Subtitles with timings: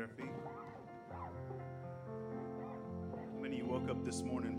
[0.00, 0.32] their feet.
[3.12, 4.49] How many woke up this morning?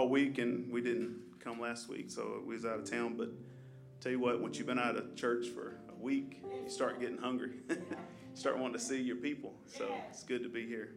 [0.00, 3.16] all week, and we didn't come last week, so we was out of town.
[3.18, 3.28] But
[4.00, 7.18] tell you what, once you've been out of church for a week, you start getting
[7.18, 7.52] hungry.
[7.68, 7.76] you
[8.32, 9.52] start wanting to see your people.
[9.66, 10.94] So it's good to be here.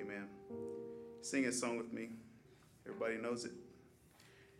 [0.00, 0.26] Amen.
[1.22, 2.08] Sing a song with me.
[2.86, 3.52] Everybody knows it.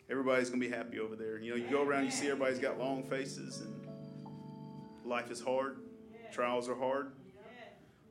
[0.08, 1.38] Everybody's gonna be happy over there.
[1.38, 3.74] You know, you go around, you see everybody's got long faces, and
[5.04, 5.78] life is hard.
[6.32, 7.12] Trials are hard.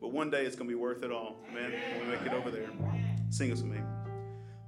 [0.01, 1.37] But one day it's gonna be worth it all.
[1.49, 1.71] Amen.
[1.71, 2.69] When we make it over there.
[3.29, 3.79] Sing us with me.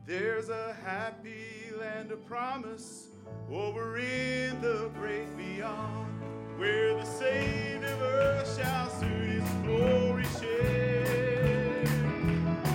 [0.07, 3.07] There's a happy land of promise
[3.51, 6.21] over in the great beyond,
[6.59, 11.85] where the saved of shall soon his glory share,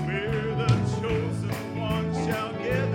[0.09, 2.90] where the chosen one shall get.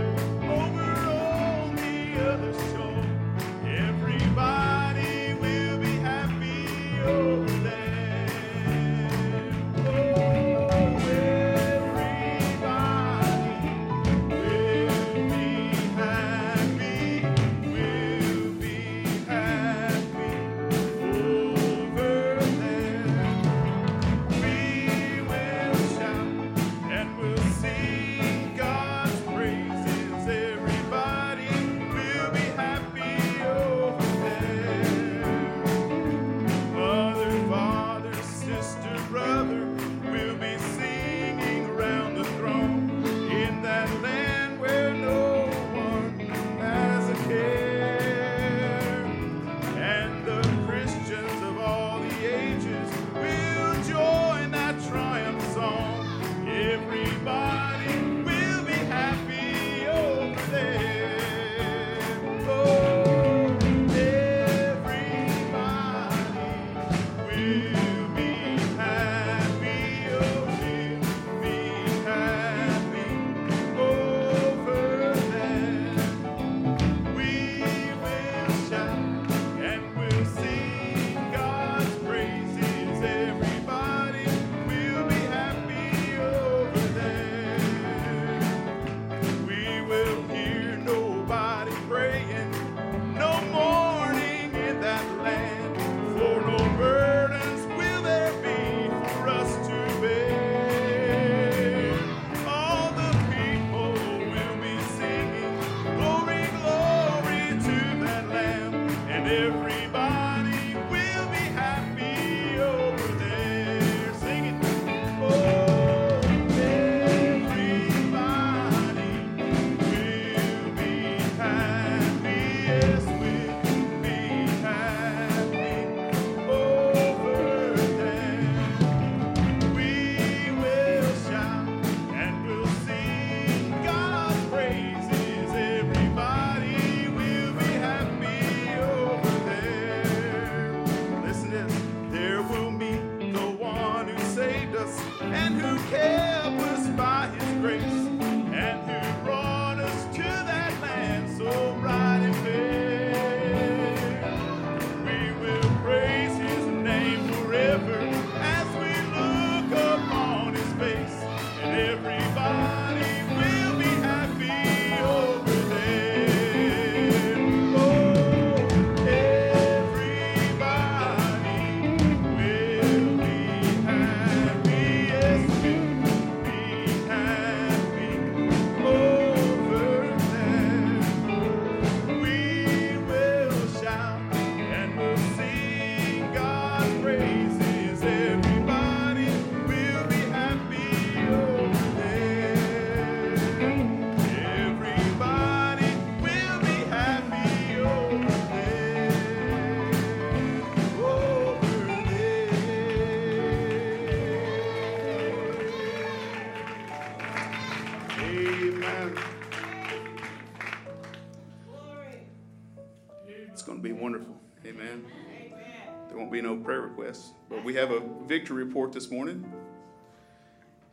[217.50, 219.52] But we have a victory report this morning.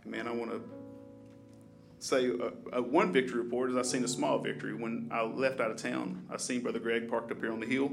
[0.05, 0.63] Man, I want to
[1.99, 5.61] say uh, uh, one victory report is I seen a small victory when I left
[5.61, 6.27] out of town.
[6.31, 7.93] I seen Brother Greg parked up here on the hill,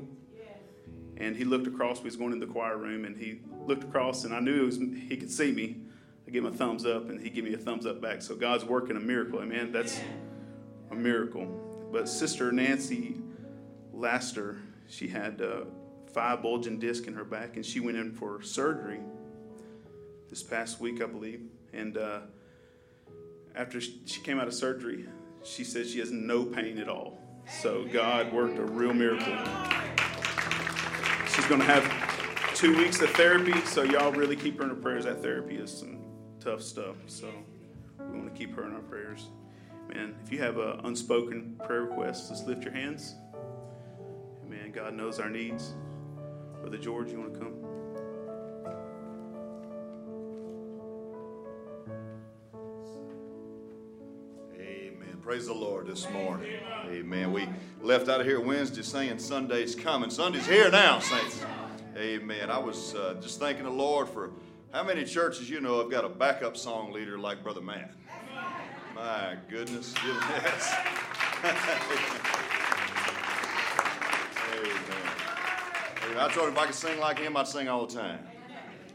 [1.17, 1.99] and he looked across.
[1.99, 4.77] We was going in the choir room, and he looked across, and I knew was,
[4.77, 5.77] he could see me.
[6.27, 8.21] I gave him a thumbs up, and he gave me a thumbs up back.
[8.21, 9.71] So God's working a miracle, amen.
[9.71, 9.99] That's
[10.91, 11.45] a miracle.
[11.91, 13.17] But Sister Nancy
[13.93, 15.65] Laster, she had uh,
[16.13, 18.99] five bulging discs in her back, and she went in for surgery
[20.29, 21.41] this past week, I believe.
[21.73, 22.19] And uh,
[23.55, 25.05] after she came out of surgery,
[25.43, 27.19] she said she has no pain at all.
[27.61, 29.35] So God worked a real miracle.
[31.33, 34.75] She's going to have two weeks of therapy, so y'all really keep her in her
[34.75, 35.05] prayers.
[35.05, 35.99] That therapy is some
[36.39, 37.27] tough stuff, so
[37.99, 39.27] we want to keep her in our prayers.
[39.87, 43.15] Man, if you have an unspoken prayer request, just lift your hands.
[44.47, 45.73] Man, God knows our needs.
[46.61, 47.53] Brother George, you want to come?
[54.59, 55.17] Amen.
[55.21, 56.59] Praise the Lord this morning.
[56.85, 57.31] Amen.
[57.31, 57.47] We
[57.81, 60.09] left out of here Wednesday saying Sunday's coming.
[60.09, 61.41] Sunday's here now, saints.
[61.95, 62.49] Amen.
[62.51, 64.31] I was uh, just thanking the Lord for
[64.73, 67.93] how many churches you know have got a backup song leader like Brother Matt.
[68.93, 69.93] My goodness.
[70.05, 70.75] Yes.
[76.17, 78.19] I told him if I could sing like him, I'd sing all the time.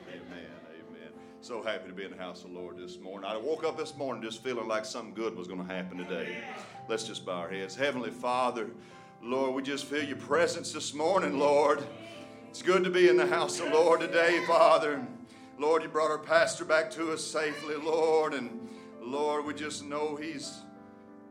[0.08, 0.50] Amen.
[0.68, 1.12] Amen.
[1.40, 3.30] So happy to be in the house of the Lord this morning.
[3.30, 6.38] I woke up this morning just feeling like something good was going to happen today.
[6.88, 7.76] Let's just bow our heads.
[7.76, 8.68] Heavenly Father,
[9.22, 11.84] Lord, we just feel your presence this morning, Lord.
[12.50, 15.06] It's good to be in the house of the Lord today, Father.
[15.58, 18.34] Lord, you brought our pastor back to us safely, Lord.
[18.34, 18.68] And
[19.00, 20.62] Lord, we just know he's,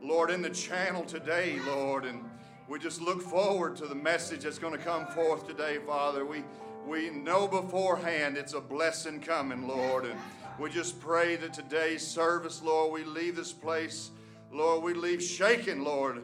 [0.02, 2.04] Lord, in the channel today, Lord.
[2.04, 2.24] And
[2.68, 6.24] we just look forward to the message that's going to come forth today, Father.
[6.24, 6.44] We
[6.86, 10.04] we know beforehand it's a blessing coming, Lord.
[10.04, 10.18] And
[10.58, 14.10] we just pray that today's service, Lord, we leave this place,
[14.52, 16.22] Lord, we leave shaken, Lord.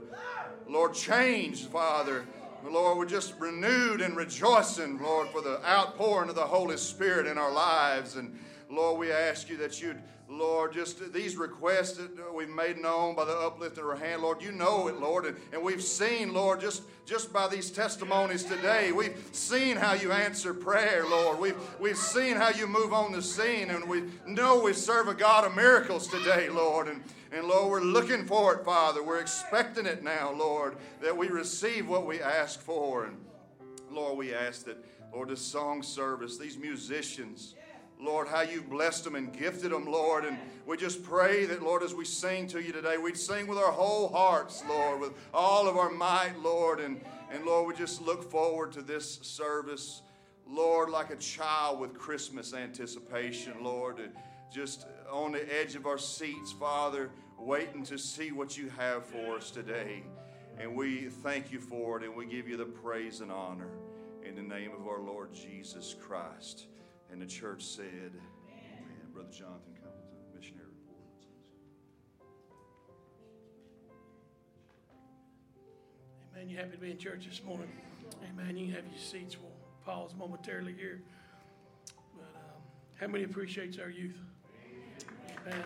[0.69, 2.27] Lord, changed, Father.
[2.63, 7.39] Lord, we're just renewed and rejoicing, Lord, for the outpouring of the Holy Spirit in
[7.39, 8.17] our lives.
[8.17, 12.79] And Lord, we ask you that you'd Lord, just these requests that uh, we've made
[12.79, 15.27] known by the uplifting of our hand, Lord, you know it, Lord.
[15.27, 20.13] And, and we've seen, Lord, just, just by these testimonies today, we've seen how you
[20.13, 21.41] answer prayer, Lord.
[21.41, 25.15] We've, we've seen how you move on the scene, and we know we serve a
[25.15, 26.87] God of miracles today, Lord.
[26.87, 29.03] And, and Lord, we're looking for it, Father.
[29.03, 33.07] We're expecting it now, Lord, that we receive what we ask for.
[33.07, 33.17] And
[33.91, 34.77] Lord, we ask that,
[35.13, 37.57] Lord, this song service, these musicians,
[38.01, 40.25] Lord, how you blessed them and gifted them, Lord.
[40.25, 43.59] And we just pray that, Lord, as we sing to you today, we'd sing with
[43.59, 46.81] our whole hearts, Lord, with all of our might, Lord.
[46.81, 50.03] And, and Lord, we just look forward to this service,
[50.47, 54.01] Lord, like a child with Christmas anticipation, Lord.
[54.53, 59.37] Just on the edge of our seats, Father, waiting to see what you have for
[59.37, 60.03] us today.
[60.59, 63.71] And we thank you for it, and we give you the praise and honor
[64.25, 66.67] in the name of our Lord Jesus Christ.
[67.13, 68.13] And the church said,
[68.49, 68.85] Amen.
[69.13, 71.27] Brother Jonathan, come with the missionary report.
[76.35, 76.49] Amen.
[76.49, 77.69] You happy to be in church this morning?
[78.29, 78.57] Amen.
[78.57, 79.37] You have your seats.
[79.41, 79.51] We'll
[79.85, 81.03] pause momentarily here.
[82.17, 82.63] But um,
[83.01, 84.19] how many appreciates our youth?
[85.47, 85.65] Amen.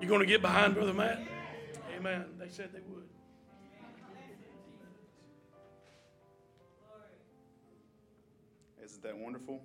[0.00, 1.20] You going to get behind Brother Matt?
[1.96, 2.26] Amen.
[2.38, 3.02] They said they would.
[8.82, 9.60] Isn't that wonderful?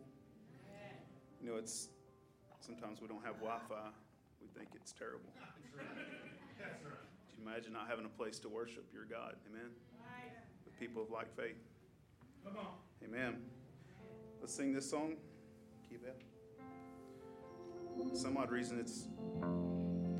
[1.42, 1.90] You know, it's
[2.62, 3.90] sometimes we don't have Wi-Fi.
[4.42, 5.30] We think it's terrible.
[5.78, 5.86] Can
[7.38, 9.36] you imagine not having a place to worship your God?
[9.50, 9.70] Amen.
[10.66, 11.62] With people of like faith.
[12.44, 12.66] Come on.
[13.04, 13.38] Amen.
[14.42, 15.16] Let's sing this song.
[15.90, 16.18] Keep that.
[18.18, 19.08] Some odd reason it's.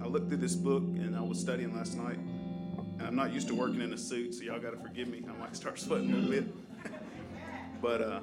[0.04, 2.18] I looked through this book and I was studying last night.
[2.18, 5.24] And I'm not used to working in a suit, so y'all got to forgive me.
[5.28, 6.92] I might start sweating a little bit.
[7.82, 8.20] but uh,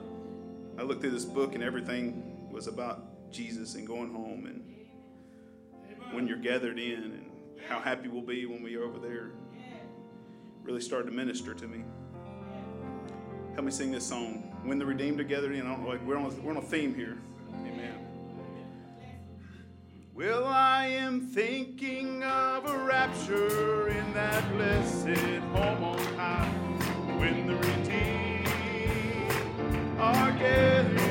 [0.79, 4.67] I looked through this book and everything was about Jesus and going home and
[6.13, 7.31] when you're gathered in and
[7.67, 9.31] how happy we'll be when we are over there.
[10.63, 11.85] Really started to minister to me.
[13.55, 14.55] Help me sing this song.
[14.65, 16.63] When the redeemed are gathered in, I don't know, like we're on, we're on a
[16.63, 17.17] theme here.
[17.55, 18.10] Amen.
[20.15, 25.07] Well, I am thinking of a rapture in that blessed
[25.53, 26.49] home on high.
[27.17, 28.49] When the redeemed
[29.99, 31.10] are gathering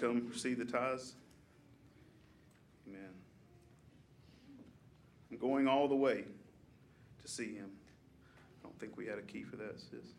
[0.00, 1.14] come receive the tithes.
[2.88, 3.10] Amen.
[5.30, 6.24] I'm going all the way
[7.22, 7.70] to see him.
[8.60, 10.14] I don't think we had a key for that, sis.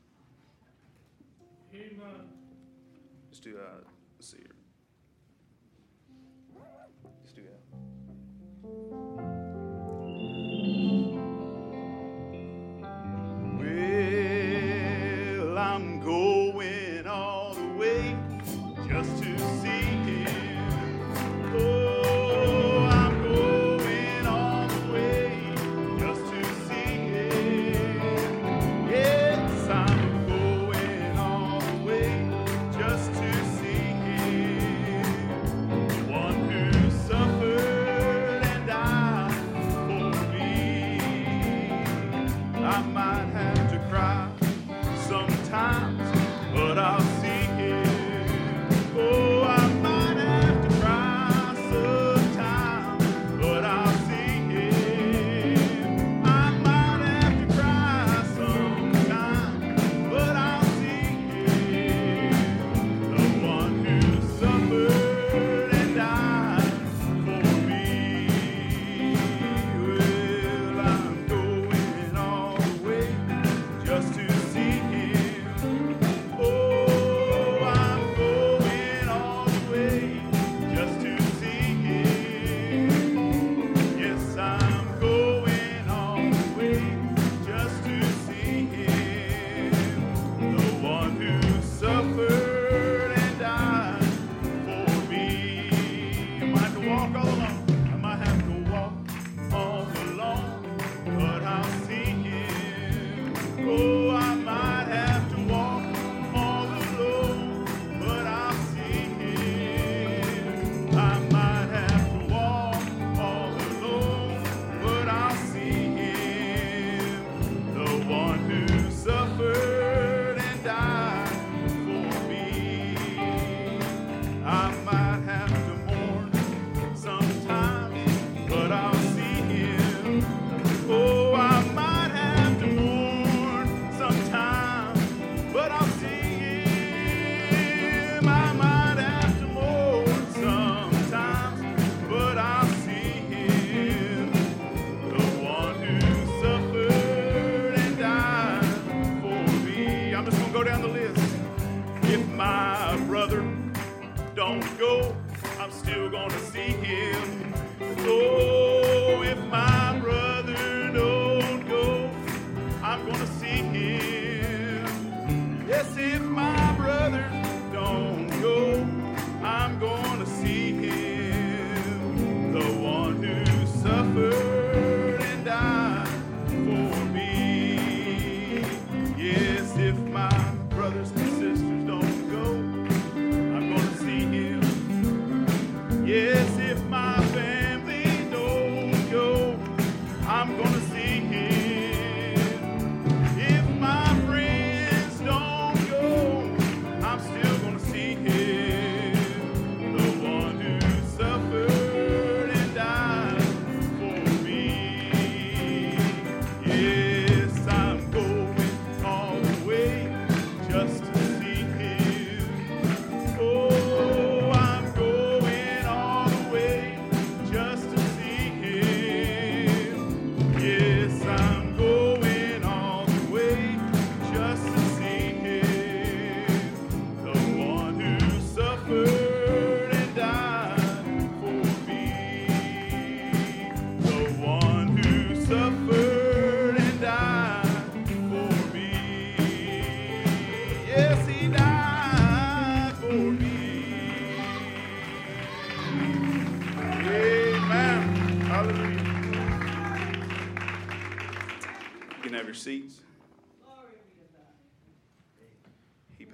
[1.73, 2.27] Amen.
[3.29, 3.83] Just do, uh,
[4.17, 4.55] let's see here.
[7.23, 9.06] Just do that.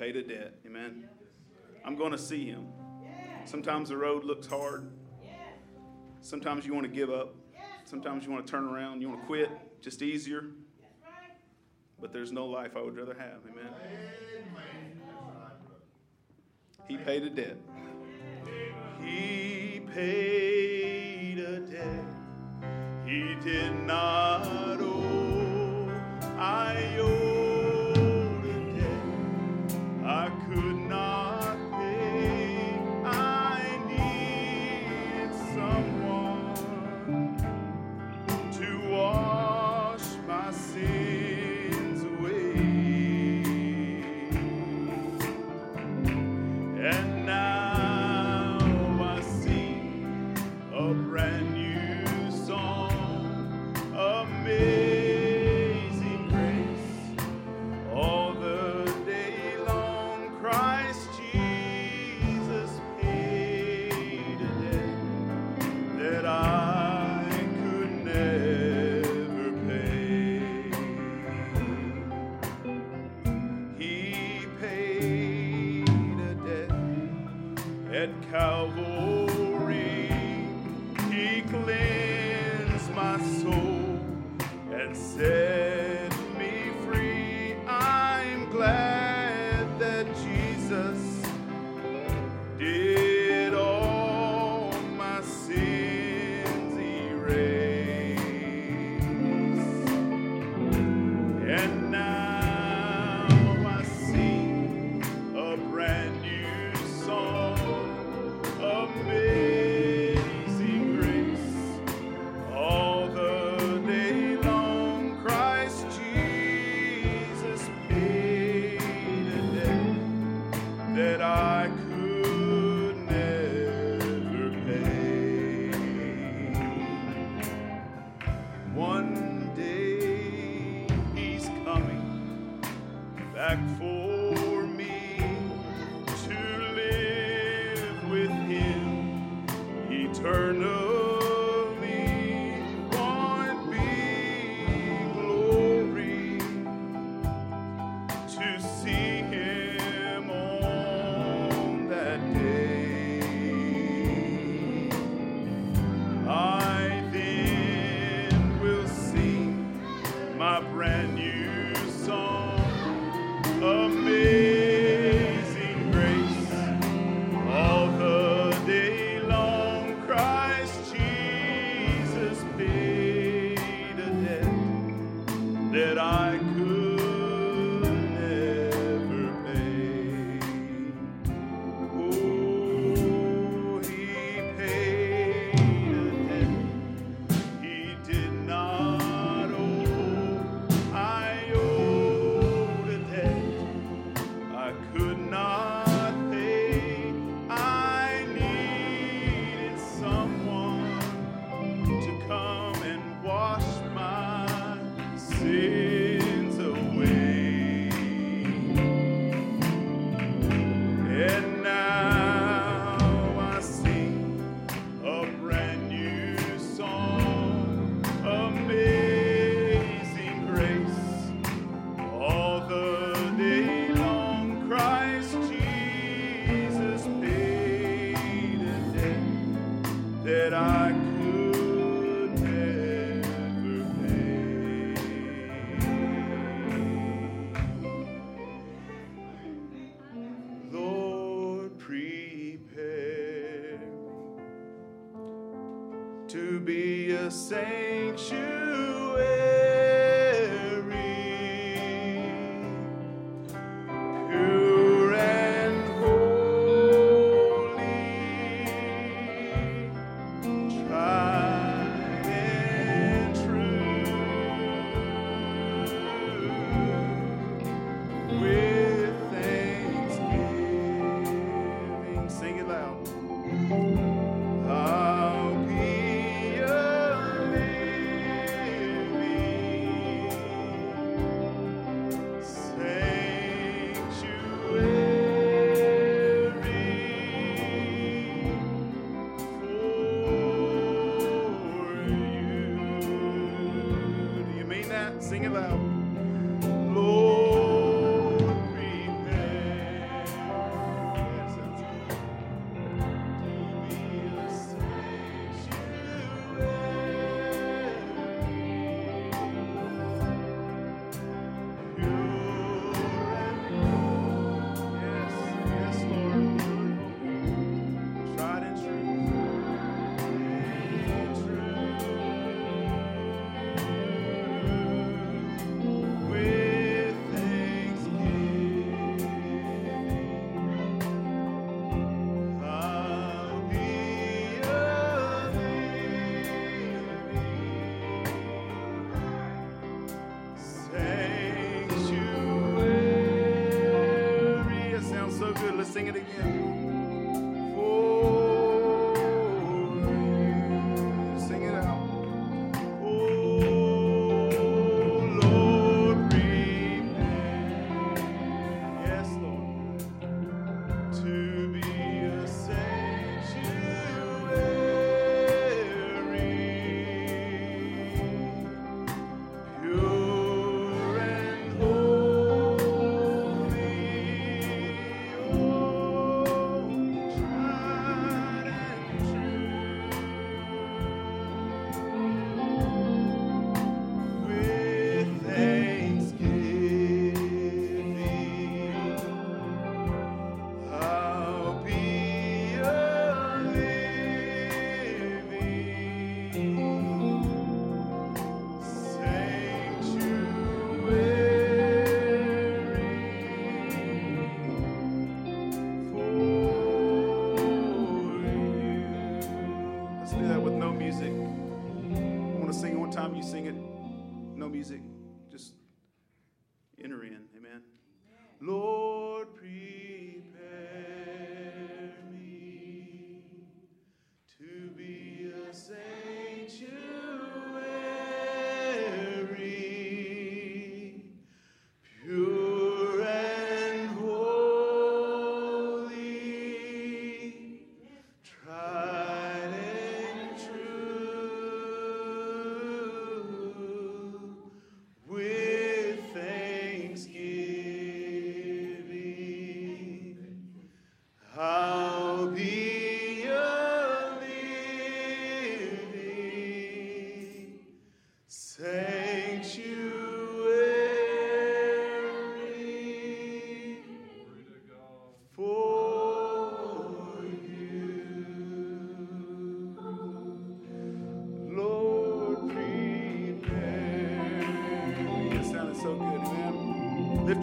[0.03, 0.55] paid a debt.
[0.65, 1.07] Amen.
[1.85, 2.67] I'm going to see him.
[3.45, 4.91] Sometimes the road looks hard.
[6.19, 7.35] Sometimes you want to give up.
[7.85, 9.01] Sometimes you want to turn around.
[9.01, 9.49] You want to quit.
[9.81, 10.47] Just easier.
[12.01, 13.39] But there's no life I would rather have.
[13.49, 13.73] Amen.
[16.89, 17.55] He paid a debt.
[19.01, 22.05] He paid a debt.
[23.05, 24.32] He did not.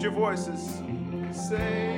[0.01, 0.81] Your voices.
[1.31, 1.90] Sanctuary.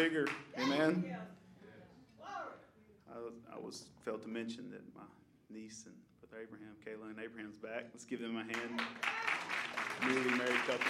[0.00, 0.26] Bigger.
[0.58, 1.04] Amen.
[2.24, 5.02] I was, I was felt to mention that my
[5.50, 5.94] niece and
[6.26, 7.84] Brother Abraham, Kayla and Abraham's back.
[7.92, 8.80] Let's give them a hand.
[10.02, 10.86] Newly married couple.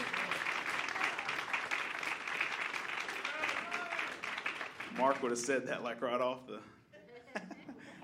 [4.96, 6.60] Mark would have said that like right off the.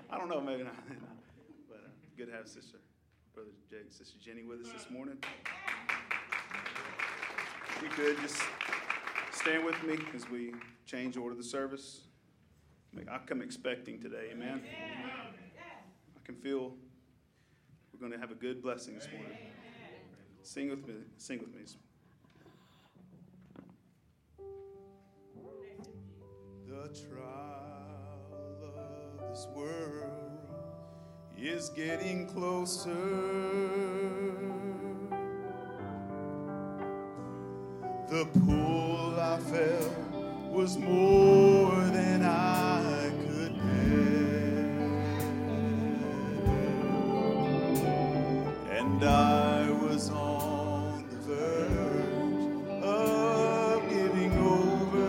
[0.09, 0.75] I don't know, maybe not.
[1.69, 2.79] But uh, good to have Sister,
[3.33, 5.17] Brother Jake, Sister Jenny with us this morning.
[7.81, 8.41] You could just
[9.37, 10.53] stand with me as we
[10.85, 12.01] change order the service.
[13.09, 14.63] I come expecting today, amen.
[16.15, 16.73] I can feel
[17.93, 19.37] we're going to have a good blessing this morning.
[20.41, 20.95] Sing with me.
[21.17, 21.61] Sing with me.
[26.67, 28.33] The trial
[28.63, 30.49] of this world
[31.37, 32.93] is getting closer.
[38.09, 39.91] The pull I felt
[40.49, 44.63] was more than I could bear.
[48.71, 55.07] And I was on the verge of giving over.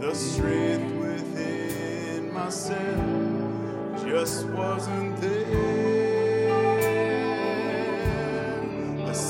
[0.00, 5.81] The strength within myself just wasn't there.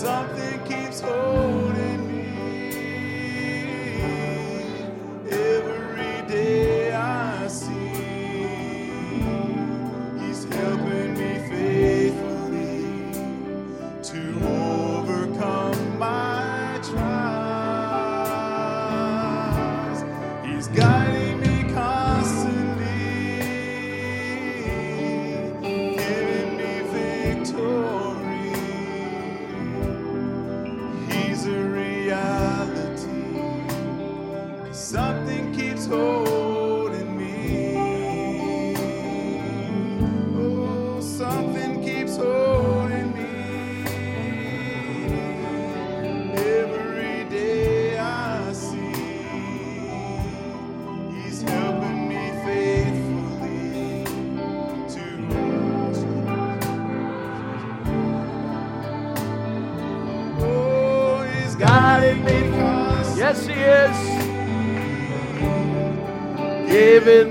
[0.03, 1.32] Something keeps holding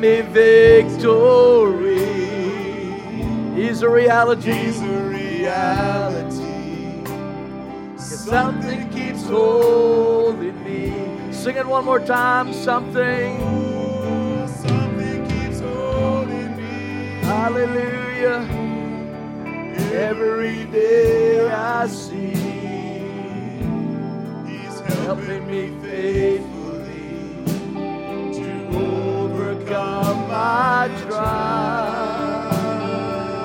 [0.02, 2.00] me victory.
[3.56, 4.52] He's a reality.
[4.52, 6.42] He's a reality.
[7.98, 11.32] Something keeps holding me.
[11.32, 12.52] Sing it one more time.
[12.52, 13.38] Something.
[14.48, 17.20] Something keeps holding me.
[17.22, 18.48] Hallelujah.
[19.94, 22.34] Every day I see.
[24.48, 26.51] He's Helping me faithfully
[29.82, 32.52] overcome my trial.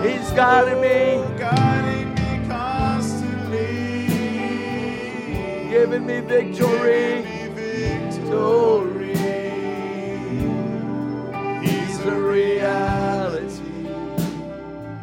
[0.02, 4.06] He's guiding me, guiding me constantly,
[5.70, 7.22] giving me victory.
[7.22, 9.16] giving me victory.
[11.66, 13.62] He's a reality.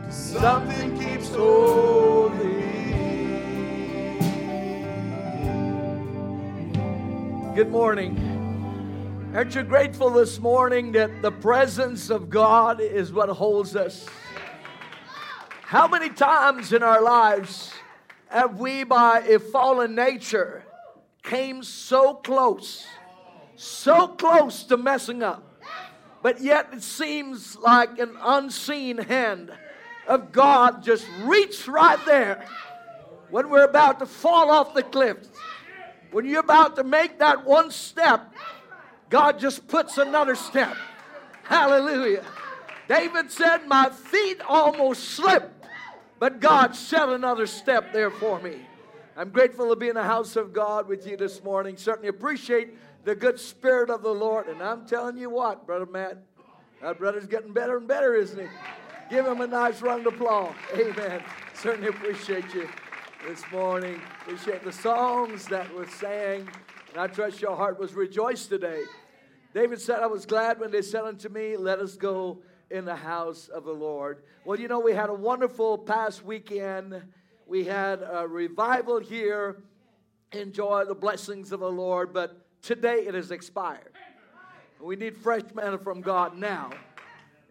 [0.09, 2.61] Something keeps holding.
[7.55, 8.22] Good morning.
[9.33, 14.05] Aren't you grateful this morning that the presence of God is what holds us?
[15.63, 17.73] How many times in our lives
[18.27, 20.63] have we, by a fallen nature,
[21.23, 22.85] came so close,
[23.55, 25.63] so close to messing up?
[26.21, 29.51] But yet it seems like an unseen hand
[30.07, 32.45] of God just reached right there
[33.31, 35.17] when we're about to fall off the cliff.
[36.11, 38.31] When you're about to make that one step,
[39.13, 40.75] God just puts another step.
[41.43, 42.25] Hallelujah.
[42.87, 45.67] David said, My feet almost slipped,
[46.17, 48.65] but God set another step there for me.
[49.15, 51.77] I'm grateful to be in the house of God with you this morning.
[51.77, 54.47] Certainly appreciate the good spirit of the Lord.
[54.47, 56.17] And I'm telling you what, Brother Matt,
[56.81, 58.47] that brother's getting better and better, isn't he?
[59.11, 60.55] Give him a nice round of applause.
[60.73, 61.21] Amen.
[61.53, 62.67] Certainly appreciate you
[63.27, 64.01] this morning.
[64.23, 66.49] Appreciate the songs that were sang.
[66.89, 68.81] And I trust your heart was rejoiced today.
[69.53, 72.41] David said, I was glad when they said unto me, Let us go
[72.71, 74.23] in the house of the Lord.
[74.45, 77.03] Well, you know, we had a wonderful past weekend.
[77.45, 79.61] We had a revival here.
[80.31, 83.91] Enjoy the blessings of the Lord, but today it has expired.
[84.81, 86.71] We need fresh manna from God now.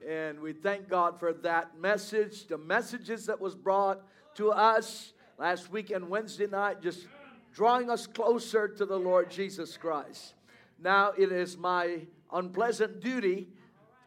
[0.07, 4.03] And we thank God for that message, the messages that was brought
[4.35, 7.07] to us last weekend, Wednesday night, just
[7.55, 10.35] drawing us closer to the Lord Jesus Christ.
[10.83, 12.01] Now it is my
[12.33, 13.47] unpleasant duty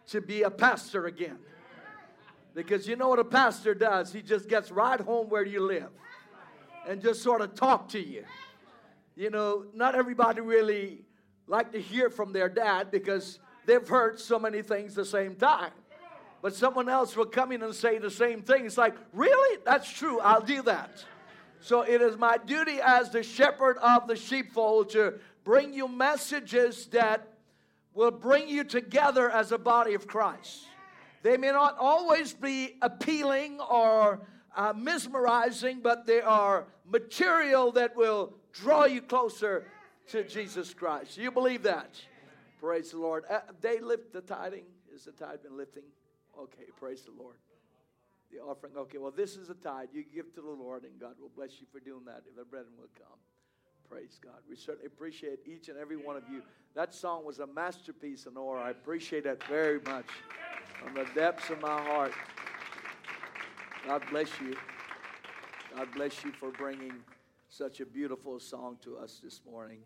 [0.07, 1.38] to be a pastor again.
[2.53, 4.11] Because you know what a pastor does?
[4.11, 5.89] He just gets right home where you live
[6.88, 8.26] and just sort of talk to you.
[9.15, 11.05] You know, not everybody really
[11.47, 15.71] like to hear from their dad because they've heard so many things the same time.
[16.41, 18.65] But someone else will come in and say the same thing.
[18.65, 19.59] It's like, really?
[19.65, 20.19] That's true.
[20.19, 21.03] I'll do that.
[21.61, 25.15] So it is my duty as the shepherd of the sheepfold to
[25.46, 27.30] bring you messages that
[27.93, 30.66] will bring you together as a body of Christ.
[31.24, 38.34] They may not always be appealing or uh, mesmerizing, but they are material that will
[38.52, 39.66] draw you closer
[40.10, 41.18] to Jesus Christ.
[41.18, 41.96] You believe that?
[42.60, 43.24] Praise the Lord.
[43.30, 44.66] Uh, they lift the tithing.
[44.93, 45.84] Is the tithe been lifting?
[46.39, 47.36] Okay, praise the Lord.
[48.32, 48.74] The offering.
[48.78, 49.89] Okay, well, this is a tithe.
[49.93, 52.43] You give to the Lord, and God will bless you for doing that if the
[52.43, 53.18] brethren will come.
[53.90, 54.40] Praise God.
[54.50, 56.42] We certainly appreciate each and every one of you.
[56.76, 58.64] That song was a masterpiece, Honora.
[58.64, 60.08] I appreciate that very much
[60.82, 62.12] from the depths of my heart.
[63.88, 64.56] God bless you.
[65.76, 66.94] God bless you for bringing
[67.50, 69.80] such a beautiful song to us this morning.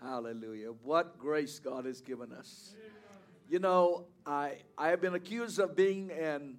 [0.00, 0.70] Hallelujah.
[0.82, 2.74] What grace God has given us.
[3.48, 6.58] You know, I, I have been accused of being an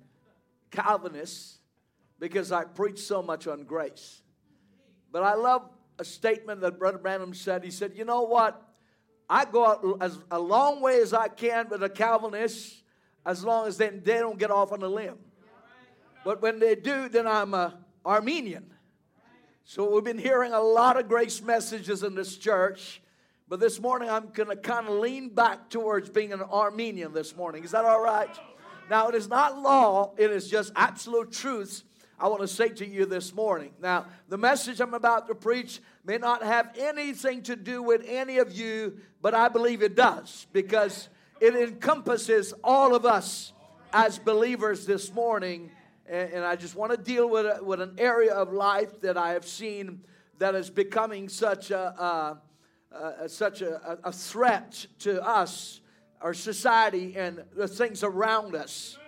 [0.71, 1.59] Calvinist
[2.19, 4.21] because I preach so much on grace.
[5.11, 5.69] But I love
[6.01, 7.63] a statement that Brother Branham said.
[7.63, 8.59] He said, You know what?
[9.29, 12.83] I go out as a long way as I can with a Calvinist
[13.23, 15.19] as long as they, they don't get off on a limb.
[16.25, 18.65] But when they do, then I'm a Arminian.
[19.63, 23.01] So we've been hearing a lot of grace messages in this church.
[23.47, 27.35] But this morning I'm going to kind of lean back towards being an Arminian this
[27.35, 27.63] morning.
[27.63, 28.35] Is that all right?
[28.89, 31.83] Now, it is not law, it is just absolute truths
[32.21, 33.71] I want to say to you this morning.
[33.81, 38.37] Now, the message I'm about to preach may not have anything to do with any
[38.37, 41.09] of you, but I believe it does because
[41.39, 43.53] it encompasses all of us
[43.91, 45.71] as believers this morning.
[46.07, 49.31] And, I just want to deal with, a, with an area of life that I
[49.31, 50.01] have seen
[50.37, 52.37] that is becoming such a,
[53.25, 55.81] such a, a threat to us,
[56.21, 58.99] our society, and the things around us.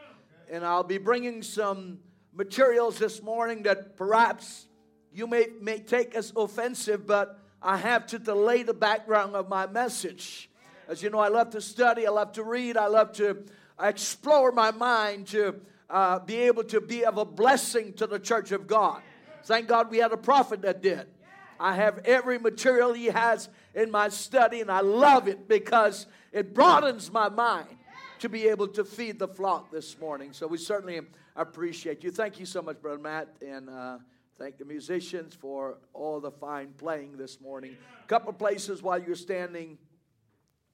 [0.50, 2.00] And I'll be bringing some
[2.34, 4.66] materials this morning that perhaps
[5.14, 9.68] you may, may take as offensive, but I have to delay the background of my
[9.68, 10.50] message.
[10.88, 13.44] As you know, I love to study, I love to read, I love to
[13.82, 18.52] explore my mind to uh, be able to be of a blessing to the church
[18.52, 19.02] of God.
[19.46, 21.06] Thank God we had a prophet that did.
[21.60, 26.54] I have every material he has in my study, and I love it because it
[26.54, 27.68] broadens my mind
[28.20, 30.34] to be able to feed the flock this morning.
[30.34, 31.00] So we certainly
[31.36, 32.12] appreciate you.
[32.12, 33.98] Thank you so much, Brother Matt, and uh,
[34.38, 37.76] thank the musicians for all the fine playing this morning.
[38.04, 39.78] A couple places while you're standing,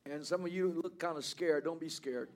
[0.06, 1.64] and some of you look kind of scared.
[1.64, 2.30] Don't be scared.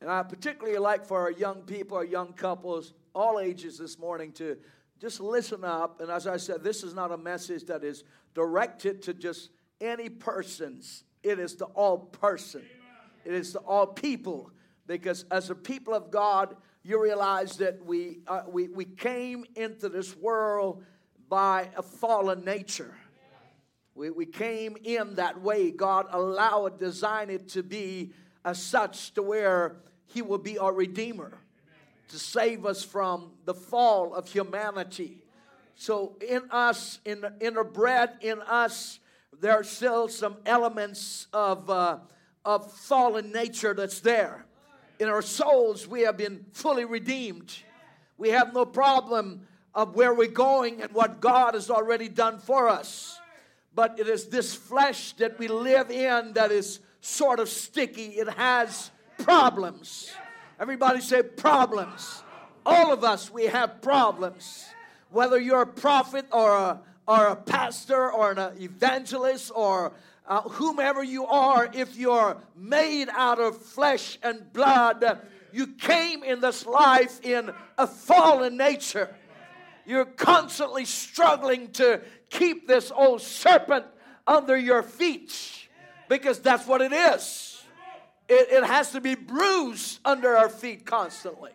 [0.00, 4.32] And I particularly like for our young people, our young couples, all ages this morning
[4.32, 4.56] to
[4.98, 6.00] just listen up.
[6.00, 10.08] And as I said, this is not a message that is directed to just any
[10.08, 12.62] persons, it is to all person.
[13.24, 14.50] It is to all people.
[14.86, 19.88] Because as a people of God, you realize that we, uh, we, we came into
[19.88, 20.82] this world
[21.28, 22.94] by a fallen nature.
[23.94, 25.70] We, we came in that way.
[25.70, 28.12] God allowed, designed it to be
[28.44, 31.38] as such to where He will be our Redeemer
[32.10, 35.22] to save us from the fall of humanity.
[35.76, 38.98] So in us, in interbred in us,
[39.40, 41.98] there are still some elements of uh,
[42.44, 44.46] of fallen nature that's there.
[44.98, 47.54] In our souls, we have been fully redeemed.
[48.18, 52.68] We have no problem of where we're going and what God has already done for
[52.68, 53.18] us.
[53.74, 58.06] But it is this flesh that we live in that is sort of sticky.
[58.06, 60.10] It has problems.
[60.58, 62.22] Everybody say problems.
[62.66, 64.66] All of us, we have problems.
[65.10, 69.92] Whether you're a prophet or a, or a pastor or an evangelist or
[70.26, 75.20] uh, whomever you are, if you're made out of flesh and blood,
[75.52, 79.14] you came in this life in a fallen nature.
[79.86, 83.86] You're constantly struggling to keep this old serpent
[84.26, 85.68] under your feet
[86.08, 87.62] because that's what it is.
[88.28, 91.50] It, it has to be bruised under our feet constantly.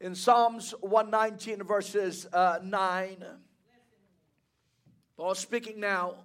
[0.00, 3.24] In Psalms 119, verses uh, 9,
[5.16, 6.16] Paul speaking now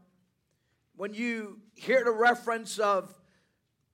[1.00, 3.18] when you hear the reference of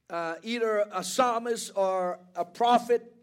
[0.09, 3.13] uh, either a psalmist or a prophet,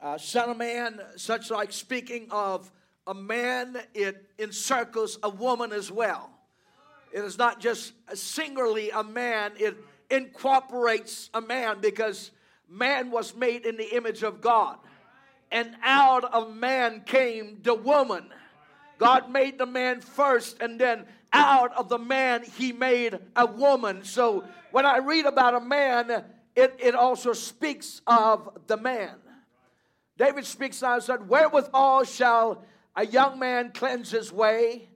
[0.00, 2.70] uh, son of man, such like speaking of
[3.08, 6.30] a man, it encircles a woman as well.
[7.12, 9.76] It is not just singularly a man, it
[10.08, 12.30] incorporates a man because
[12.68, 14.78] man was made in the image of God.
[15.50, 18.28] And out of man came the woman.
[18.98, 24.04] God made the man first, and then out of the man, he made a woman.
[24.04, 26.24] So when I read about a man,
[26.56, 29.14] it, it also speaks of the man.
[30.16, 32.64] David speaks now and said, Wherewithal shall
[32.96, 34.88] a young man cleanse his way?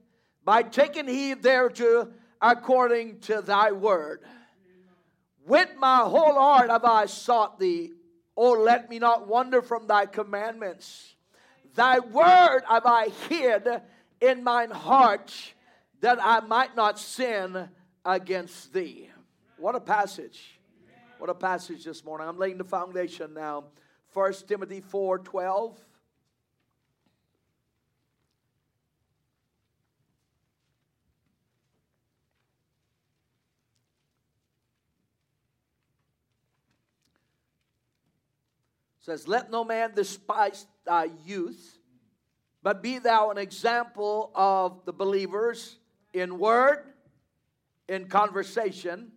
[0.43, 2.11] By taking heed thereto
[2.41, 4.21] according to thy word.
[5.45, 7.93] With my whole heart have I sought thee.
[8.35, 11.15] Oh, let me not wander from thy commandments.
[11.75, 13.67] Thy word have I hid
[14.19, 15.33] in mine heart
[16.03, 17.69] that I might not sin
[18.03, 19.09] against thee.
[19.55, 20.59] What a passage.
[21.17, 22.27] What a passage this morning.
[22.27, 23.67] I'm laying the foundation now.
[24.11, 25.79] 1 Timothy 4 12.
[38.99, 41.77] says, Let no man despise thy youth,
[42.61, 45.77] but be thou an example of the believers
[46.13, 46.83] in word,
[47.89, 49.11] in conversation,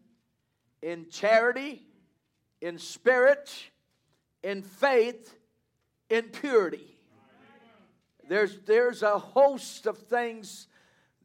[0.82, 1.82] in charity,
[2.60, 3.52] in spirit,
[4.42, 5.36] in faith,
[6.10, 6.96] in purity.
[8.28, 10.66] There's, there's a host of things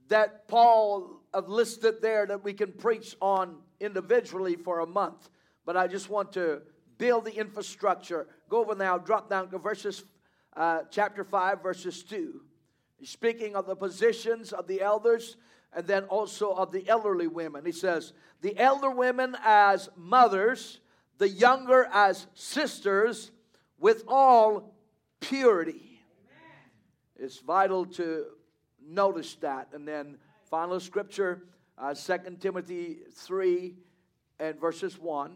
[0.09, 5.29] that Paul have listed there that we can preach on individually for a month.
[5.65, 6.61] But I just want to
[6.97, 8.27] build the infrastructure.
[8.49, 10.03] Go over now, drop down to verses,
[10.55, 12.41] uh, chapter 5, verses 2.
[13.03, 15.37] Speaking of the positions of the elders
[15.73, 17.65] and then also of the elderly women.
[17.65, 20.79] He says, The elder women as mothers,
[21.17, 23.31] the younger as sisters,
[23.79, 24.75] with all
[25.19, 26.01] purity.
[27.15, 28.25] It's vital to
[28.83, 29.69] notice that.
[29.73, 30.17] And then,
[30.49, 31.43] final scripture,
[31.77, 33.75] uh, 2 Timothy 3
[34.39, 35.35] and verses 1.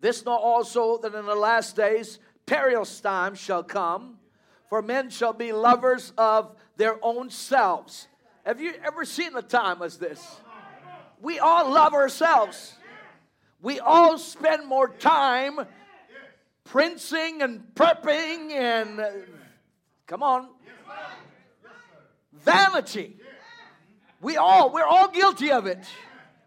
[0.00, 4.18] This know also that in the last days perilous times shall come,
[4.68, 8.08] for men shall be lovers of their own selves.
[8.44, 10.40] Have you ever seen a time as this?
[11.20, 12.74] We all love ourselves.
[13.60, 15.60] We all spend more time
[16.64, 19.10] princing and prepping and, uh,
[20.06, 20.48] come on,
[22.32, 23.16] vanity.
[24.20, 25.84] We all, we're all guilty of it.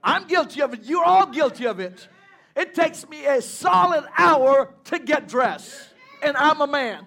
[0.04, 0.82] I'm guilty of it.
[0.84, 2.08] You're all guilty of it.
[2.56, 5.74] It takes me a solid hour to get dressed,
[6.22, 7.06] and I'm a man.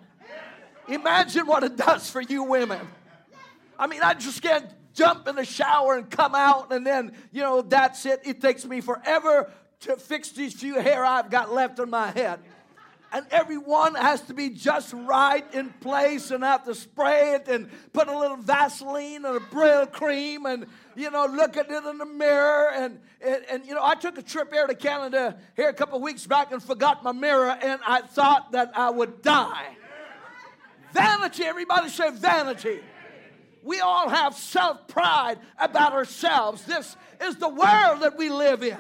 [0.89, 2.87] Imagine what it does for you women.
[3.79, 7.43] I mean, I just can't jump in the shower and come out, and then, you
[7.43, 8.21] know, that's it.
[8.25, 12.41] It takes me forever to fix these few hair I've got left on my head
[13.13, 17.71] and everyone has to be just right in place and have to spray it and
[17.93, 22.07] put a little Vaseline and a Brylcreem and you know look at it in the
[22.07, 25.75] mirror and, and and you know I took a trip here to Canada here a
[25.75, 29.77] couple weeks back and forgot my mirror and I thought that I would die.
[30.93, 32.81] Vanity, everybody say vanity.
[33.63, 36.65] We all have self pride about ourselves.
[36.65, 38.79] This is the world that we live in.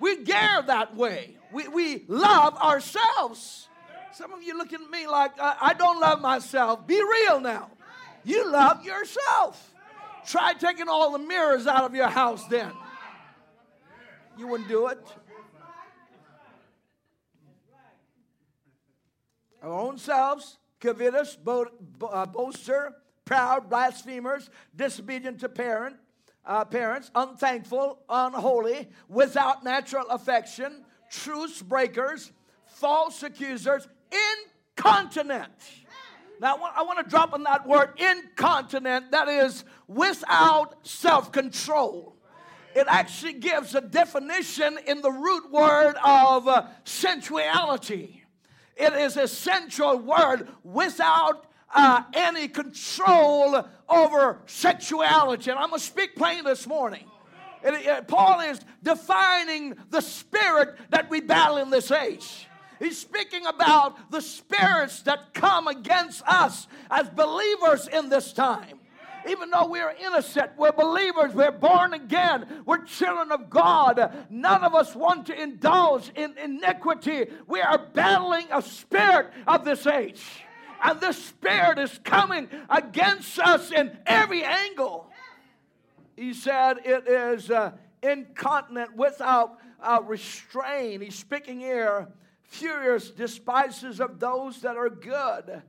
[0.00, 1.35] We gear that way.
[1.52, 3.68] We, we love ourselves.
[4.12, 6.86] Some of you looking at me like, I, I don't love myself.
[6.86, 7.70] Be real now.
[8.24, 9.74] You love yourself.
[10.26, 12.72] Try taking all the mirrors out of your house then.
[14.38, 14.98] You wouldn't do it.
[19.62, 22.94] Our own selves, covetous, bo- bo- uh, boaster,
[23.24, 25.96] proud, blasphemers, disobedient to parent,
[26.44, 32.32] uh, parents, unthankful, unholy, without natural affection, truce breakers,
[32.66, 33.88] false accusers,
[34.76, 35.52] incontinent.
[36.40, 42.14] Now, I want to drop on that word incontinent, that is without self control.
[42.74, 48.22] It actually gives a definition in the root word of uh, sensuality.
[48.76, 55.50] It is a sensual word without uh, any control over sexuality.
[55.50, 57.04] And I'm going to speak plain this morning.
[57.62, 62.46] It, uh, Paul is defining the spirit that we battle in this age.
[62.78, 68.80] He's speaking about the spirits that come against us as believers in this time.
[69.28, 74.26] Even though we are innocent, we're believers, we're born again, we're children of God.
[74.30, 77.26] None of us want to indulge in iniquity.
[77.48, 80.22] We are battling a spirit of this age.
[80.82, 85.10] And this spirit is coming against us in every angle.
[86.16, 91.02] He said it is uh, incontinent without uh, restraint.
[91.02, 92.08] He's speaking here
[92.42, 95.62] furious despisers of those that are good,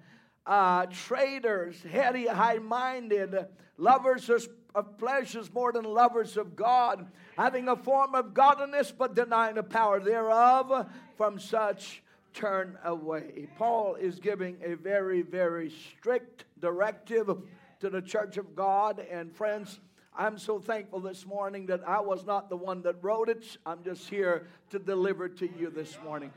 [0.46, 3.36] uh, traitors, heady, high minded,
[3.78, 4.30] lovers
[4.76, 9.64] of pleasures more than lovers of God, having a form of godliness but denying the
[9.64, 10.88] power thereof.
[11.18, 12.04] From such
[12.38, 13.48] turn away.
[13.58, 17.36] Paul is giving a very, very strict directive
[17.80, 19.04] to the church of God.
[19.12, 19.80] And friends,
[20.20, 23.58] I'm so thankful this morning that I was not the one that wrote it.
[23.68, 26.32] I'm just here to deliver to you this morning.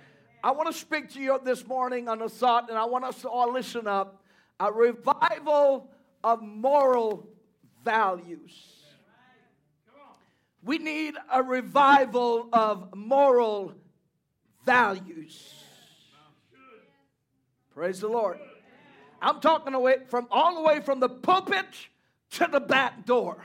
[0.45, 3.23] I want to speak to you this morning on a thought, and I want us
[3.23, 4.23] to all listen up.
[4.59, 5.89] A revival
[6.23, 7.27] of moral
[7.83, 8.53] values.
[10.63, 13.73] We need a revival of moral
[14.67, 15.55] values.
[17.75, 18.39] Praise the Lord.
[19.23, 21.65] I'm talking away from all the way from the pulpit
[22.33, 23.43] to the back door.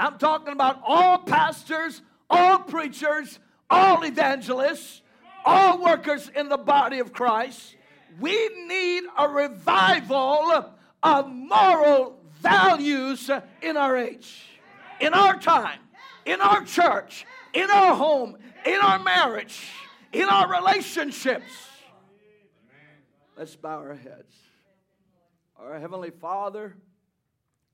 [0.00, 3.38] I'm talking about all pastors, all preachers,
[3.68, 5.02] all evangelists,
[5.44, 7.76] all workers in the body of Christ.
[8.18, 8.32] We
[8.66, 10.72] need a revival
[11.02, 13.30] of moral values
[13.62, 14.46] in our age,
[15.00, 15.80] in our time,
[16.24, 19.68] in our church, in our home, in our marriage,
[20.12, 21.52] in our relationships.
[23.36, 24.34] Let's bow our heads.
[25.58, 26.74] Our Heavenly Father,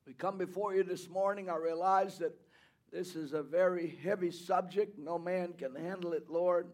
[0.06, 1.50] we come before you this morning.
[1.50, 2.32] I realize that
[2.92, 4.96] this is a very heavy subject.
[4.96, 6.68] No man can handle it, Lord.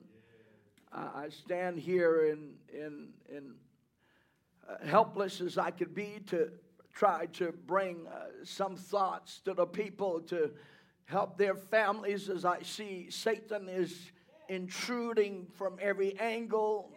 [0.92, 3.54] I stand here in, in, in
[4.68, 6.50] uh, helpless as I could be to
[6.92, 10.50] try to bring uh, some thoughts to the people to
[11.06, 14.12] help their families as I see Satan is
[14.50, 16.92] intruding from every angle.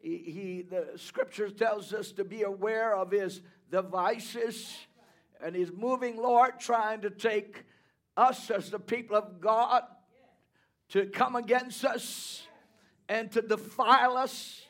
[0.00, 4.76] He, he the scripture tells us to be aware of his devices
[5.42, 7.64] and he's moving, Lord, trying to take
[8.16, 9.82] us as the people of God
[10.90, 12.42] to come against us
[13.08, 14.62] and to defile us.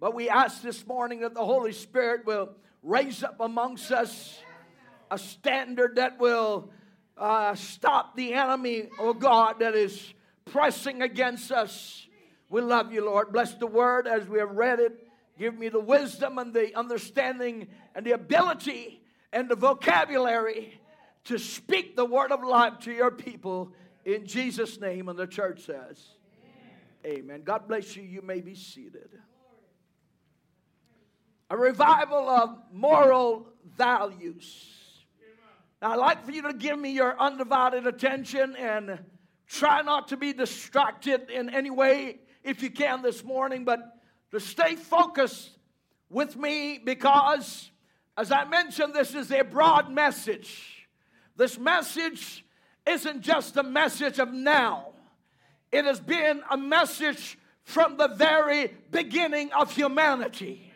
[0.00, 2.50] But we ask this morning that the Holy Spirit will
[2.82, 4.38] raise up amongst us
[5.10, 6.70] a standard that will
[7.16, 10.14] uh, stop the enemy, oh God, that is
[10.44, 12.06] pressing against us.
[12.50, 13.32] We love you, Lord.
[13.32, 15.06] Bless the word as we have read it.
[15.38, 19.02] Give me the wisdom and the understanding and the ability
[19.32, 20.80] and the vocabulary
[21.24, 23.72] to speak the word of life to your people
[24.04, 25.08] in Jesus' name.
[25.08, 26.08] And the church says,
[27.04, 27.18] Amen.
[27.18, 27.42] Amen.
[27.44, 28.02] God bless you.
[28.02, 29.10] You may be seated.
[31.50, 34.74] A revival of moral values.
[35.80, 38.98] Now, I'd like for you to give me your undivided attention and
[39.46, 43.80] try not to be distracted in any way if you can this morning, but
[44.30, 45.50] to stay focused
[46.10, 47.70] with me because,
[48.18, 50.88] as I mentioned, this is a broad message.
[51.36, 52.44] This message
[52.84, 54.88] isn't just a message of now,
[55.70, 60.72] it has been a message from the very beginning of humanity.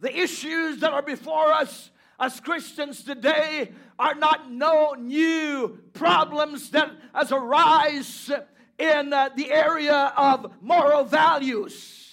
[0.00, 6.92] The issues that are before us as Christians today are not no new problems that
[7.12, 8.30] has arise
[8.78, 12.04] in uh, the area of moral values.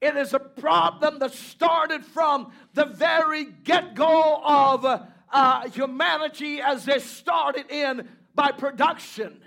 [0.00, 6.84] It is a problem that started from the very get go of uh, humanity as
[6.84, 9.40] they started in by production.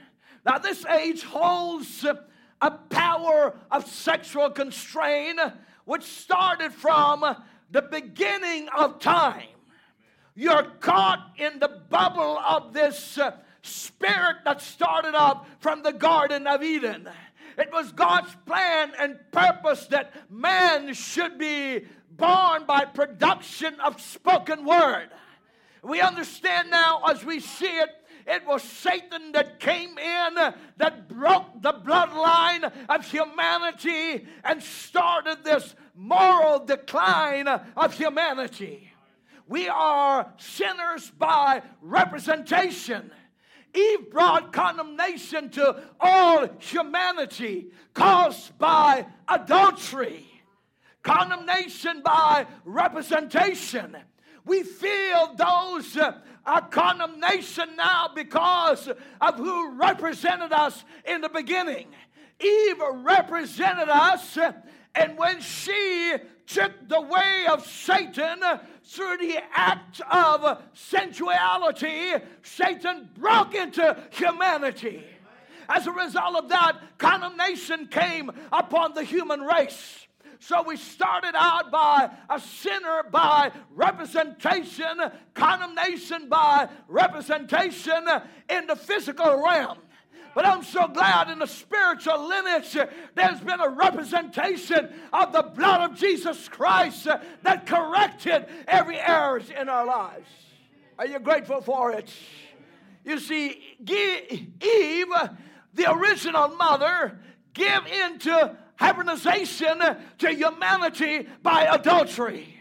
[0.43, 2.03] Now, this age holds
[2.59, 5.39] a power of sexual constraint
[5.85, 7.23] which started from
[7.69, 9.47] the beginning of time.
[10.33, 16.47] You're caught in the bubble of this uh, spirit that started up from the Garden
[16.47, 17.07] of Eden.
[17.59, 24.65] It was God's plan and purpose that man should be born by production of spoken
[24.65, 25.09] word.
[25.83, 27.89] We understand now as we see it
[28.29, 30.35] it was Satan that came in
[30.77, 38.91] that broke the bloodline of humanity and started this moral decline of humanity.
[39.47, 43.09] We are sinners by representation.
[43.73, 50.28] Eve brought condemnation to all humanity caused by adultery,
[51.03, 53.97] condemnation by representation.
[54.45, 58.89] We feel those uh, condemnation now because
[59.21, 61.87] of who represented us in the beginning.
[62.39, 64.37] Eve represented us,
[64.95, 66.13] and when she
[66.47, 68.39] took the way of Satan
[68.83, 75.03] through the act of sensuality, Satan broke into humanity.
[75.67, 80.07] As a result of that, condemnation came upon the human race.
[80.39, 84.97] So we started out by a sinner by representation,
[85.33, 88.07] condemnation by representation
[88.49, 89.77] in the physical realm.
[90.33, 92.77] But I'm so glad in the spiritual lineage
[93.15, 97.05] there's been a representation of the blood of Jesus Christ
[97.41, 100.29] that corrected every error in our lives.
[100.97, 102.13] Are you grateful for it?
[103.03, 105.13] You see, Eve,
[105.73, 107.19] the original mother,
[107.53, 109.79] gave into hybridization
[110.17, 112.55] to humanity by adultery.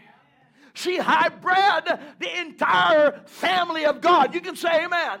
[0.73, 4.35] She hybrid the entire family of God.
[4.35, 5.19] You can say amen.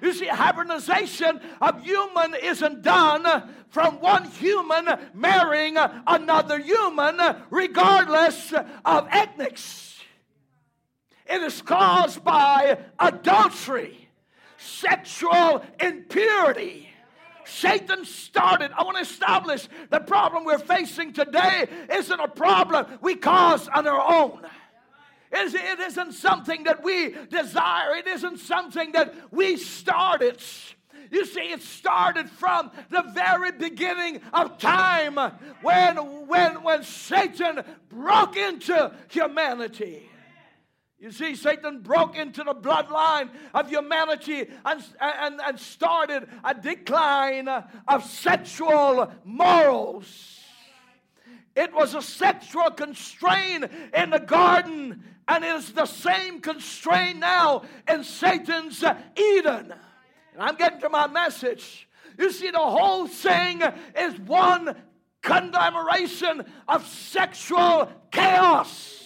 [0.00, 5.76] You see, hybridization of human isn't done from one human marrying
[6.06, 7.18] another human,
[7.50, 8.52] regardless
[8.84, 9.98] of ethnics.
[11.26, 14.08] It is caused by adultery,
[14.58, 16.88] sexual impurity.
[17.46, 18.72] Satan started.
[18.72, 23.86] I want to establish the problem we're facing today isn't a problem we cause on
[23.86, 24.40] our own.
[25.32, 30.40] It isn't something that we desire, it isn't something that we started.
[31.10, 35.16] You see, it started from the very beginning of time
[35.62, 40.10] when, when, when Satan broke into humanity.
[41.04, 47.46] You see, Satan broke into the bloodline of humanity and, and, and started a decline
[47.46, 50.40] of sexual morals.
[51.54, 57.64] It was a sexual constraint in the garden and it is the same constraint now
[57.86, 58.82] in Satan's
[59.14, 59.74] Eden.
[60.32, 61.86] And I'm getting to my message.
[62.16, 63.60] You see, the whole thing
[63.94, 64.74] is one
[65.20, 69.03] conglomeration of sexual chaos.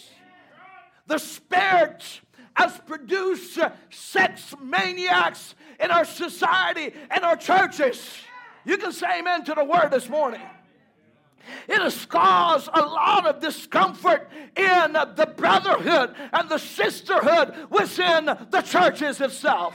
[1.08, 2.20] The Spirit
[2.54, 3.58] has produced
[3.90, 8.18] sex maniacs in our society and our churches.
[8.64, 10.42] You can say amen to the word this morning.
[11.66, 18.62] It has caused a lot of discomfort in the brotherhood and the sisterhood within the
[18.62, 19.74] churches itself.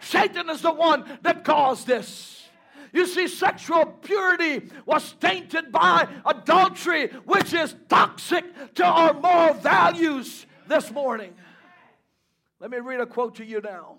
[0.00, 2.48] Satan is the one that caused this.
[2.92, 8.44] You see, sexual purity was tainted by adultery, which is toxic
[8.74, 11.34] to our moral values this morning.
[12.58, 13.98] Let me read a quote to you now.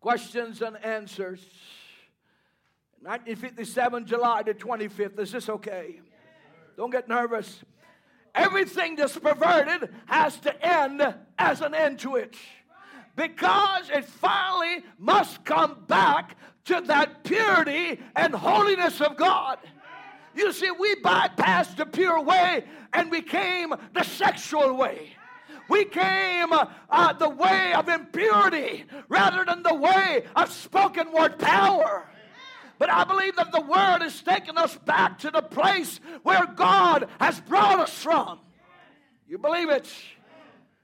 [0.00, 1.40] Questions and answers.
[3.02, 5.18] 1957, July the 25th.
[5.18, 6.00] Is this okay?
[6.78, 7.62] Don't get nervous.
[8.34, 11.02] Everything that's perverted has to end
[11.38, 12.34] as an end to it.
[13.14, 19.58] Because it finally must come back to that purity and holiness of God.
[20.34, 22.64] You see, we bypassed the pure way
[22.94, 25.15] and became the sexual way.
[25.68, 32.08] We came uh, the way of impurity rather than the way of spoken word power.
[32.78, 37.08] But I believe that the Word has taken us back to the place where God
[37.18, 38.38] has brought us from.
[39.26, 39.90] You believe it?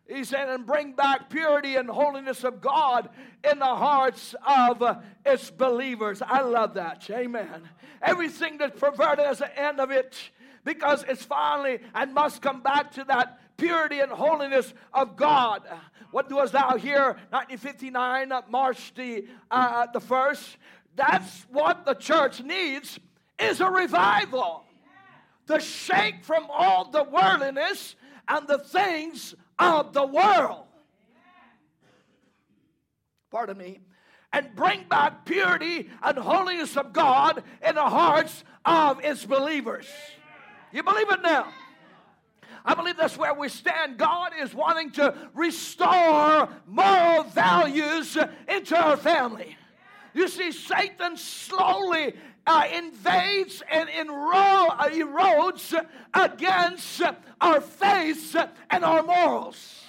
[0.08, 3.08] He said, and bring back purity and holiness of God
[3.48, 6.20] in the hearts of uh, its believers.
[6.20, 7.08] I love that.
[7.10, 7.68] Amen.
[8.02, 10.16] Everything that's perverted as the end of it,
[10.64, 15.62] because it's finally and must come back to that purity and holiness of God.
[16.10, 17.16] What was thou here?
[17.30, 20.56] 1959, uh, March the uh, the first.
[20.96, 22.98] That's what the church needs
[23.38, 24.64] is a revival.
[25.48, 27.96] To shake from all the worldliness
[28.28, 30.66] and the things of the world.
[33.30, 33.80] Pardon me.
[34.32, 39.86] And bring back purity and holiness of God in the hearts of its believers.
[40.72, 41.52] You believe it now?
[42.64, 43.98] I believe that's where we stand.
[43.98, 48.16] God is wanting to restore moral values
[48.48, 49.56] into our family.
[50.14, 52.14] You see, Satan slowly
[52.46, 55.74] uh, invades and enro- uh, erodes
[56.14, 57.02] against
[57.40, 58.36] our faith
[58.70, 59.81] and our morals.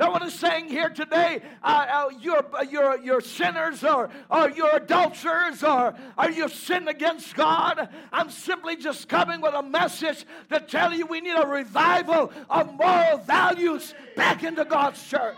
[0.00, 4.76] No one is saying here today, uh, uh, you're, you're, you're sinners or, or you're
[4.76, 7.90] adulterers or, or you sin against God.
[8.10, 12.72] I'm simply just coming with a message to tell you we need a revival of
[12.76, 15.36] moral values back into God's church.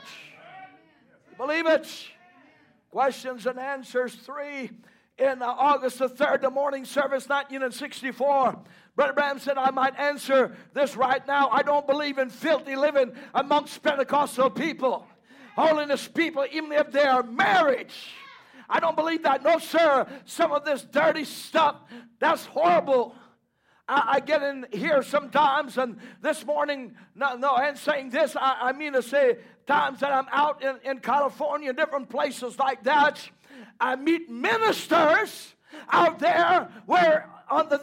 [1.36, 1.88] believe it?
[2.92, 4.70] Questions and answers 3
[5.18, 8.62] in uh, August the 3rd, the morning service, 1964.
[8.94, 11.48] Brother Branham said, I might answer this right now.
[11.50, 15.06] I don't believe in filthy living amongst Pentecostal people,
[15.56, 17.88] holiness people, even if they are married.
[18.68, 19.42] I don't believe that.
[19.42, 20.06] No, sir.
[20.24, 21.76] Some of this dirty stuff,
[22.18, 23.14] that's horrible.
[23.88, 28.58] I, I get in here sometimes, and this morning, no, no, and saying this, I,
[28.60, 33.26] I mean to say times that I'm out in, in California, different places like that,
[33.80, 35.54] I meet ministers
[35.90, 37.78] out there where on the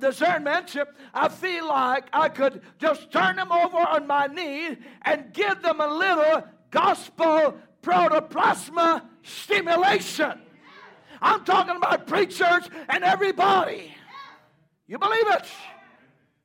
[0.00, 0.76] discernment,
[1.14, 5.80] I feel like I could just turn them over on my knee and give them
[5.80, 10.40] a little gospel protoplasma stimulation.
[11.20, 13.94] I'm talking about preachers and everybody.
[14.86, 15.46] You believe it?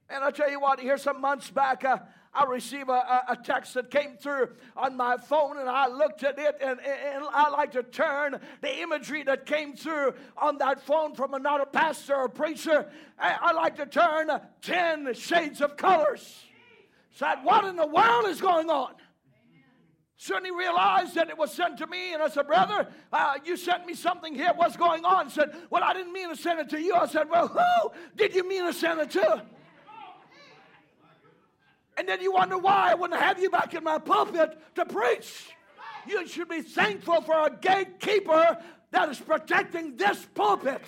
[0.09, 1.97] And I tell you what, here some months back, uh,
[2.35, 6.39] I received a, a, text that came through on my phone, and I looked at
[6.39, 11.13] it, and, and I like to turn the imagery that came through on that phone
[11.13, 12.89] from another pastor or preacher.
[13.19, 14.31] I, like to turn
[14.63, 16.43] 10 shades of colors.
[17.11, 18.93] Said, What in the world is going on?
[20.17, 23.85] He realized that it was sent to me, and I said, Brother, uh, you sent
[23.85, 24.53] me something here.
[24.55, 25.25] What's going on?
[25.25, 26.95] He said, Well, I didn't mean to send it to you.
[26.95, 29.43] I said, Well, who did you mean to send it to?
[31.97, 35.49] And then you wonder why I wouldn't have you back in my pulpit to preach.
[36.07, 38.57] You should be thankful for a gatekeeper
[38.91, 40.81] that is protecting this pulpit.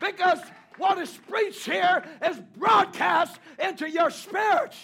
[0.00, 0.40] Because
[0.78, 4.76] what is preached here is broadcast into your spirits.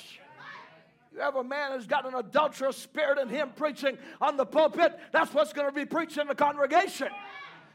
[1.15, 4.99] You have a man who's got an adulterous spirit in him preaching on the pulpit,
[5.13, 7.09] that's what's going to be preached in the congregation.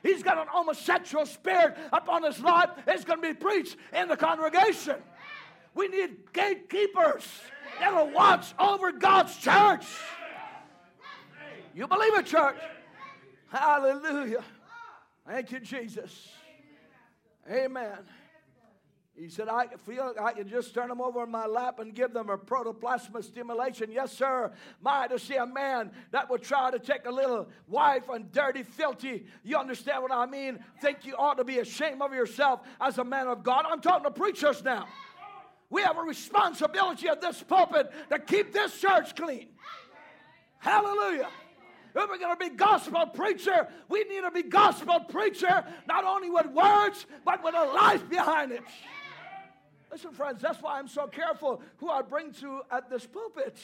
[0.04, 4.18] He's got an homosexual spirit upon his life, it's going to be preached in the
[4.18, 4.96] congregation.
[5.74, 7.26] We need gatekeepers
[7.80, 9.86] that'll watch over God's church.
[11.74, 12.58] You believe it, church?
[13.50, 14.44] Hallelujah.
[15.28, 16.30] Thank you, Jesus.
[17.50, 17.98] Amen.
[19.20, 22.14] He said, I feel I can just turn them over in my lap and give
[22.14, 23.92] them a protoplasma stimulation.
[23.92, 24.54] Yes, sir.
[24.80, 28.64] My, to see a man that would try to take a little wife and dirty,
[28.64, 30.64] filthy, you understand what I mean?
[30.82, 33.66] Think you ought to be ashamed of yourself as a man of God.
[33.68, 34.88] I'm talking to preachers now.
[35.70, 39.50] We have a responsibility at this pulpit to keep this church clean.
[40.58, 41.30] Hallelujah.
[41.96, 46.30] If we're going to be gospel preacher, we need to be gospel preacher not only
[46.30, 48.64] with words, but with a life behind it.
[49.92, 53.58] Listen, friends, that's why I'm so careful who I bring to at this pulpit.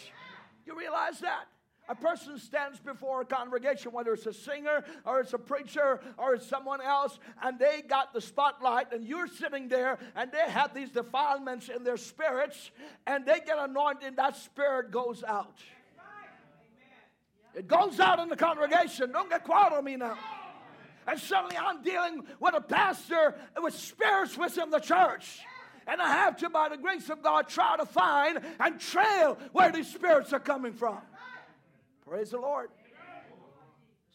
[0.66, 1.46] You realize that?
[1.88, 6.34] A person stands before a congregation, whether it's a singer or it's a preacher or
[6.34, 10.74] it's someone else, and they got the spotlight, and you're sitting there, and they have
[10.74, 12.72] these defilements in their spirits,
[13.06, 15.60] and they get anointed, and that spirit goes out.
[17.54, 19.12] It goes out in the congregation.
[19.12, 20.18] Don't get quiet on me now.
[21.08, 25.40] And suddenly I'm dealing with a pastor with spirits within the church.
[25.88, 29.72] And I have to, by the grace of God, try to find and trail where
[29.72, 30.98] these spirits are coming from.
[32.08, 32.70] Praise the Lord.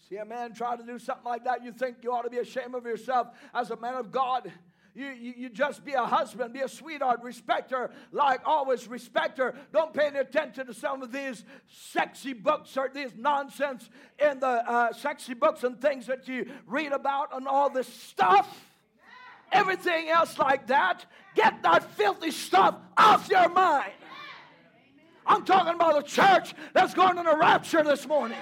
[0.08, 2.38] See a man try to do something like that, you think you ought to be
[2.38, 4.52] ashamed of yourself as a man of God.
[4.94, 9.38] You, you, you, just be a husband, be a sweetheart, respect her, like always, respect
[9.38, 9.54] her.
[9.72, 13.88] Don't pay any attention to some of these sexy books or these nonsense
[14.18, 18.66] in the uh, sexy books and things that you read about and all this stuff.
[19.52, 23.92] Everything else like that, get that filthy stuff off your mind.
[25.30, 28.36] I'm talking about a church that's going in a rapture this morning.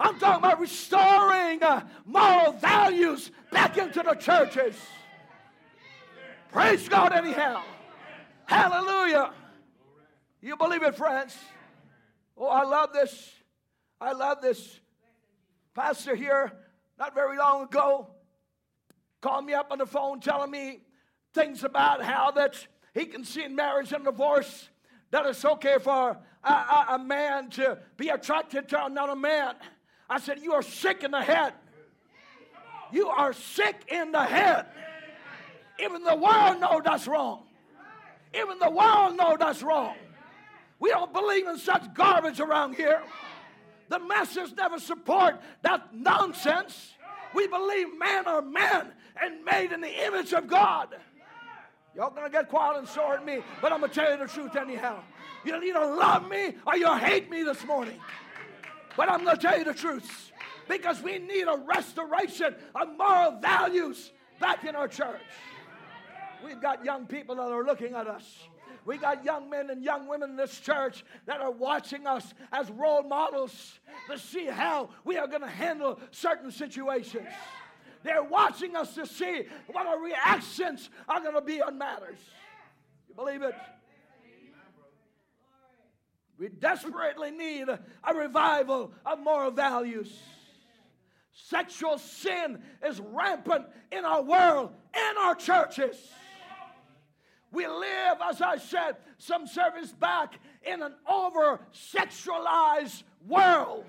[0.00, 4.74] I'm talking about restoring uh, moral values back into the churches.
[6.50, 7.62] Praise God, anyhow.
[8.46, 9.34] Hallelujah.
[10.40, 11.36] You believe it, friends?
[12.38, 13.30] Oh, I love this.
[14.00, 14.80] I love this.
[15.74, 16.50] Pastor here,
[16.98, 18.08] not very long ago,
[19.20, 20.80] called me up on the phone telling me
[21.34, 24.70] things about how that he can see in marriage and divorce
[25.12, 29.54] that it's okay for a, a, a man to be attracted to another man.
[30.10, 31.52] I said, You are sick in the head.
[32.90, 34.66] You are sick in the head.
[35.78, 37.44] Even the world know that's wrong.
[38.34, 39.94] Even the world know that's wrong.
[40.78, 43.02] We don't believe in such garbage around here.
[43.88, 46.94] The masses never support that nonsense.
[47.34, 48.88] We believe men are men
[49.20, 50.88] and made in the image of God.
[51.94, 54.56] Y'all gonna get quiet and sore at me, but I'm gonna tell you the truth
[54.56, 55.02] anyhow.
[55.44, 57.98] You either love me or you'll hate me this morning.
[58.96, 60.32] But I'm gonna tell you the truth.
[60.68, 65.20] Because we need a restoration of moral values back in our church.
[66.44, 68.48] We've got young people that are looking at us.
[68.84, 72.68] We got young men and young women in this church that are watching us as
[72.70, 73.78] role models
[74.10, 77.28] to see how we are going to handle certain situations.
[78.02, 82.18] They're watching us to see what our reactions are going to be on matters.
[83.08, 83.54] You believe it?
[86.38, 90.12] We desperately need a revival of moral values.
[91.32, 95.96] Sexual sin is rampant in our world, in our churches.
[97.52, 101.60] We live, as I said some service back, in an over
[101.94, 103.84] sexualized world.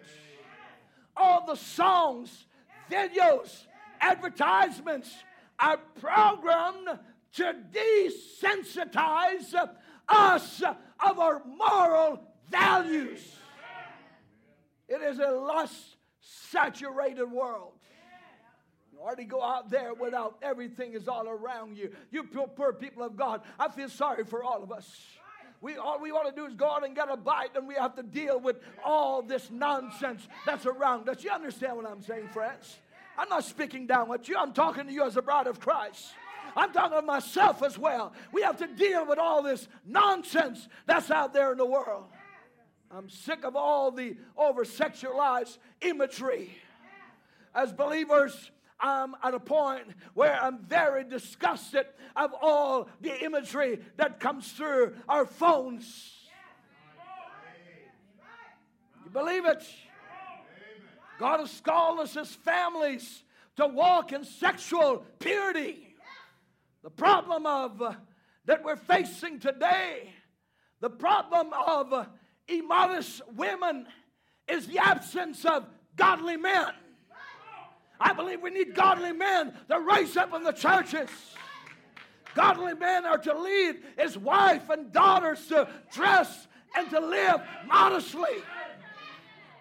[1.15, 2.45] All the songs,
[2.91, 3.65] videos,
[4.03, 5.11] advertisements
[5.59, 6.99] are programmed
[7.35, 9.53] to desensitize
[10.07, 13.21] us of our moral values.
[14.87, 17.71] It is a lust saturated world.
[18.99, 21.91] or to go out there without everything is all around you.
[22.11, 24.87] You poor, poor people of God, I feel sorry for all of us.
[25.61, 27.75] We, all we want to do is go out and get a bite, and we
[27.75, 31.23] have to deal with all this nonsense that's around us.
[31.23, 32.77] You understand what I'm saying, friends?
[33.17, 36.13] I'm not speaking down with you, I'm talking to you as a bride of Christ.
[36.55, 38.13] I'm talking to myself as well.
[38.31, 42.05] We have to deal with all this nonsense that's out there in the world.
[42.91, 46.55] I'm sick of all the over sexualized imagery.
[47.55, 51.85] As believers, I'm at a point where I'm very disgusted
[52.15, 56.11] of all the imagery that comes through our phones.
[59.03, 59.63] You believe it?
[61.19, 63.23] God has called us as families
[63.57, 65.95] to walk in sexual purity.
[66.83, 67.93] The problem of uh,
[68.45, 70.13] that we're facing today,
[70.81, 72.05] the problem of uh,
[72.47, 73.87] immodest women
[74.47, 75.65] is the absence of
[75.95, 76.73] godly men.
[77.99, 81.09] I believe we need godly men to rise up in the churches.
[82.35, 88.43] Godly men are to lead his wife and daughters to dress and to live modestly.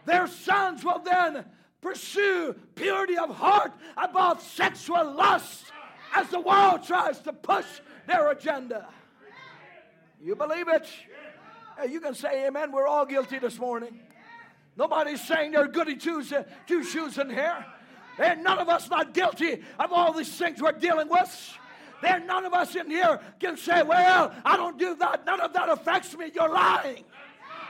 [0.04, 1.44] Their sons will then
[1.80, 5.64] pursue purity of heart above sexual lust
[6.14, 7.66] as the world tries to push
[8.06, 8.88] their agenda.
[10.20, 10.88] You believe it?
[11.88, 12.70] You can say amen.
[12.72, 14.00] We're all guilty this morning.
[14.76, 17.64] Nobody's saying they're goody uh, two shoes in here.
[18.18, 21.58] And none of us not guilty of all these things we're dealing with.
[22.02, 25.24] There, none of us in here can say, Well, I don't do that.
[25.24, 26.30] None of that affects me.
[26.34, 27.04] You're lying.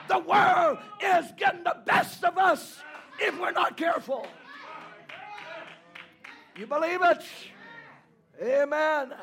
[0.09, 2.81] The world is getting the best of us
[3.21, 4.27] if we're not careful.
[6.57, 7.23] You believe it?
[8.43, 9.15] Amen.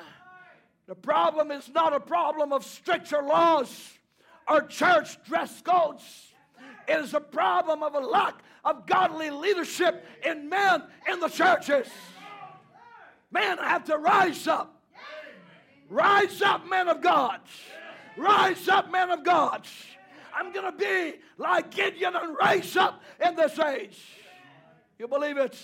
[0.87, 3.93] The problem is not a problem of stricter laws
[4.47, 6.33] or church dress codes.
[6.87, 11.87] It is a problem of a lack of godly leadership in men in the churches.
[13.31, 14.81] Men have to rise up.
[15.89, 17.41] Rise up, men of God.
[18.17, 19.67] Rise up, men of God.
[20.35, 23.99] I'm going to be like Gideon and rise up in this age.
[24.97, 25.57] You believe it?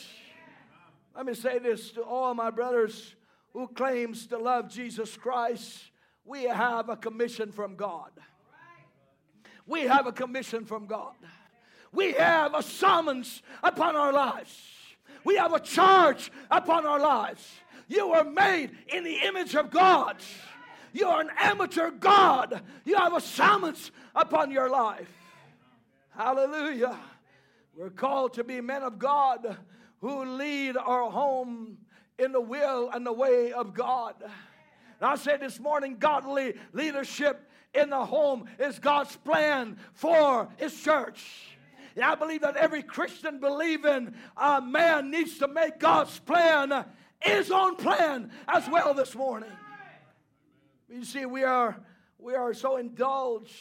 [1.15, 3.15] Let me say this to all my brothers
[3.53, 5.79] who claims to love Jesus Christ.
[6.25, 8.11] We have a commission from God.
[9.65, 11.13] We have a commission from God.
[11.91, 14.53] We have a summons upon our lives.
[15.23, 17.47] We have a charge upon our lives.
[17.87, 20.17] You were made in the image of God.
[20.95, 22.61] You are an amateur God.
[22.85, 25.11] You have a summons upon your life.
[26.11, 26.97] Hallelujah.
[27.75, 29.57] We're called to be men of God
[29.99, 31.79] who lead our home
[32.17, 34.15] in the will and the way of God.
[34.21, 34.31] And
[35.01, 41.57] I said this morning godly leadership in the home is God's plan for His church.
[41.95, 46.85] And I believe that every Christian believing uh, man needs to make God's plan
[47.25, 49.51] his own plan as well this morning.
[50.87, 51.77] You see, we are
[52.19, 53.51] we are so indulged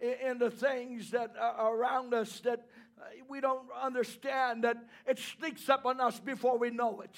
[0.00, 2.66] in, the things that are around us that
[2.98, 7.14] uh, we don't understand that it sneaks up on us before we know it.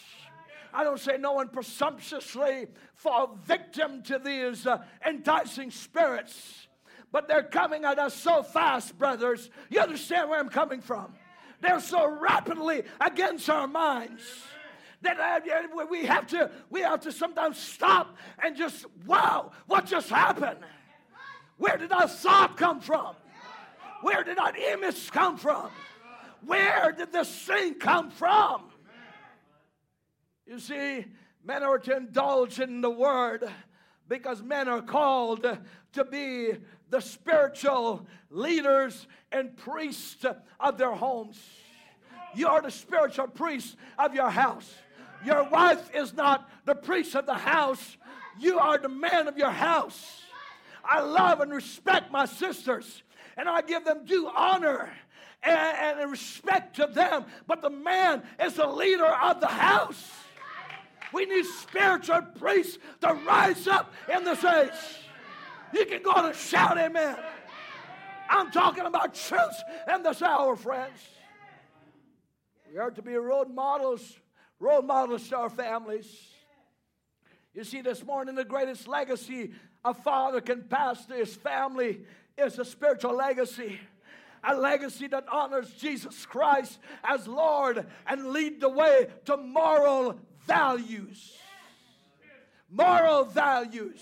[0.74, 6.66] I don't say no one presumptuously fall victim to these uh, enticing spirits,
[7.12, 9.48] but they're coming at us so fast, brothers.
[9.70, 11.14] You understand where I'm coming from?
[11.60, 14.22] They're so rapidly against our minds
[15.02, 20.08] that uh, we have to we have to sometimes stop and just wow what just
[20.08, 20.58] happened
[21.58, 23.14] where did our thought come from
[24.02, 25.70] where did our image come from
[26.46, 28.62] where did this thing come from
[30.52, 31.06] you see,
[31.44, 33.48] men are to indulge in the word
[34.06, 35.46] because men are called
[35.92, 36.52] to be
[36.90, 40.26] the spiritual leaders and priests
[40.60, 41.40] of their homes.
[42.34, 44.74] You are the spiritual priest of your house.
[45.24, 47.96] Your wife is not the priest of the house,
[48.38, 50.22] you are the man of your house.
[50.84, 53.02] I love and respect my sisters,
[53.36, 54.90] and I give them due honor
[55.42, 60.10] and, and respect to them, but the man is the leader of the house.
[61.12, 64.70] We need spiritual priests to rise up in this age.
[65.72, 67.16] You can go and shout amen.
[68.28, 69.62] I'm talking about truth
[69.94, 70.98] in this hour, friends.
[72.72, 74.16] We are to be role models,
[74.62, 76.06] role models to our families.
[77.52, 79.52] You see, this morning, the greatest legacy
[79.84, 82.00] a father can pass to his family
[82.38, 83.78] is a spiritual legacy
[84.44, 91.36] a legacy that honors Jesus Christ as Lord and lead the way to moral values.
[92.68, 94.00] Moral values.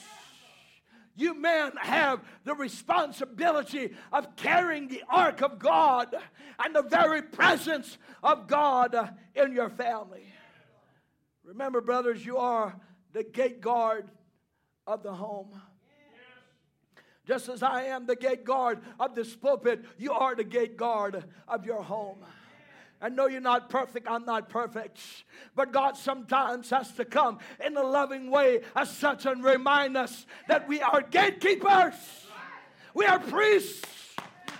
[1.16, 6.14] You men have the responsibility of carrying the ark of God
[6.64, 10.29] and the very presence of God in your family.
[11.50, 12.76] Remember, brothers, you are
[13.12, 14.08] the gate guard
[14.86, 15.60] of the home.
[17.26, 21.24] Just as I am the gate guard of this pulpit, you are the gate guard
[21.48, 22.18] of your home.
[23.02, 25.00] I know you're not perfect, I'm not perfect.
[25.56, 30.26] But God sometimes has to come in a loving way as such and remind us
[30.46, 31.94] that we are gatekeepers,
[32.94, 34.14] we are priests,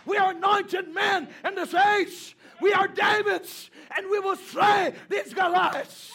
[0.06, 5.32] we are anointed men in this age, we are Davids, and we will slay these
[5.32, 6.14] Goliaths.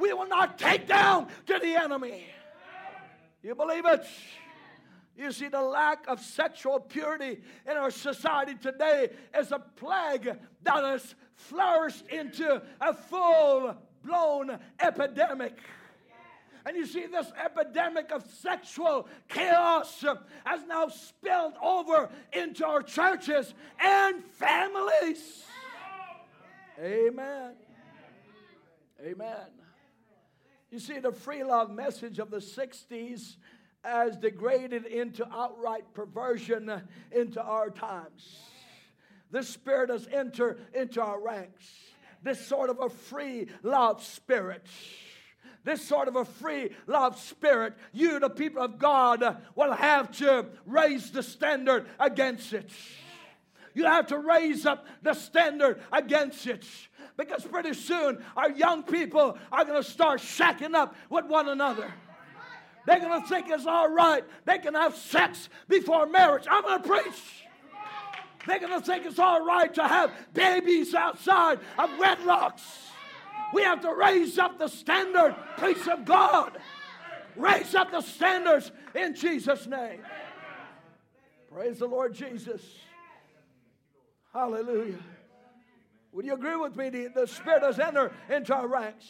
[0.00, 2.24] We will not take down to the enemy.
[3.42, 4.04] You believe it?
[5.16, 10.24] You see, the lack of sexual purity in our society today is a plague
[10.62, 15.58] that has flourished into a full blown epidemic.
[16.64, 20.04] And you see, this epidemic of sexual chaos
[20.44, 25.44] has now spilled over into our churches and families.
[26.78, 27.52] Amen.
[29.02, 29.59] Amen.
[30.70, 33.36] You see, the free love message of the 60s
[33.82, 36.70] has degraded into outright perversion
[37.10, 38.38] into our times.
[39.32, 41.66] This spirit has entered into our ranks.
[42.22, 44.66] This sort of a free love spirit.
[45.64, 50.46] This sort of a free love spirit, you, the people of God, will have to
[50.66, 52.70] raise the standard against it.
[53.74, 56.66] You have to raise up the standard against it.
[57.20, 61.92] Because pretty soon our young people are going to start shacking up with one another.
[62.86, 64.24] They're going to think it's all right.
[64.46, 66.46] They can have sex before marriage.
[66.50, 67.44] I'm going to preach.
[68.46, 72.62] They're going to think it's all right to have babies outside of wedlocks.
[73.52, 76.56] We have to raise up the standard, peace of God.
[77.36, 80.00] Raise up the standards in Jesus' name.
[81.52, 82.62] Praise the Lord Jesus.
[84.32, 85.00] Hallelujah.
[86.12, 86.88] Would you agree with me?
[86.88, 89.06] The, the Spirit has entered into our ranks.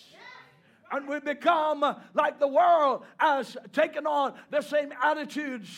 [0.92, 5.68] And we become like the world as taking on the same attitudes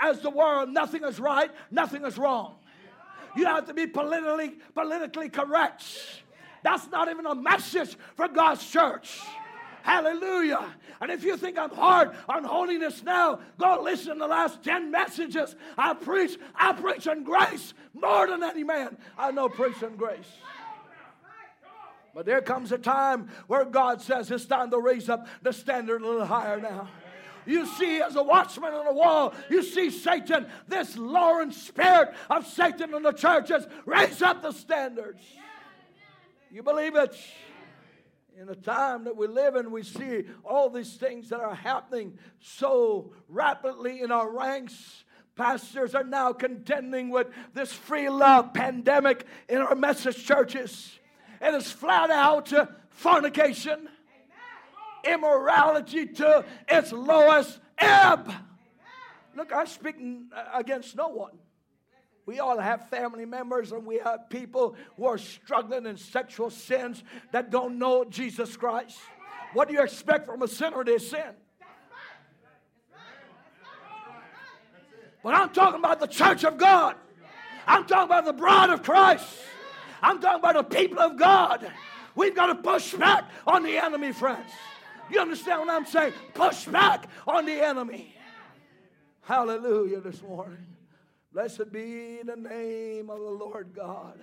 [0.00, 0.70] as the world.
[0.70, 2.56] Nothing is right, nothing is wrong.
[3.36, 5.84] You have to be politically, politically correct.
[6.64, 9.20] That's not even a message for God's church.
[9.82, 10.74] Hallelujah.
[11.00, 14.90] And if you think I'm hard on holiness now, go listen to the last 10
[14.90, 16.38] messages I preach.
[16.54, 20.28] I preach on grace more than any man I know preach on grace.
[22.14, 26.02] But there comes a time where God says it's time to raise up the standard
[26.02, 26.88] a little higher now.
[27.46, 32.46] You see, as a watchman on the wall, you see Satan, this lowering spirit of
[32.46, 35.22] Satan in the churches, raise up the standards.
[36.50, 37.16] You believe it?
[38.38, 42.16] In the time that we live in, we see all these things that are happening
[42.38, 45.02] so rapidly in our ranks.
[45.34, 51.00] Pastors are now contending with this free love pandemic in our message churches.
[51.40, 52.52] And It is flat out
[52.90, 53.88] fornication
[55.02, 58.32] immorality to its lowest ebb.
[59.34, 61.32] Look, I'm speaking against no one.
[62.28, 67.02] We all have family members and we have people who are struggling in sexual sins
[67.32, 68.98] that don't know Jesus Christ.
[69.54, 71.32] What do you expect from a sinner to sin?
[75.22, 76.96] But I'm talking about the church of God.
[77.66, 79.26] I'm talking about the bride of Christ.
[80.02, 81.66] I'm talking about the people of God.
[82.14, 84.50] We've got to push back on the enemy, friends.
[85.10, 86.12] You understand what I'm saying?
[86.34, 88.14] Push back on the enemy.
[89.22, 90.66] Hallelujah this morning.
[91.38, 94.18] Blessed be the name of the Lord God.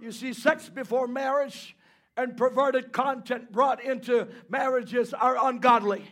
[0.00, 1.76] You see, sex before marriage
[2.16, 6.10] and perverted content brought into marriages are ungodly.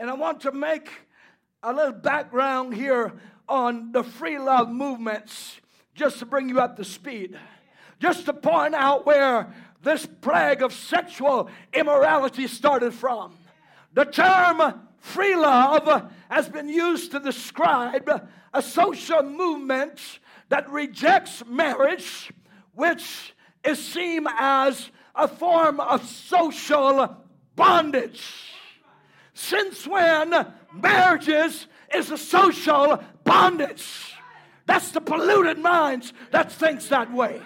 [0.00, 0.90] And I want to make
[1.62, 3.12] a little background here
[3.48, 5.60] on the free love movements
[5.94, 7.38] just to bring you up to speed.
[8.00, 13.32] Just to point out where this plague of sexual immorality started from.
[13.94, 18.10] The term free love has been used to describe
[18.52, 20.18] a social movement
[20.48, 22.32] that rejects marriage,
[22.74, 23.32] which
[23.64, 27.16] is seen as a form of social
[27.54, 28.24] bondage.
[29.32, 34.14] Since when marriages is a social bondage?
[34.66, 37.40] That's the polluted minds that thinks that way.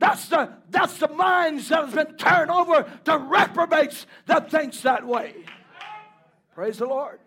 [0.00, 5.06] That's the, that's the minds that has been turned over to reprobates that thinks that
[5.06, 5.34] way.
[6.54, 7.18] Praise the Lord.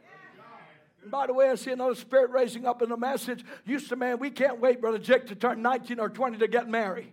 [1.02, 3.44] And by the way, I see another spirit raising up in the message.
[3.66, 6.70] Used to, man, we can't wait, Brother Jake, to turn 19 or 20 to get
[6.70, 7.12] married.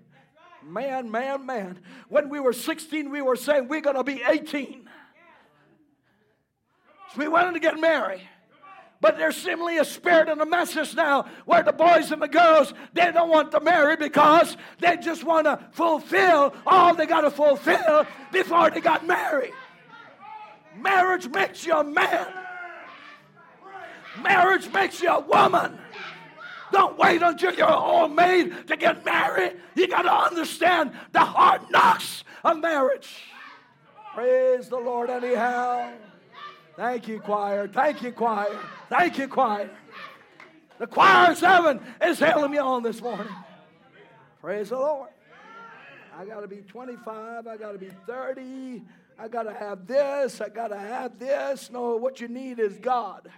[0.62, 1.81] Man, man, man.
[2.09, 4.89] When we were 16, we were saying we're going to be 18.
[7.12, 8.23] So we wanted to get married.
[9.01, 12.73] But there's simply a spirit and a message now where the boys and the girls,
[12.95, 17.31] they don't want to marry because they just want to fulfill all they got to
[17.31, 19.53] fulfill before they got married.
[20.85, 22.27] Marriage makes you a man.
[24.23, 25.78] Marriage makes you a woman.
[26.73, 29.56] Don't wait until you're all made to get married.
[29.74, 33.09] You got to understand the hard knocks of marriage.
[34.15, 35.90] Praise the Lord, anyhow.
[36.77, 37.66] Thank you, choir.
[37.66, 38.59] Thank you, choir.
[38.90, 39.70] Thank you, choir.
[40.78, 43.28] The choir seven is hailing me on this morning.
[44.43, 45.09] Praise the Lord.
[46.16, 47.47] I got to be 25.
[47.47, 48.82] I got to be 30.
[49.19, 50.41] I got to have this.
[50.41, 51.70] I got to have this.
[51.70, 53.28] No, what you need is God.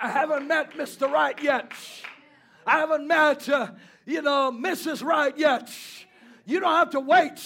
[0.00, 1.10] I haven't met Mr.
[1.10, 1.72] Right yet.
[2.66, 3.68] I haven't met, uh,
[4.06, 5.02] you know, Mrs.
[5.02, 5.70] Right yet.
[6.46, 7.40] You don't have to wait.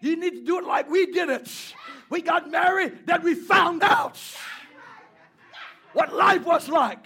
[0.00, 1.74] You need to do it like we did it.
[2.10, 4.18] We got married, then we found out
[5.92, 6.98] what life was like.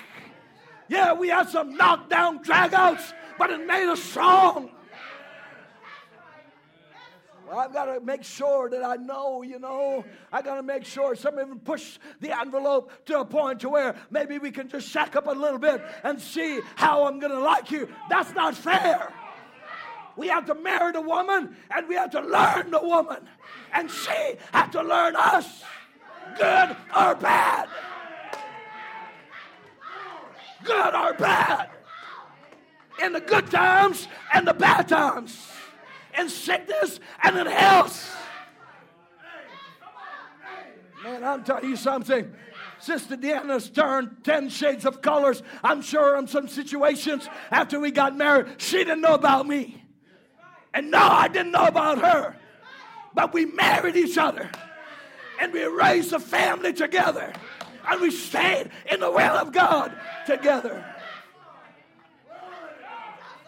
[0.89, 4.71] Yeah, we had some knockdown dragouts, but it made us strong.
[7.53, 10.05] I've got to make sure that I know, you know.
[10.33, 11.15] I got to make sure.
[11.15, 15.17] Some even push the envelope to a point to where maybe we can just shack
[15.17, 17.89] up a little bit and see how I'm going to like you.
[18.09, 19.13] That's not fair.
[20.17, 23.29] We have to marry the woman and we have to learn the woman.
[23.73, 25.63] And she has to learn us,
[26.39, 27.69] good or bad.
[30.65, 31.71] Good or bad.
[33.03, 35.56] In the good times and the bad times
[36.19, 38.17] in sickness and in health.
[41.05, 42.33] Man, I'm telling you something.
[42.79, 45.43] Sister Deanna's turned 10 shades of colors.
[45.63, 49.83] I'm sure in some situations after we got married, she didn't know about me.
[50.75, 52.37] And no, I didn't know about her.
[53.15, 54.51] But we married each other.
[55.41, 57.33] And we raised a family together.
[57.89, 59.93] And we stayed in the will of God
[60.27, 60.85] together.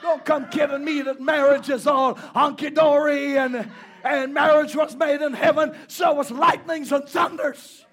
[0.01, 3.71] Don't come kidding me that marriage is all honky dory and,
[4.05, 7.85] and marriage was made in heaven, so was lightnings and thunders.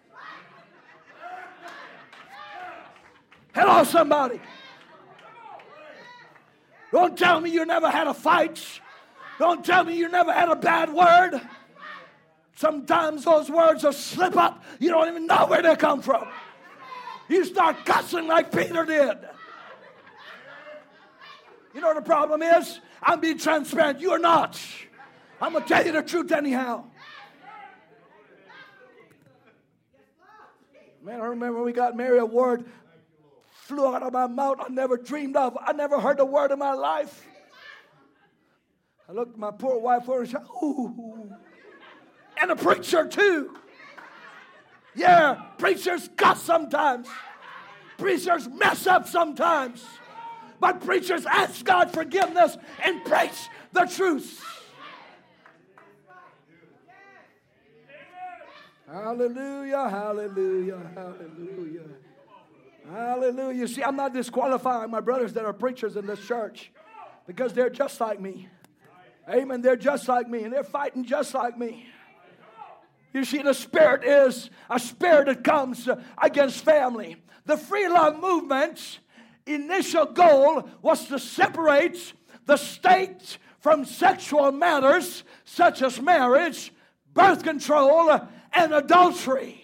[3.54, 4.40] Hello, somebody.
[6.92, 8.64] Don't tell me you never had a fight.
[9.40, 11.42] Don't tell me you never had a bad word.
[12.56, 14.64] Sometimes those words will slip up.
[14.80, 16.28] You don't even know where they come from.
[17.28, 19.18] You start cussing like Peter did.
[21.76, 22.80] You know what the problem is?
[23.04, 24.00] I'm being transparent.
[24.00, 24.58] You're not.
[25.42, 26.86] I'm going to tell you the truth anyhow.
[31.04, 32.66] Man, I remember when we got married, a word
[33.52, 35.58] flew out of my mouth I never dreamed of.
[35.60, 37.28] I never heard a word in my life.
[39.10, 41.30] I looked at my poor wife over and said, Ooh.
[42.42, 43.54] And a preacher, too.
[44.96, 47.10] Yeah, preachers cuss sometimes.
[47.98, 49.86] Preachers mess up sometimes.
[50.60, 54.44] But preachers ask God forgiveness and preach the truth.
[58.88, 61.82] Hallelujah, hallelujah, hallelujah.
[62.92, 63.68] Hallelujah.
[63.68, 66.72] See, I'm not disqualifying my brothers that are preachers in this church
[67.26, 68.48] because they're just like me.
[69.28, 69.62] Amen.
[69.62, 71.88] They're just like me and they're fighting just like me.
[73.12, 75.90] You see, the spirit is a spirit that comes
[76.22, 77.16] against family.
[77.46, 79.00] The free love movement
[79.46, 82.14] initial goal was to separate
[82.46, 86.72] the state from sexual matters such as marriage,
[87.14, 88.20] birth control,
[88.54, 89.62] and adultery.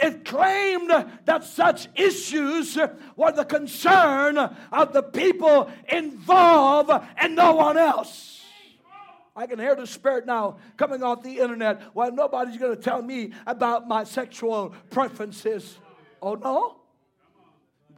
[0.00, 0.90] It claimed
[1.26, 2.78] that such issues
[3.16, 8.42] were the concern of the people involved and no one else.
[9.36, 11.94] I can hear the spirit now coming off the internet.
[11.94, 15.78] Well, nobody's going to tell me about my sexual preferences.
[16.20, 16.79] Oh, no?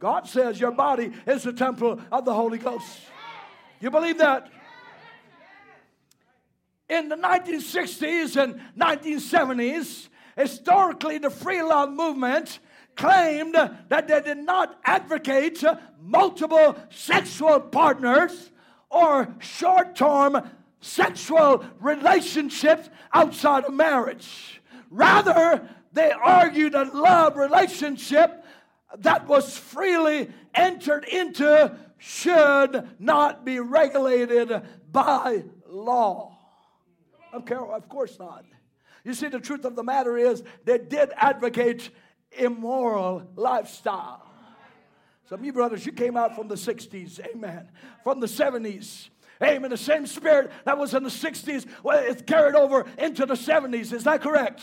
[0.03, 2.85] God says your body is the temple of the Holy Ghost.
[3.79, 4.51] You believe that?
[6.89, 12.59] In the 1960s and 1970s, historically, the free love movement
[12.97, 15.63] claimed that they did not advocate
[16.01, 18.51] multiple sexual partners
[18.89, 20.49] or short term
[20.81, 24.59] sexual relationships outside of marriage.
[24.89, 28.42] Rather, they argued a love relationship
[28.99, 34.61] that was freely entered into should not be regulated
[34.91, 36.37] by law.
[37.31, 38.45] Of course not.
[39.03, 41.89] You see, the truth of the matter is they did advocate
[42.31, 44.25] immoral lifestyle.
[45.29, 47.69] Some of you brothers, you came out from the 60s, amen,
[48.03, 49.09] from the 70s.
[49.41, 49.71] Amen.
[49.71, 53.91] The same spirit that was in the 60s, well, it's carried over into the 70s.
[53.91, 54.61] Is that correct?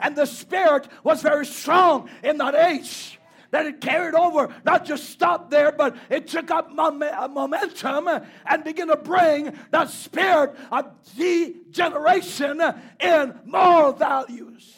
[0.00, 3.18] And the Spirit was very strong in that age
[3.54, 8.08] that it carried over, not just stopped there, but it took up uh, momentum
[8.46, 10.86] and began to bring that spirit of
[11.16, 12.60] degeneration
[12.98, 14.74] in moral values.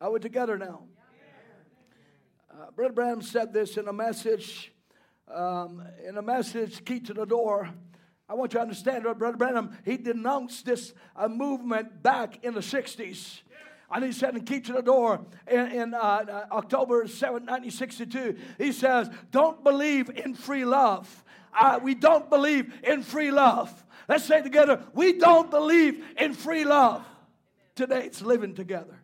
[0.00, 0.84] Are we together now?
[2.48, 4.72] Uh, Brother Branham said this in a message,
[5.26, 7.70] um, in a message, Key to the Door.
[8.28, 12.60] I want you to understand, Brother Branham, he denounced this uh, movement back in the
[12.60, 13.40] 60s.
[13.94, 18.36] And he said in Key to the Door in, in uh, uh October 7, 1962,
[18.58, 21.24] he says, Don't believe in free love.
[21.56, 23.84] Uh, we don't believe in free love.
[24.08, 27.06] Let's say together, we don't believe in free love.
[27.76, 28.98] Today it's living together.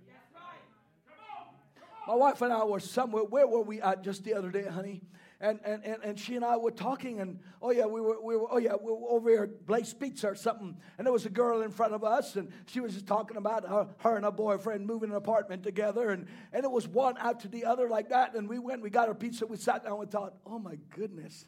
[2.09, 3.23] My wife and I were somewhere.
[3.23, 5.03] Where were we at just the other day, honey?
[5.41, 8.37] And, and, and, and she and I were talking, and oh yeah, we were, we
[8.37, 11.25] were oh yeah, we were over here at Blaze Pizza or something, and there was
[11.25, 14.25] a girl in front of us, and she was just talking about her, her and
[14.25, 18.11] her boyfriend moving an apartment together, and, and it was one after the other like
[18.11, 20.77] that, and we went, we got our pizza, we sat down and thought, oh my
[20.91, 21.47] goodness,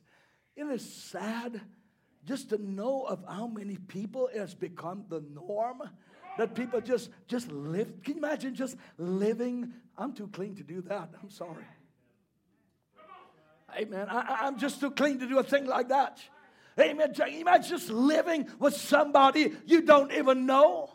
[0.56, 1.60] isn't it sad
[2.24, 5.82] just to know of how many people it has become the norm?
[6.38, 8.02] That people just just live.
[8.02, 9.74] Can you imagine just living?
[9.98, 11.10] I'm too clean to do that.
[11.22, 11.66] I'm sorry.
[13.76, 14.06] Amen.
[14.08, 16.18] I, am just too clean to do a thing like that.
[16.78, 17.12] Amen.
[17.28, 20.90] Imagine just living with somebody you don't even know.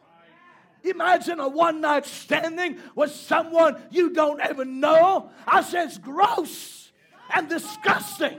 [0.84, 5.32] Imagine a one night standing with someone you don't even know.
[5.48, 6.92] I say it's gross
[7.34, 8.38] and disgusting.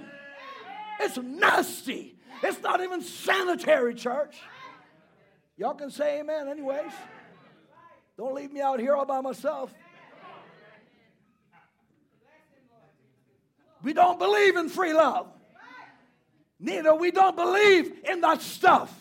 [1.01, 2.17] It's nasty.
[2.43, 4.37] It's not even sanitary, church.
[5.57, 6.93] Y'all can say amen, anyways.
[8.17, 9.73] Don't leave me out here all by myself.
[13.83, 15.29] We don't believe in free love.
[16.61, 18.93] Neither we don't believe in that stuff.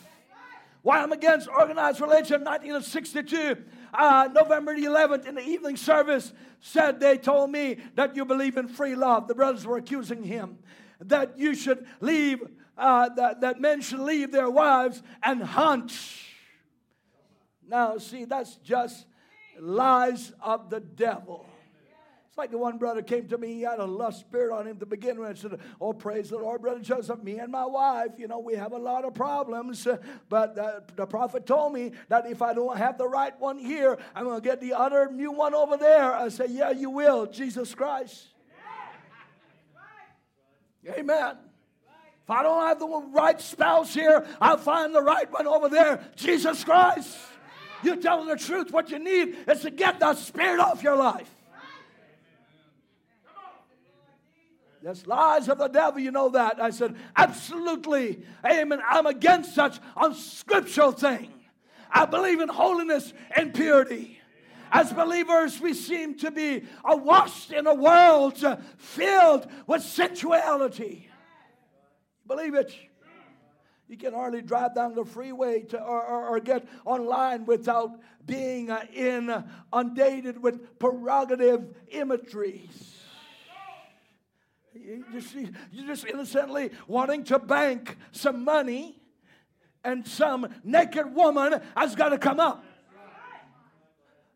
[0.84, 3.58] Why I'm against organized religion, 1962,
[3.94, 6.32] uh, November the 11th, in the evening service,
[6.62, 9.28] said they told me that you believe in free love.
[9.28, 10.60] The brothers were accusing him
[11.02, 12.42] that you should leave,
[12.78, 15.94] uh, that, that men should leave their wives and hunt.
[17.68, 19.06] Now, see, that's just
[19.60, 21.48] lies of the devil
[22.38, 24.86] like the one brother came to me, he had a lust spirit on him to
[24.86, 25.30] begin with.
[25.30, 27.24] I said, Oh, praise the Lord, Brother Joseph.
[27.24, 29.88] Me and my wife, you know, we have a lot of problems.
[30.30, 33.98] But uh, the prophet told me that if I don't have the right one here,
[34.16, 36.14] I'm going to get the other new one over there.
[36.14, 38.28] I say, Yeah, you will, Jesus Christ.
[40.88, 41.38] Amen.
[42.24, 46.02] If I don't have the right spouse here, I'll find the right one over there,
[46.16, 47.18] Jesus Christ.
[47.84, 48.72] You're telling the truth.
[48.72, 51.30] What you need is to get that spirit off your life.
[54.88, 56.62] That's lies of the devil, you know that.
[56.62, 58.24] I said, absolutely.
[58.46, 58.80] Amen.
[58.88, 61.30] I'm against such unscriptural thing.
[61.92, 64.18] I believe in holiness and purity.
[64.72, 68.42] As believers, we seem to be awash in a world
[68.78, 71.10] filled with sensuality.
[72.26, 72.74] Believe it.
[73.90, 77.92] You can hardly drive down the freeway to, or, or, or get online without
[78.26, 82.97] being uh, inundated with prerogative imageries.
[84.86, 85.36] You just,
[85.74, 89.00] just innocently wanting to bank some money,
[89.84, 92.64] and some naked woman has got to come up.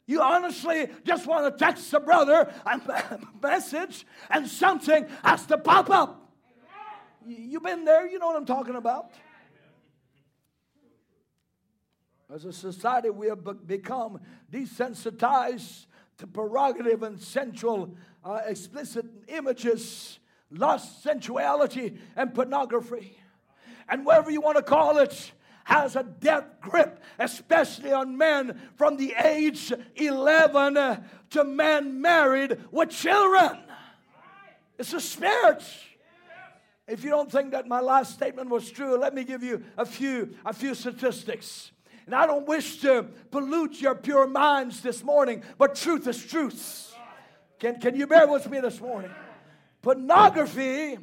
[0.07, 5.89] You honestly just want to text a brother a message, and something has to pop
[5.89, 6.33] up.
[7.25, 9.11] You've been there, you know what I'm talking about.
[12.33, 14.19] As a society, we have become
[14.51, 15.85] desensitized
[16.17, 20.19] to prerogative and sensual, uh, explicit images
[20.51, 23.17] lust, sensuality, and pornography.
[23.89, 25.31] And whatever you want to call it,
[25.63, 32.89] has a death grip, especially on men from the age 11 to men married with
[32.89, 33.59] children.
[34.77, 35.63] It's a spirit.
[36.87, 39.85] If you don't think that my last statement was true, let me give you a
[39.85, 41.71] few, a few statistics.
[42.05, 46.93] And I don't wish to pollute your pure minds this morning, but truth is truth.
[47.59, 49.11] Can, can you bear with me this morning?
[49.81, 50.97] Pornography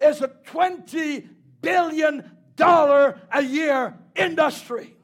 [0.00, 1.28] is a $20
[1.60, 4.96] billion a year industry.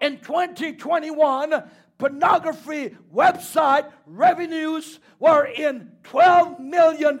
[0.00, 1.62] In 2021,
[1.98, 7.20] pornography website revenues were in $12 million.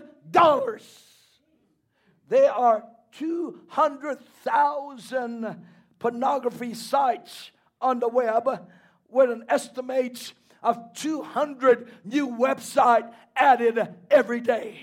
[2.28, 5.64] There are 200,000
[5.98, 8.68] pornography sites on the web
[9.08, 10.34] with an estimate
[10.64, 14.80] of 200 new website added every day.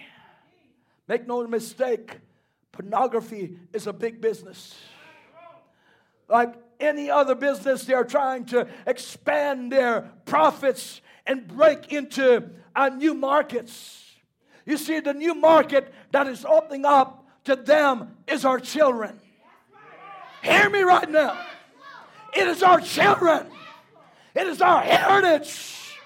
[1.07, 2.19] Make no mistake,
[2.71, 4.75] pornography is a big business.
[6.29, 13.13] Like any other business, they're trying to expand their profits and break into uh, new
[13.13, 14.05] markets.
[14.65, 19.19] You see, the new market that is opening up to them is our children.
[20.43, 21.37] Hear me right now.
[22.33, 23.47] It is our children.
[24.35, 25.97] It is our heritage.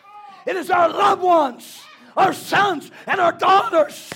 [0.46, 1.82] It is our loved ones,
[2.16, 4.10] our sons and our daughters.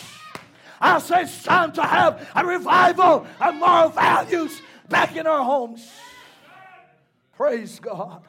[0.80, 5.90] I say it's time to have a revival of moral values back in our homes.
[7.36, 8.24] Praise God.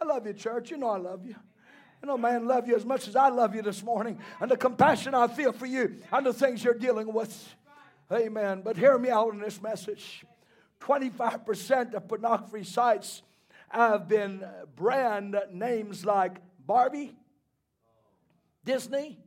[0.00, 0.70] I love you, church.
[0.70, 1.34] You know I love you.
[2.02, 4.56] You know, man, love you as much as I love you this morning, and the
[4.56, 7.54] compassion I feel for you and the things you're dealing with.
[8.12, 8.62] Amen.
[8.64, 10.24] But hear me out in this message.
[10.80, 13.22] 25% of pornography sites
[13.70, 14.44] have been
[14.76, 16.36] brand names like
[16.66, 17.16] Barbie,
[18.64, 19.18] Disney,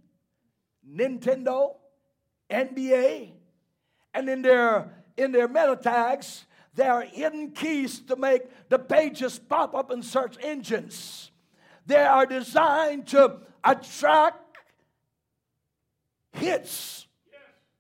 [0.88, 1.76] Nintendo,
[2.50, 3.32] NBA,
[4.14, 9.38] and in their in their meta tags, there are hidden keys to make the pages
[9.38, 11.32] pop up in search engines.
[11.86, 14.58] They are designed to attract
[16.34, 17.08] hits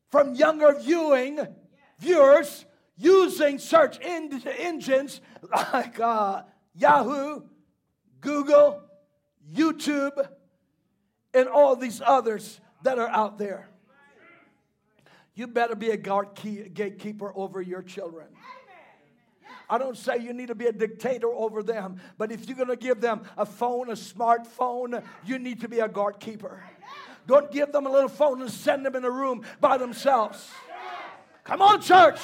[0.09, 1.39] from younger viewing
[1.99, 2.65] viewers
[2.97, 5.21] using search engines
[5.51, 6.43] like uh,
[6.75, 7.41] Yahoo,
[8.19, 8.81] Google,
[9.53, 10.27] YouTube,
[11.33, 13.67] and all these others that are out there.
[15.33, 18.27] You better be a guard key, gatekeeper over your children.
[19.69, 22.67] I don't say you need to be a dictator over them, but if you're going
[22.67, 26.61] to give them a phone, a smartphone, you need to be a guard keeper.
[27.25, 30.49] Don't give them a little phone and send them in a room by themselves.
[31.45, 32.19] Come on, church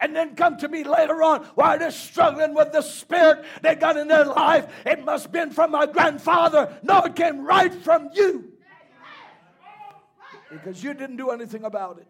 [0.00, 3.96] and then come to me later on while they're struggling with the spirit they got
[3.96, 4.70] in their life.
[4.84, 6.76] It must have been from my grandfather.
[6.82, 8.52] No, it came right from you.
[10.50, 12.06] Because you didn't do anything about it.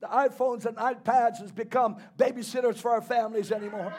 [0.00, 3.94] The iPhones and iPads has become babysitters for our families anymore.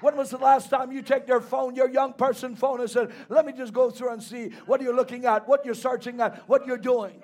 [0.00, 3.10] When was the last time you take their phone, your young person phone, and said,
[3.28, 6.48] Let me just go through and see what you're looking at, what you're searching at,
[6.48, 7.20] what you're doing?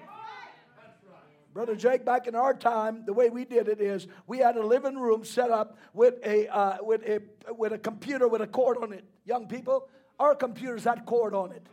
[1.55, 4.66] Brother Jake, back in our time, the way we did it is we had a
[4.66, 7.22] living room set up with a, uh, with a,
[7.56, 9.05] with a computer with a cord on it.
[9.24, 11.64] Young people, our computers had cord on it.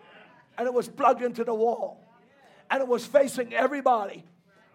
[0.59, 2.05] And it was plugged into the wall.
[2.69, 4.23] And it was facing everybody.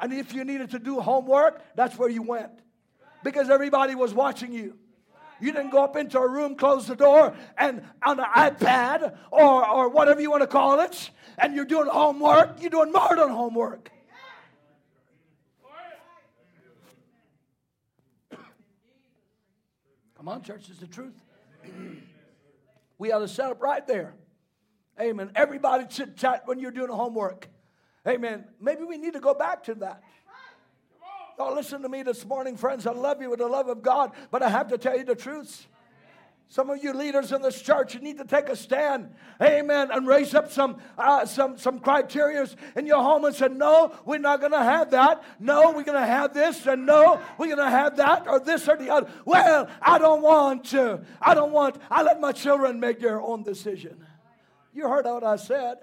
[0.01, 2.59] And if you needed to do homework, that's where you went.
[3.23, 4.77] Because everybody was watching you.
[5.41, 9.69] You didn't go up into a room, close the door, and on an iPad or,
[9.69, 13.29] or whatever you want to call it, and you're doing homework, you're doing more than
[13.29, 13.93] homework.
[20.27, 21.15] Come on, church, it's the truth.
[22.99, 24.13] we ought to set up right there.
[25.01, 25.31] Amen.
[25.37, 27.49] Everybody chit chat when you're doing homework.
[28.09, 28.45] Amen.
[28.61, 30.03] Maybe we need to go back to that.
[31.39, 32.89] Oh, listen to me this morning, friends.
[32.89, 35.15] I love you with the love of God, but I have to tell you the
[35.15, 35.69] truth.
[36.49, 39.11] Some of you leaders in this church, you need to take a stand,
[39.43, 43.93] amen, and raise up some uh, some some criterias in your home and say, no,
[44.05, 45.25] we're not going to have that.
[45.41, 48.69] No, we're going to have this, and no, we're going to have that, or this
[48.69, 49.11] or the other.
[49.25, 51.01] Well, I don't want to.
[51.21, 51.79] I don't want.
[51.91, 54.07] I let my children make their own decision.
[54.73, 55.79] You heard what I said.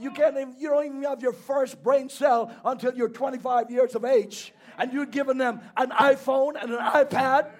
[0.00, 0.54] You can't even.
[0.58, 4.90] You don't even have your first brain cell until you're 25 years of age, and
[4.90, 7.50] you're giving them an iPhone and an iPad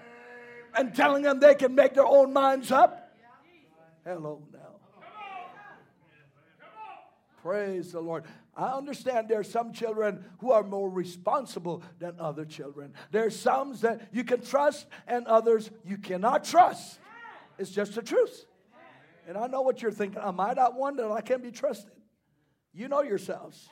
[0.78, 3.12] and telling them they can make their own minds up?
[4.04, 4.58] Hello now.
[7.42, 8.24] Praise the Lord.
[8.56, 12.94] I understand there are some children who are more responsible than other children.
[13.10, 16.98] There are some that you can trust and others you cannot trust.
[17.58, 18.44] It's just the truth.
[19.26, 20.20] And I know what you're thinking.
[20.22, 21.92] Am I not one that I can be trusted?
[22.72, 23.68] You know yourselves.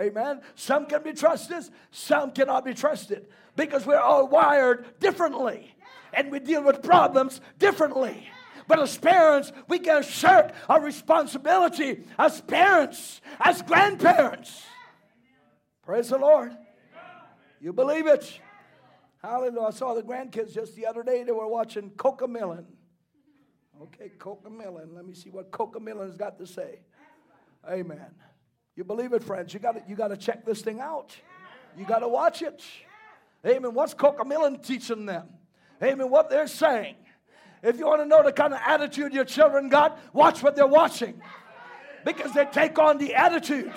[0.00, 0.40] Amen.
[0.54, 3.26] Some can be trusted, some cannot be trusted
[3.56, 5.74] because we're all wired differently
[6.12, 8.28] and we deal with problems differently.
[8.68, 14.62] But as parents, we can assert our responsibility as parents, as grandparents.
[15.82, 16.56] Praise the Lord.
[17.60, 18.40] You believe it?
[19.22, 19.66] Hallelujah.
[19.66, 21.22] I saw the grandkids just the other day.
[21.22, 22.64] They were watching CoComelon.
[23.82, 24.94] Okay, CoComelon.
[24.94, 26.80] Let me see what CoComelon has got to say.
[27.68, 28.06] Amen.
[28.76, 29.52] You believe it, friends?
[29.52, 31.16] You got you to check this thing out.
[31.76, 32.62] You got to watch it.
[33.46, 33.74] Amen.
[33.74, 35.28] What's CoComelon teaching them?
[35.82, 36.10] Amen.
[36.10, 36.96] What they're saying.
[37.62, 40.66] If you want to know the kind of attitude your children got, watch what they're
[40.66, 41.20] watching.
[42.04, 43.72] Because they take on the attitude.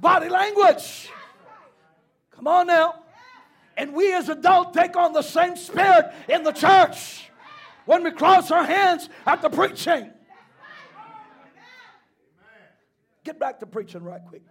[0.00, 1.10] Body language.
[2.30, 3.02] Come on now.
[3.76, 7.27] And we as adults take on the same spirit in the church
[7.88, 10.10] when we cross our hands at the preaching.
[13.24, 14.42] get back to preaching right quick.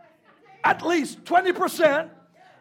[0.64, 2.10] At least 20%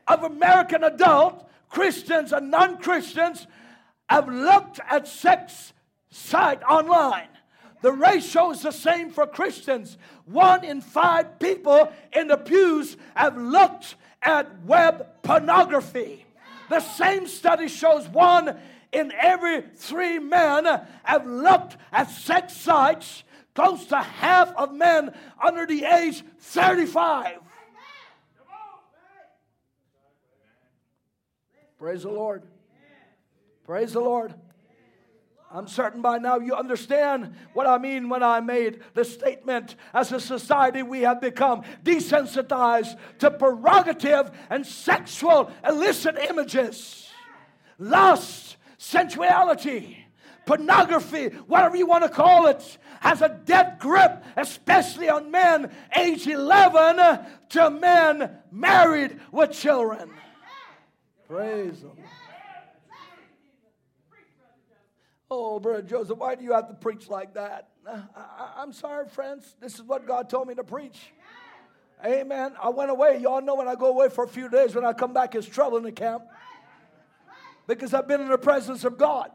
[0.07, 3.47] of American adult Christians and non Christians
[4.11, 5.73] have looked at sex
[6.11, 7.29] site online.
[7.81, 9.97] The ratio is the same for Christians.
[10.27, 16.27] One in five people in the pews have looked at web pornography.
[16.69, 18.59] The same study shows one
[18.93, 20.65] in every three men
[21.03, 23.25] have looked at sex sites.
[23.55, 27.39] Close to half of men under the age 35.
[31.79, 32.43] Praise the Lord.
[33.65, 34.35] Praise the Lord.
[35.51, 39.77] I'm certain by now you understand what I mean when I made the statement.
[39.95, 47.09] As a society, we have become desensitized to prerogative and sexual illicit images,
[47.79, 49.99] lust, sensuality,
[50.47, 56.27] pornography, whatever you want to call it, has a dead grip, especially on men age
[56.27, 57.21] 11
[57.51, 60.11] to men married with children.
[61.29, 61.99] Praise the Lord.
[65.29, 67.69] Oh, Brother Joseph, why do you have to preach like that?
[67.87, 68.01] Uh,
[68.57, 69.57] I, am sorry, friends.
[69.61, 70.99] This is what God told me to preach.
[72.05, 72.53] Amen.
[72.63, 73.19] I went away.
[73.19, 75.47] Y'all know when I go away for a few days, when I come back, it's
[75.47, 76.25] trouble in the camp.
[77.67, 79.31] Because I've been in the presence of God.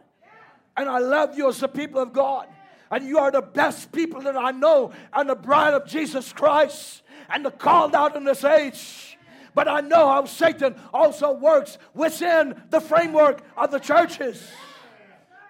[0.77, 2.47] And I love you as the people of God.
[2.89, 7.03] And you are the best people that I know, and the bride of Jesus Christ,
[7.29, 9.17] and the called out in this age.
[9.53, 14.45] But I know how Satan also works within the framework of the churches.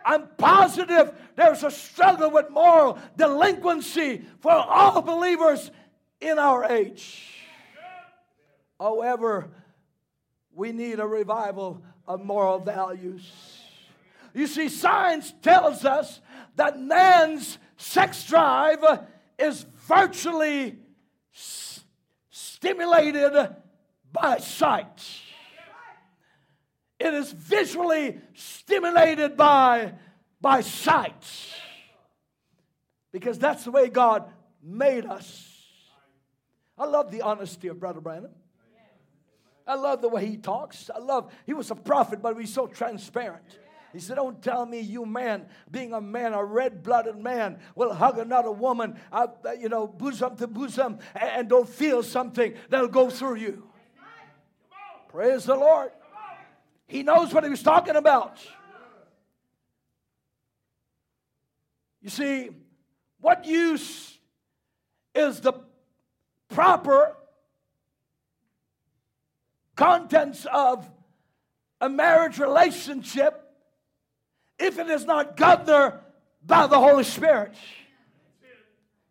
[0.04, 5.72] I'm positive there's a struggle with moral delinquency for all believers
[6.20, 7.28] in our age.
[8.80, 9.52] However,
[10.54, 13.32] we need a revival of moral values.
[14.34, 16.22] You see, science tells us
[16.56, 18.84] that man's sex drive
[19.38, 20.78] is virtually
[21.34, 21.84] s-
[22.30, 23.34] stimulated
[24.12, 25.04] by sight.
[27.00, 29.94] It is visually stimulated by,
[30.40, 31.26] by sight.
[33.12, 34.32] Because that's the way God
[34.64, 35.48] made us.
[36.78, 38.32] I love the honesty of Brother Branham.
[39.72, 40.90] I love the way he talks.
[40.94, 43.58] I love, he was a prophet, but he's so transparent.
[43.94, 47.94] He said, Don't tell me you man, being a man, a red blooded man, will
[47.94, 49.28] hug another woman, uh,
[49.58, 53.64] you know, bosom to bosom, and, and don't feel something that'll go through you.
[55.08, 55.92] Praise the Lord.
[56.86, 58.46] He knows what he was talking about.
[62.02, 62.50] You see,
[63.22, 64.20] what use
[65.16, 65.54] is the
[66.50, 67.16] proper
[69.82, 70.88] contents of
[71.80, 73.52] a marriage relationship
[74.60, 75.96] if it is not governed
[76.46, 77.56] by the Holy Spirit?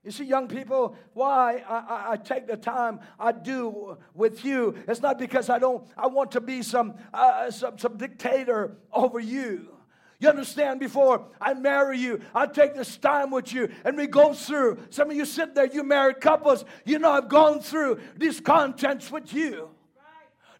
[0.05, 4.77] You see, young people, why I, I, I, take the time I do with you,
[4.87, 9.19] it's not because I don't, I want to be some, uh, some, some dictator over
[9.19, 9.77] you.
[10.21, 10.79] You understand?
[10.79, 14.79] Before I marry you, I take this time with you and we go through.
[14.91, 19.11] Some of you sit there, you married couples, you know I've gone through these contents
[19.11, 19.71] with you.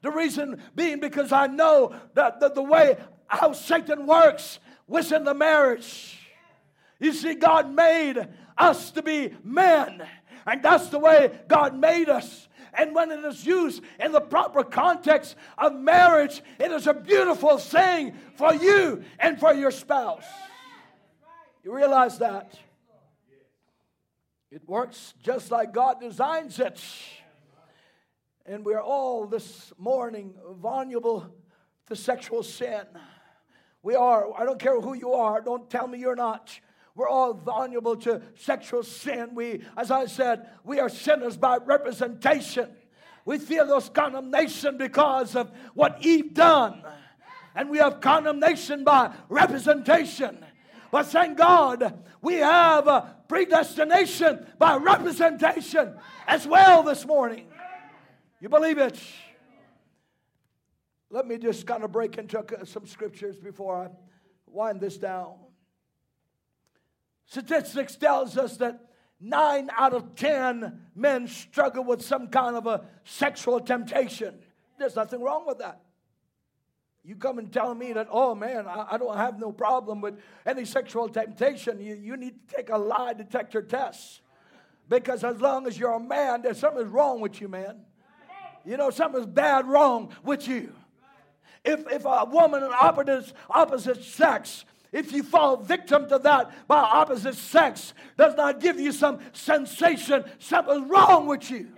[0.03, 2.97] The reason being because I know that the, the way
[3.27, 6.19] how Satan works within the marriage.
[6.99, 8.29] You see, God made
[8.59, 10.03] us to be men.
[10.47, 12.49] And that's the way God made us.
[12.75, 17.59] And when it is used in the proper context of marriage, it is a beautiful
[17.59, 20.25] thing for you and for your spouse.
[21.65, 22.59] You realize that?
[24.51, 26.81] It works just like God designs it.
[28.47, 31.33] And we're all this morning vulnerable
[31.87, 32.85] to sexual sin.
[33.83, 34.33] We are.
[34.39, 35.41] I don't care who you are.
[35.41, 36.59] Don't tell me you're not.
[36.95, 39.35] We're all vulnerable to sexual sin.
[39.35, 42.71] We, as I said, we are sinners by representation.
[43.25, 46.83] We feel those condemnation because of what Eve done.
[47.55, 50.45] And we have condemnation by representation.
[50.91, 55.95] But thank God, we have predestination by representation
[56.27, 57.47] as well this morning.
[58.41, 58.99] You believe it?
[61.11, 63.89] Let me just kind of break into some scriptures before I
[64.47, 65.35] wind this down.
[67.27, 68.81] Statistics tells us that
[69.21, 74.39] nine out of ten men struggle with some kind of a sexual temptation.
[74.79, 75.83] There's nothing wrong with that.
[77.03, 80.19] You come and tell me that, oh man, I, I don't have no problem with
[80.47, 81.81] any sexual temptation.
[81.81, 84.23] You, you need to take a lie detector test.
[84.89, 87.85] Because as long as you're a man, there's something wrong with you, man.
[88.65, 90.73] You know, something's bad wrong with you.
[91.65, 96.79] If, if a woman of opposite, opposite sex if you fall victim to that by
[96.79, 101.69] opposite sex, does not give you some sensation, something's wrong with you.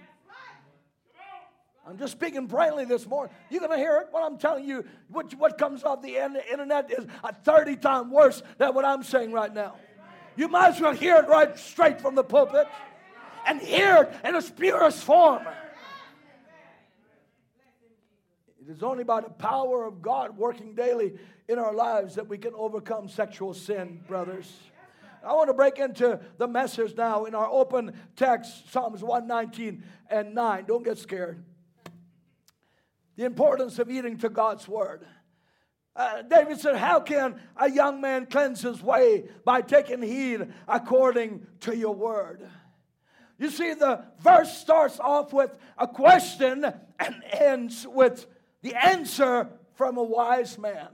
[1.87, 3.35] I'm just speaking plainly this morning.
[3.51, 4.07] You're going to hear it.
[4.13, 8.43] What I'm telling you, what, what comes off the internet is a 30 times worse
[8.57, 9.75] than what I'm saying right now.
[10.37, 12.67] You might as well hear it right straight from the pulpit
[13.47, 15.43] and hear it in its purest form.
[18.65, 21.15] It is only by the power of God working daily
[21.49, 24.53] in our lives that we can overcome sexual sin, brothers.
[25.25, 30.35] I want to break into the message now in our open text, Psalms 119 and
[30.35, 30.65] 9.
[30.67, 31.43] Don't get scared.
[33.17, 35.07] The importance of eating to God's word.
[35.97, 39.25] Uh, David said, How can a young man cleanse his way?
[39.45, 42.49] By taking heed according to your word.
[43.39, 46.65] You see, the verse starts off with a question
[47.01, 48.27] and ends with
[48.63, 50.89] the answer from a wise man.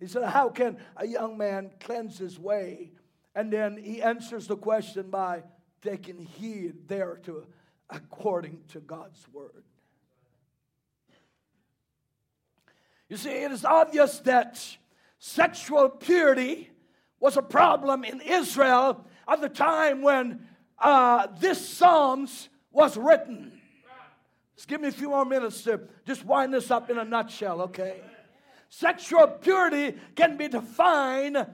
[0.00, 2.92] He said, How can a young man cleanse his way?
[3.34, 5.42] And then he answers the question by
[5.82, 7.46] taking heed there to
[7.90, 9.64] according to God's word.
[13.08, 14.60] You see, it is obvious that
[15.18, 16.70] sexual purity
[17.20, 20.46] was a problem in Israel at the time when
[20.78, 23.53] uh, this Psalms was written.
[24.56, 27.62] Just give me a few more minutes to just wind this up in a nutshell,
[27.62, 28.00] okay?
[28.68, 31.46] Sexual purity can be defined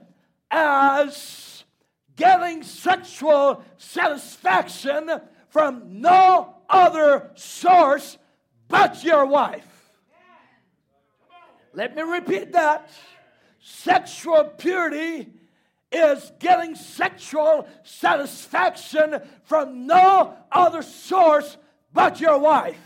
[0.49, 1.63] as
[2.15, 5.09] getting sexual satisfaction
[5.49, 8.17] from no other source
[8.67, 9.67] but your wife.
[11.73, 12.89] Let me repeat that.
[13.59, 15.29] Sexual purity
[15.91, 21.57] is getting sexual satisfaction from no other source
[21.93, 22.77] but your wife.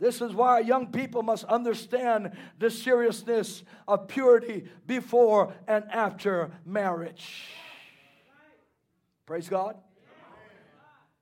[0.00, 7.48] This is why young people must understand the seriousness of purity before and after marriage.
[9.26, 9.76] Praise God.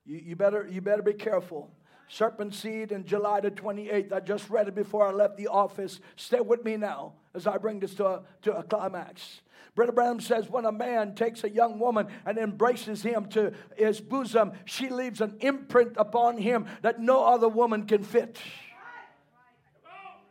[0.05, 1.69] You, you, better, you better be careful.
[2.07, 4.13] Serpent seed in July the 28th.
[4.13, 5.99] I just read it before I left the office.
[6.15, 9.41] Stay with me now as I bring this to a, to a climax.
[9.75, 14.01] Brother Branham says when a man takes a young woman and embraces him to his
[14.01, 18.39] bosom, she leaves an imprint upon him that no other woman can fit.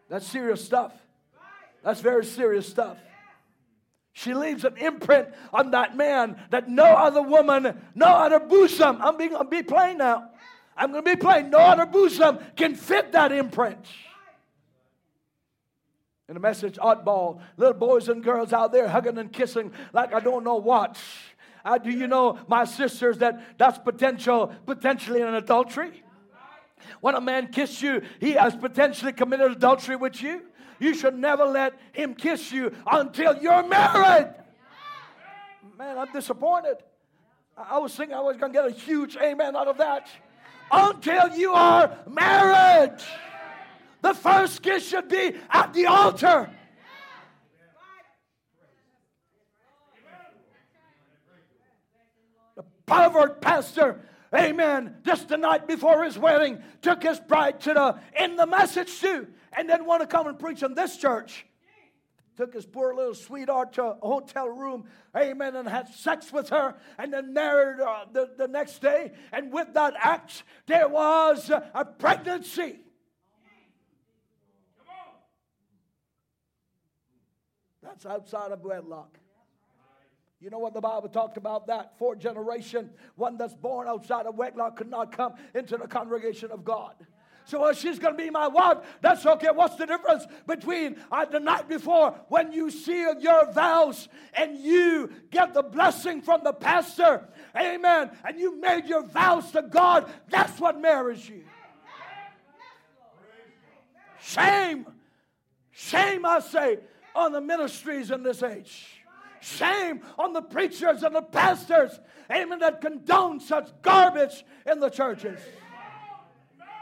[0.09, 0.93] That's serious stuff.
[1.83, 2.99] That's very serious stuff.
[4.13, 8.99] She leaves an imprint on that man that no other woman, no other bosom.
[9.01, 10.31] I'm being, I'm being plain now.
[10.77, 11.51] I'm to be plain.
[11.51, 13.85] No other bosom can fit that imprint.
[16.29, 20.21] In the message, oddball, little boys and girls out there hugging and kissing like I
[20.21, 20.99] don't know what.
[21.65, 26.03] Uh, do you know, my sisters, that that's potential, potentially an adultery?
[27.01, 30.43] When a man kisses you, he has potentially committed adultery with you.
[30.79, 34.35] You should never let him kiss you until you're married.
[35.77, 36.77] Man, I'm disappointed.
[37.57, 40.09] I was thinking I was going to get a huge amen out of that.
[40.71, 42.99] Until you are married.
[44.01, 46.51] The first kiss should be at the altar.
[52.57, 54.01] The pervert pastor
[54.35, 59.01] amen, just the night before his wedding, took his bride to the, in the message
[59.01, 61.47] too, and didn't want to come and preach in this church.
[62.37, 64.85] Took his poor little sweetheart to a hotel room,
[65.17, 69.13] amen, and had sex with her, and then married her the, the next day.
[69.33, 72.79] And with that act, there was a pregnancy.
[77.83, 79.19] That's outside of wedlock.
[80.41, 81.99] You know what the Bible talked about that?
[81.99, 86.65] Fourth generation, one that's born outside of wedlock could not come into the congregation of
[86.65, 86.95] God.
[87.45, 88.77] So well, she's going to be my wife.
[89.01, 89.49] That's okay.
[89.53, 95.11] What's the difference between uh, the night before when you seal your vows and you
[95.31, 97.27] get the blessing from the pastor?
[97.57, 98.11] Amen.
[98.23, 100.13] And you made your vows to God.
[100.29, 101.43] That's what marries you.
[104.21, 104.87] Shame.
[105.71, 106.81] Shame, I say,
[107.15, 108.98] on the ministries in this age.
[109.41, 111.99] Shame on the preachers and the pastors,
[112.31, 115.41] amen, that condone such garbage in the churches.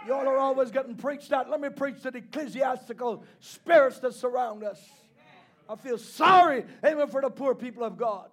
[0.06, 1.50] Y'all are always getting preached at.
[1.50, 4.80] Let me preach to the ecclesiastical spirits that surround us.
[5.68, 8.30] I feel sorry, amen, for the poor people of God.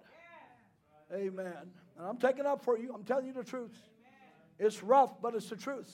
[1.12, 1.52] Amen.
[1.98, 2.92] And I'm taking up for you.
[2.94, 3.76] I'm telling you the truth.
[4.58, 5.92] It's rough, but it's the truth.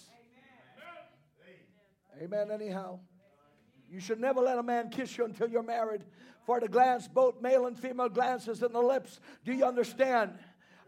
[2.22, 3.00] Amen, anyhow.
[3.90, 6.04] You should never let a man kiss you until you're married
[6.44, 9.20] for the glance, both male and female glances in the lips.
[9.44, 10.32] Do you understand?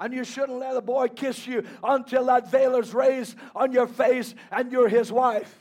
[0.01, 3.87] And you shouldn't let a boy kiss you until that veil is raised on your
[3.87, 5.59] face and you're his wife.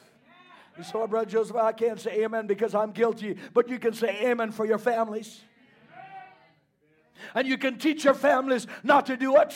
[0.82, 4.26] Say, well, Brother Joseph, I can't say amen because I'm guilty, but you can say
[4.26, 5.42] amen for your families.
[7.36, 9.54] And you can teach your families not to do it.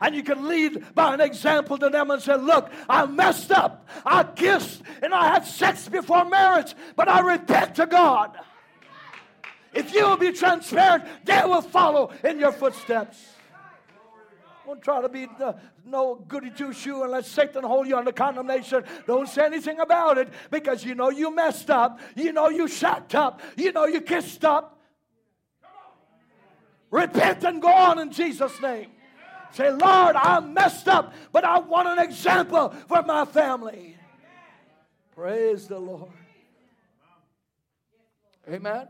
[0.00, 3.88] And you can lead by an example to them and say, Look, I messed up.
[4.04, 8.36] I kissed and I had sex before marriage, but I repent to God.
[9.72, 13.24] If you will be transparent, they will follow in your footsteps.
[14.66, 18.84] Don't try to be the, no goody two shoe let Satan hold you under condemnation.
[19.06, 21.98] Don't say anything about it because you know you messed up.
[22.14, 23.40] You know you shut up.
[23.56, 24.78] You know you kissed up.
[26.90, 28.90] Repent and go on in Jesus' name.
[29.52, 33.96] Say, Lord, I messed up, but I want an example for my family.
[35.14, 36.12] Praise the Lord.
[38.48, 38.86] Amen.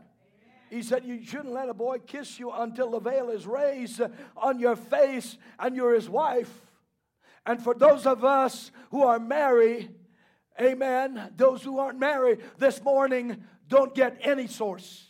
[0.71, 4.01] He said, You shouldn't let a boy kiss you until the veil is raised
[4.37, 6.49] on your face and you're his wife.
[7.45, 9.93] And for those of us who are married,
[10.59, 15.07] amen, those who aren't married this morning, don't get any source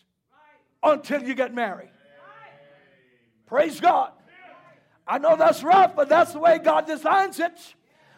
[0.82, 1.92] until you get married.
[3.46, 4.14] Praise God.
[5.08, 7.76] I know that's rough, but that's the way God designs it.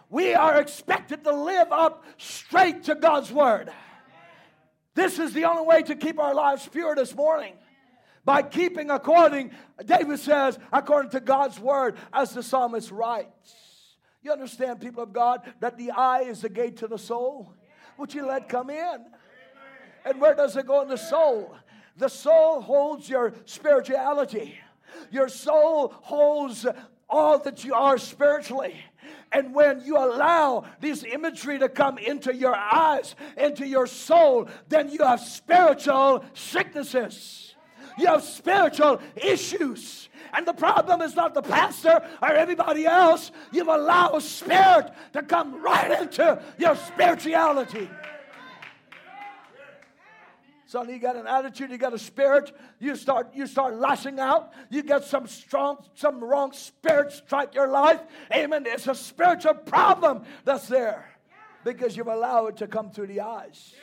[0.10, 3.70] We are expected to live up straight to God's word.
[4.96, 7.54] This is the only way to keep our lives pure this morning.
[8.26, 9.52] By keeping according,
[9.84, 13.56] David says, according to God's word, as the psalmist writes.
[14.22, 17.54] You understand, people of God, that the eye is the gate to the soul,
[17.98, 19.06] which you let come in.
[20.06, 21.56] And where does it go in the soul?
[21.98, 24.58] The soul holds your spirituality.
[25.12, 26.66] Your soul holds
[27.10, 28.76] all that you are spiritually.
[29.34, 34.90] And when you allow this imagery to come into your eyes, into your soul, then
[34.90, 37.56] you have spiritual sicknesses.
[37.98, 40.10] You have spiritual issues.
[40.34, 43.32] And the problem is not the pastor or everybody else.
[43.52, 47.90] You've allowed spirit to come right into your spirituality.
[50.74, 54.54] Son, you got an attitude, you got a spirit, you start you start lashing out,
[54.72, 58.02] you get some strong, some wrong spirit strike your life.
[58.34, 58.64] Amen.
[58.66, 61.06] It's a spiritual problem that's there.
[61.64, 63.76] Because you've allowed it to come through the eyes.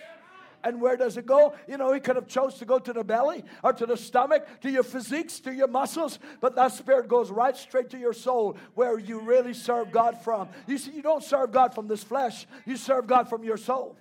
[0.64, 1.54] And where does it go?
[1.68, 4.48] You know, he could have chose to go to the belly or to the stomach,
[4.62, 8.56] to your physiques, to your muscles, but that spirit goes right straight to your soul
[8.74, 10.48] where you really serve God from.
[10.66, 13.96] You see, you don't serve God from this flesh, you serve God from your soul.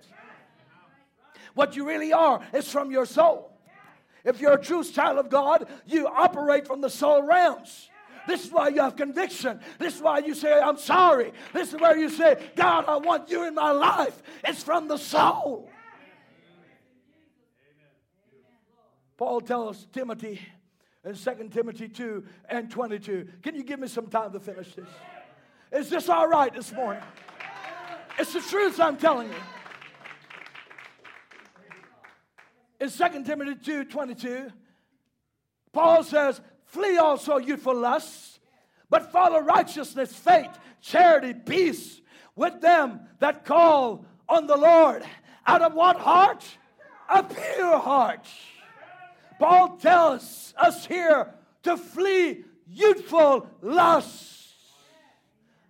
[1.59, 3.51] What you really are is from your soul.
[4.23, 7.89] If you're a true child of God, you operate from the soul realms.
[8.25, 9.59] This is why you have conviction.
[9.77, 11.33] This is why you say, I'm sorry.
[11.51, 14.23] This is where you say, God, I want you in my life.
[14.45, 15.69] It's from the soul.
[19.17, 20.39] Paul tells Timothy
[21.03, 23.27] in 2 Timothy 2 and 22.
[23.41, 24.87] Can you give me some time to finish this?
[25.73, 27.03] Is this all right this morning?
[28.17, 29.58] It's the truth I'm telling you.
[32.79, 34.51] In 2 Timothy 2 22,
[35.71, 38.39] Paul says, Flee also youthful lusts,
[38.89, 40.51] but follow righteousness, faith,
[40.81, 42.01] charity, peace
[42.35, 45.03] with them that call on the Lord.
[45.45, 46.45] Out of what heart?
[47.09, 48.27] A pure heart.
[49.39, 51.33] Paul tells us here
[51.63, 54.53] to flee youthful lusts.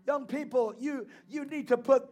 [0.06, 2.10] Young people, you, you need to put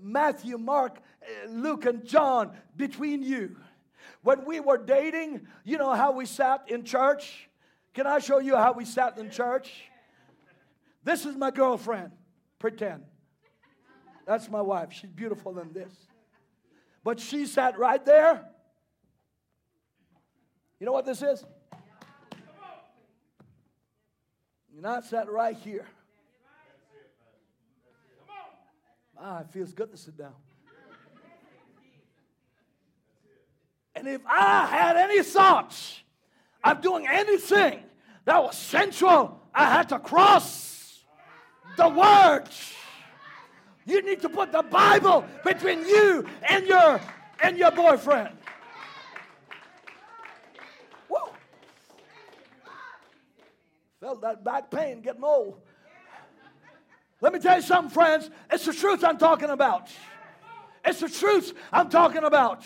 [0.00, 3.56] Matthew, Mark, eh, Luke, and John between you.
[4.22, 7.48] When we were dating, you know how we sat in church?
[7.94, 9.70] Can I show you how we sat in church?
[11.04, 12.12] This is my girlfriend.
[12.58, 13.04] Pretend.
[14.26, 14.92] That's my wife.
[14.92, 15.92] She's beautiful than this.
[17.02, 18.44] But she sat right there.
[20.78, 21.44] You know what this is?
[24.76, 25.86] And I sat right here.
[29.20, 30.34] Ah, it feels good to sit down.
[33.98, 35.98] And if I had any thoughts
[36.62, 37.80] of doing anything
[38.26, 41.00] that was sensual, I had to cross
[41.76, 42.74] the words.
[43.86, 47.00] You need to put the Bible between you and your
[47.42, 48.36] and your boyfriend.
[51.08, 51.32] Whoa.
[54.00, 55.60] Felt that back pain getting old.
[57.20, 58.30] Let me tell you something, friends.
[58.52, 59.90] It's the truth I'm talking about.
[60.84, 62.62] It's the truth I'm talking about.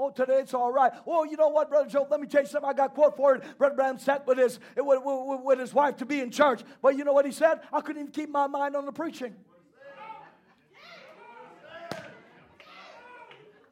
[0.00, 0.92] Oh, today it's all right.
[1.08, 2.06] Oh, you know what, Brother Joe?
[2.08, 2.70] Let me tell you something.
[2.70, 3.58] I got quote for it.
[3.58, 6.62] Brother Branham sat with his, with, with his wife to be in church.
[6.80, 7.60] But you know what he said?
[7.72, 9.34] I couldn't even keep my mind on the preaching.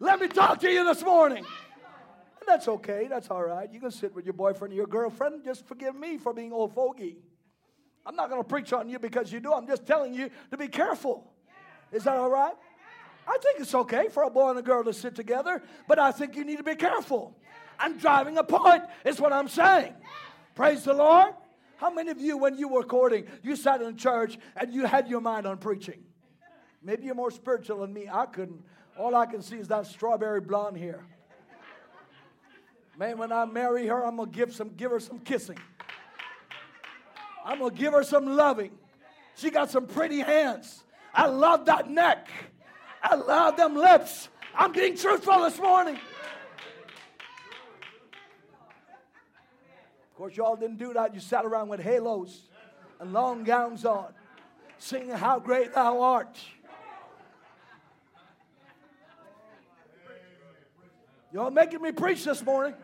[0.01, 1.44] Let me talk to you this morning.
[1.44, 3.07] And that's okay.
[3.09, 3.73] That's all right.
[3.73, 5.44] You can sit with your boyfriend or your girlfriend.
[5.44, 7.19] Just forgive me for being old fogey.
[8.05, 9.53] I'm not going to preach on you because you do.
[9.53, 11.32] I'm just telling you to be careful.
[11.93, 12.55] Is that all right?
[13.27, 16.12] I think it's okay for a boy and a girl to sit together, but I
[16.12, 17.36] think you need to be careful.
[17.78, 19.94] I'm driving a point, is what I'm saying.
[20.55, 21.35] Praise the Lord.
[21.77, 25.09] How many of you, when you were courting, you sat in church and you had
[25.09, 26.03] your mind on preaching?
[26.82, 28.09] Maybe you're more spiritual than me.
[28.11, 28.62] I couldn't.
[28.98, 31.05] All I can see is that strawberry blonde hair.
[32.97, 35.59] Man, when I marry her, I'm gonna give some give her some kissing.
[37.44, 38.70] I'm gonna give her some loving.
[39.35, 40.82] She got some pretty hands.
[41.12, 42.28] I love that neck.
[43.08, 44.28] I love them lips.
[44.52, 45.94] I'm being truthful this morning.
[50.10, 51.14] Of course, y'all didn't do that.
[51.14, 52.48] You sat around with halos
[52.98, 54.12] and long gowns on,
[54.78, 56.36] singing How Great Thou Art.
[61.32, 62.74] Y'all making me preach this morning.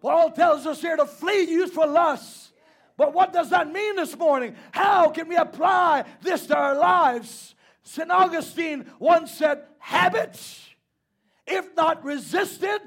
[0.00, 2.52] Paul tells us here to flee youthful lusts.
[2.96, 4.54] But what does that mean this morning?
[4.70, 7.54] How can we apply this to our lives?
[7.82, 8.10] St.
[8.10, 10.68] Augustine once said, habits,
[11.46, 12.80] if not resisted,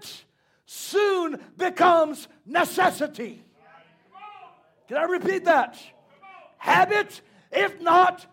[0.65, 3.43] soon becomes necessity.
[4.88, 5.77] Can I repeat that?
[6.57, 7.21] Habit,
[7.51, 8.25] if not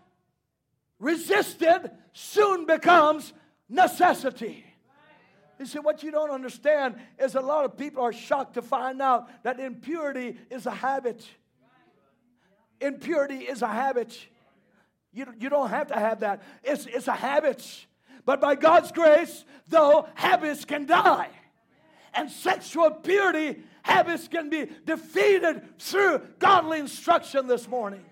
[0.99, 3.33] resisted, soon becomes
[3.69, 4.65] necessity.
[5.59, 9.03] You see, what you don't understand is a lot of people are shocked to find
[9.03, 11.29] out that impurity is a habit.
[12.85, 14.19] Impurity is a habit.
[15.13, 17.87] You, you don't have to have that, it's, it's a habit.
[18.25, 21.31] But by God's grace, though, habits can die
[22.15, 28.05] and sexual purity habits can be defeated through godly instruction this morning.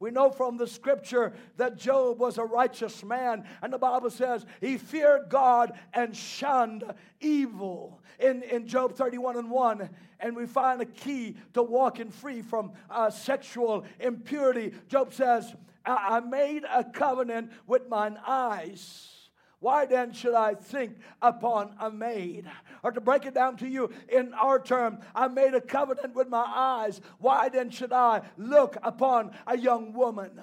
[0.00, 4.46] We know from the scripture that Job was a righteous man, and the Bible says
[4.60, 6.84] he feared God and shunned
[7.20, 9.90] evil in, in Job 31 and 1.
[10.18, 14.72] And we find a key to walking free from uh, sexual impurity.
[14.88, 15.54] Job says,
[15.84, 19.19] I made a covenant with mine eyes
[19.60, 22.50] why then should I think upon a maid?
[22.82, 26.28] Or to break it down to you in our term, I made a covenant with
[26.28, 27.00] my eyes.
[27.18, 30.40] Why then should I look upon a young woman?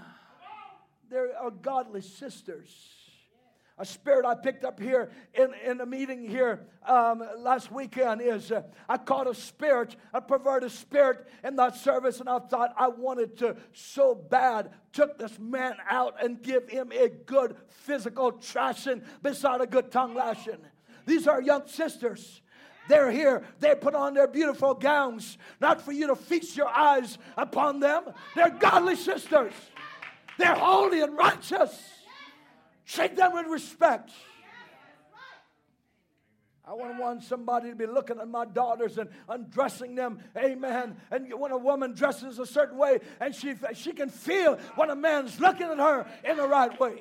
[1.09, 2.96] There are godly sisters
[3.79, 8.51] a spirit I picked up here in, in a meeting here um, last weekend is
[8.51, 12.87] uh, I caught a spirit, a perverted spirit in that service, and I thought I
[12.87, 19.03] wanted to so bad took this man out and give him a good physical trashing
[19.21, 20.57] beside a good tongue lashing.
[21.05, 22.41] These are young sisters.
[22.89, 23.43] They're here.
[23.59, 28.05] They put on their beautiful gowns, not for you to feast your eyes upon them.
[28.35, 29.53] They're godly sisters.
[30.37, 31.96] They're holy and righteous.
[32.87, 34.11] Treat them with respect.
[36.65, 40.19] I wouldn't want somebody to be looking at my daughters and undressing them.
[40.37, 40.97] Amen.
[41.11, 44.95] And when a woman dresses a certain way and she, she can feel when a
[44.95, 46.97] man's looking at her in the right way.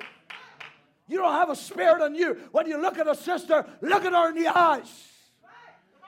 [1.09, 2.37] You don't have a spirit on you.
[2.51, 4.89] When you look at a sister, look at her in the eyes.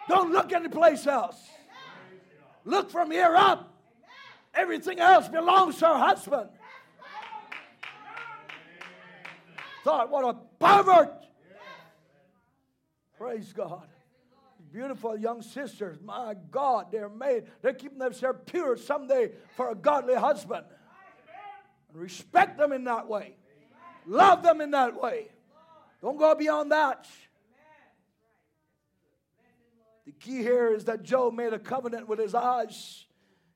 [0.07, 1.38] Don't look anyplace else.
[2.64, 3.73] Look from here up.
[4.53, 6.49] Everything else belongs to her husband.
[9.84, 11.14] Thought, what a pervert!
[13.18, 13.88] Praise God.
[14.72, 20.14] Beautiful young sisters, my God, they're made, they're keeping themselves pure someday for a godly
[20.14, 20.64] husband.
[21.91, 23.35] Respect them in that way,
[24.06, 25.30] love them in that way.
[26.01, 27.07] Don't go beyond that.
[30.06, 33.06] The key here is that Job made a covenant with his eyes.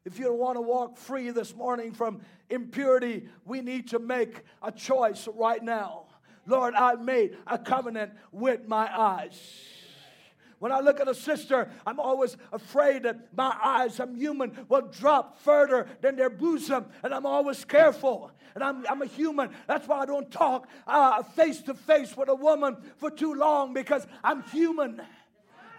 [0.05, 4.71] If you want to walk free this morning from impurity, we need to make a
[4.71, 6.07] choice right now.
[6.45, 9.39] Lord, I made a covenant with my eyes.
[10.59, 14.87] When I look at a sister, I'm always afraid that my eyes, I'm human, will
[14.87, 18.31] drop further than their bosom, and I'm always careful.
[18.55, 19.49] And I'm, I'm a human.
[19.67, 20.69] That's why I don't talk
[21.35, 25.01] face to face with a woman for too long because I'm human.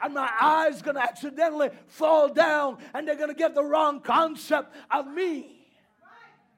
[0.03, 4.01] And my eyes going to accidentally fall down, and they're going to get the wrong
[4.01, 5.67] concept of me.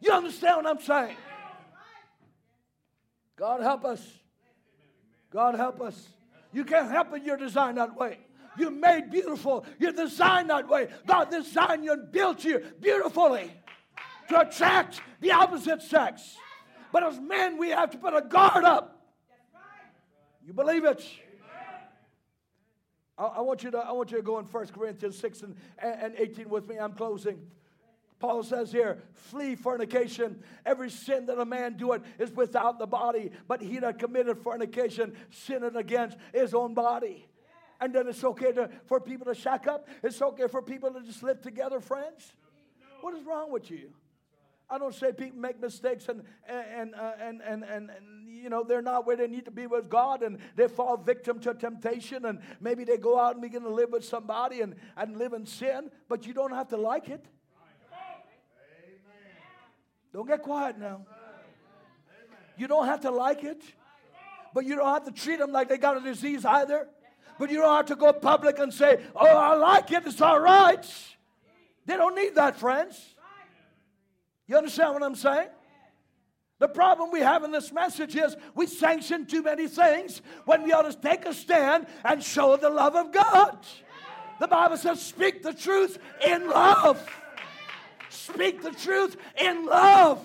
[0.01, 1.17] You understand what I'm saying?
[3.37, 4.03] God help us.
[5.31, 6.09] God help us.
[6.53, 8.19] You can't help it, you're designed that way.
[8.59, 9.67] You're made beautiful.
[9.79, 10.89] You're designed that way.
[11.07, 13.53] God designed you and built you beautifully
[14.29, 16.37] to attract the opposite sex.
[16.93, 19.13] But as men, we have to put a guard up.
[20.47, 21.05] You believe it?
[23.19, 25.57] I, I want you to I want you to go in 1 Corinthians 6 and,
[25.79, 26.77] and 18 with me.
[26.79, 27.39] I'm closing.
[28.19, 30.43] Paul says here, flee fornication.
[30.65, 35.15] Every sin that a man doeth is without the body, but he that committed fornication
[35.31, 37.29] sinned against his own body.
[37.79, 39.87] And then it's okay to, for people to shack up.
[40.03, 42.33] It's okay for people to just live together, friends.
[43.03, 43.91] What is wrong with you?
[44.69, 48.65] I don't say people make mistakes and and uh, and, and, and and you know
[48.65, 52.25] they're not where they need to be with God and they fall victim to temptation
[52.25, 55.47] and maybe they go out and begin to live with somebody and, and live in
[55.47, 57.25] sin, but you don't have to like it.
[60.17, 61.03] Don't get quiet now.
[62.57, 63.63] You don't have to like it,
[64.55, 66.89] but you don't have to treat them like they got a disease either.
[67.39, 70.07] But you don't have to go public and say, "Oh, I like it.
[70.07, 70.87] It's all right."
[71.85, 73.15] They don't need that, friends.
[74.47, 75.51] You understand what I'm saying?
[76.61, 80.73] The problem we have in this message is we sanction too many things when we
[80.73, 83.59] ought to take a stand and show the love of God.
[84.41, 87.07] The Bible says, speak the truth in love.
[88.17, 90.25] Speak the truth in love.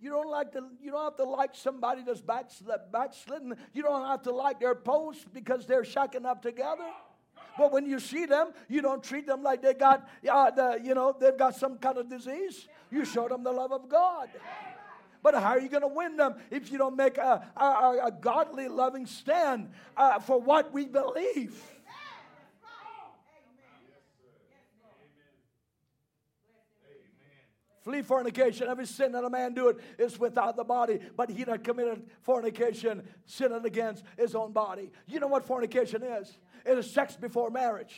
[0.00, 3.56] You don't like to, you don't have to like somebody that's backslidden.
[3.72, 6.88] You don't have to like their post because they're shacking up together.
[7.56, 10.94] But when you see them, you don't treat them like they got, uh, the, you
[10.94, 12.66] know, they've got some kind of disease.
[12.90, 14.28] You show them the love of God.
[15.22, 18.12] But how are you going to win them if you don't make a, a, a
[18.20, 21.58] godly, loving stand uh, for what we believe?
[27.84, 28.66] Flee fornication.
[28.66, 33.06] Every sin that a man doeth is without the body, but he that committed fornication
[33.26, 34.90] sinned against his own body.
[35.06, 36.38] You know what fornication is?
[36.64, 37.94] It is sex before marriage.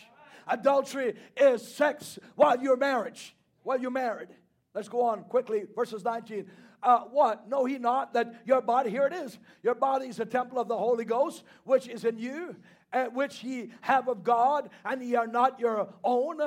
[0.48, 3.14] Adultery is sex while you're married.
[3.62, 4.28] While you're married.
[4.74, 5.64] Let's go on quickly.
[5.76, 6.50] Verses 19.
[6.82, 7.48] Uh, what?
[7.48, 10.68] Know he not that your body, here it is, your body is a temple of
[10.68, 12.56] the Holy Ghost, which is in you,
[12.92, 16.38] and which ye have of God, and ye are not your own.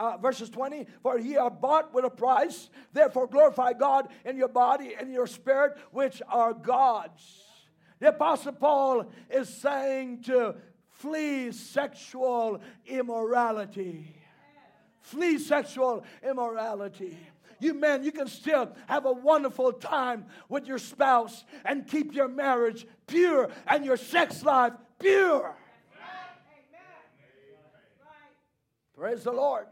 [0.00, 4.48] Uh, verses 20 for ye are bought with a price therefore glorify god in your
[4.48, 7.22] body and your spirit which are god's
[7.98, 10.54] the apostle paul is saying to
[11.00, 14.14] Flee sexual immorality.
[15.00, 17.16] Flee sexual immorality.
[17.58, 22.28] You men, you can still have a wonderful time with your spouse and keep your
[22.28, 25.56] marriage pure and your sex life pure.
[28.94, 29.64] Praise the Lord.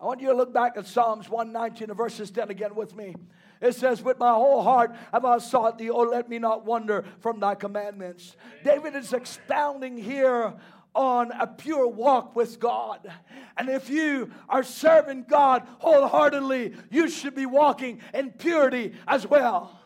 [0.00, 3.14] I want you to look back at Psalms 119 verses 10 again with me.
[3.60, 7.04] It says, With my whole heart have I sought thee, oh, let me not wander
[7.20, 8.34] from thy commandments.
[8.64, 10.54] David is expounding here
[10.94, 13.12] on a pure walk with God.
[13.58, 19.78] And if you are serving God wholeheartedly, you should be walking in purity as well.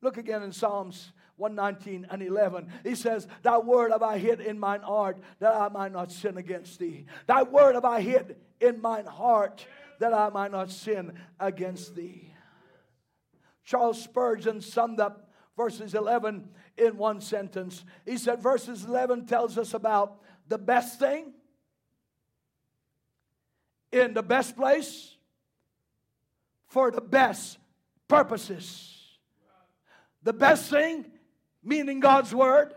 [0.00, 1.12] Look again in Psalms
[1.42, 2.68] 119 and 11.
[2.84, 6.38] He says, Thy word have I hid in mine heart that I might not sin
[6.38, 7.06] against thee.
[7.26, 9.66] Thy word have I hid in mine heart
[9.98, 12.32] that I might not sin against thee.
[13.64, 16.48] Charles Spurgeon summed up verses 11
[16.78, 17.84] in one sentence.
[18.06, 21.32] He said, verses 11 tells us about the best thing
[23.90, 25.16] in the best place
[26.68, 27.58] for the best
[28.06, 28.92] purposes.
[30.22, 31.11] The best thing,
[31.62, 32.74] meaning God's word,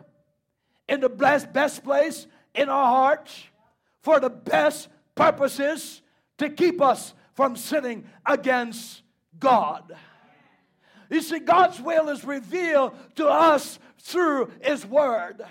[0.87, 3.43] in the best, best place in our hearts
[4.01, 6.01] for the best purposes
[6.37, 9.01] to keep us from sinning against
[9.39, 9.95] God.
[11.09, 15.41] You see, God's will is revealed to us through His Word.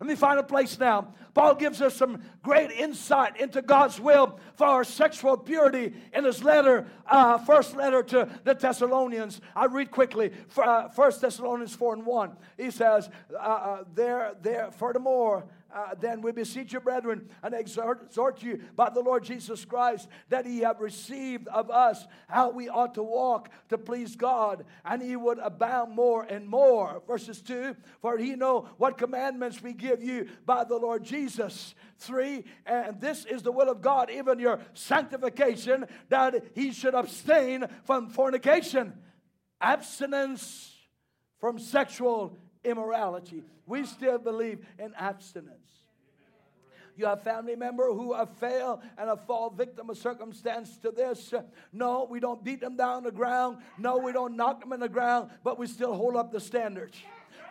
[0.00, 1.14] Let me find a place now.
[1.36, 6.42] Paul gives us some great insight into God's will for our sexual purity in his
[6.42, 9.42] letter, uh, first letter to the Thessalonians.
[9.54, 10.32] I read quickly.
[10.56, 12.36] Uh, first Thessalonians 4 and 1.
[12.56, 15.44] He says, uh, uh there, there, furthermore,
[15.76, 20.08] uh, then we beseech you, brethren, and exhort, exhort you by the Lord Jesus Christ
[20.30, 25.02] that ye have received of us how we ought to walk to please God, and
[25.02, 27.02] he would abound more and more.
[27.06, 31.74] Verses 2 For he know what commandments we give you by the Lord Jesus.
[31.98, 37.66] 3 And this is the will of God, even your sanctification, that he should abstain
[37.84, 38.94] from fornication,
[39.60, 40.72] abstinence
[41.38, 43.42] from sexual immorality.
[43.66, 45.66] We still believe in abstinence.
[46.96, 51.34] You have family member who have failed and have fall victim of circumstance to this.
[51.72, 53.58] No, we don't beat them down the ground.
[53.78, 56.96] No, we don't knock them in the ground, but we still hold up the standards.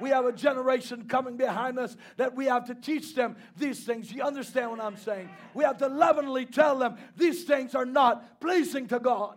[0.01, 4.11] We have a generation coming behind us that we have to teach them these things.
[4.11, 5.29] You understand what I'm saying?
[5.53, 9.35] We have to lovingly tell them these things are not pleasing to God.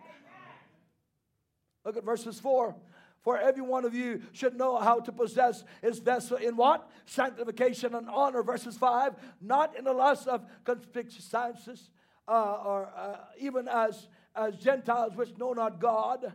[1.85, 2.75] Look at verses 4
[3.21, 6.89] for every one of you should know how to possess his vessel in what?
[7.05, 8.43] Sanctification and honor.
[8.43, 11.89] Verses 5 not in the lust of concupiscence,
[12.27, 16.33] uh, or uh, even as, as Gentiles which know not God.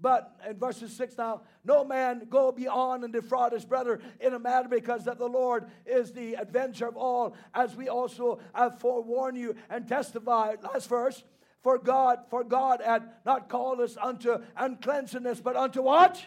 [0.00, 4.38] But in verses 6 now, no man go beyond and defraud his brother in a
[4.38, 9.36] matter because that the Lord is the avenger of all, as we also have forewarned
[9.36, 10.62] you and testified.
[10.62, 11.24] Last verse
[11.62, 16.24] For God, for God had not called us unto uncleanness, but unto what?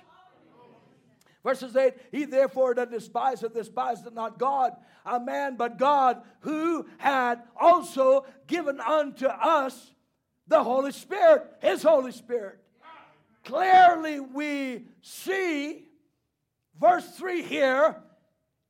[1.43, 4.73] Verses 8, he therefore that despiseth, despiseth not God,
[5.05, 9.91] a man, but God, who had also given unto us
[10.47, 12.59] the Holy Spirit, his Holy Spirit.
[13.43, 15.87] Clearly, we see,
[16.79, 17.95] verse 3 here,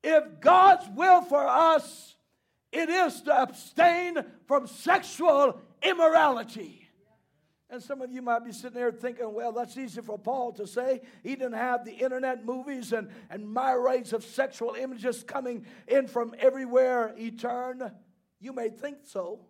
[0.02, 2.16] if God's will for us,
[2.72, 6.88] it is to abstain from sexual immorality.
[7.70, 10.68] And some of you might be sitting there thinking, well, that's easy for Paul to
[10.68, 11.02] say.
[11.24, 16.36] He didn't have the internet movies and, and myriads of sexual images coming in from
[16.38, 17.90] everywhere he turned.
[18.42, 19.46] You may think so.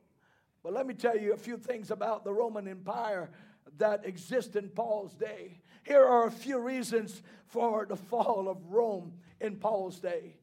[0.61, 3.31] But let me tell you a few things about the Roman Empire
[3.77, 5.59] that exist in Paul's day.
[5.83, 10.37] Here are a few reasons for the fall of Rome in Paul's day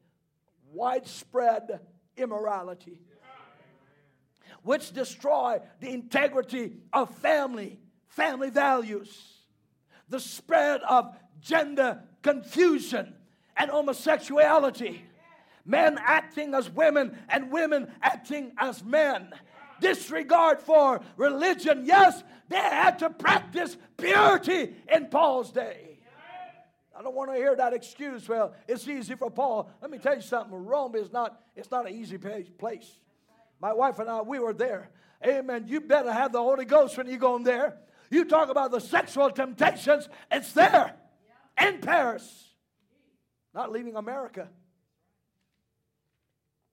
[0.71, 1.79] widespread
[2.15, 3.01] immorality
[4.63, 9.39] which destroy the integrity of family, family values,
[10.09, 13.13] the spread of gender confusion
[13.55, 15.03] and homosexuality,
[15.65, 19.31] men acting as women and women acting as men,
[19.79, 21.83] disregard for religion.
[21.85, 25.99] Yes, they had to practice purity in Paul's day.
[26.97, 28.27] I don't want to hear that excuse.
[28.27, 29.69] Well, it's easy for Paul.
[29.81, 30.53] Let me tell you something.
[30.53, 32.91] Rome is not, it's not an easy place.
[33.59, 34.89] My wife and I, we were there.
[35.25, 35.65] Amen.
[35.67, 37.77] You better have the Holy Ghost when you go in there.
[38.09, 40.95] You talk about the sexual temptations, it's there
[41.61, 42.53] in Paris.
[43.53, 44.47] Not leaving America.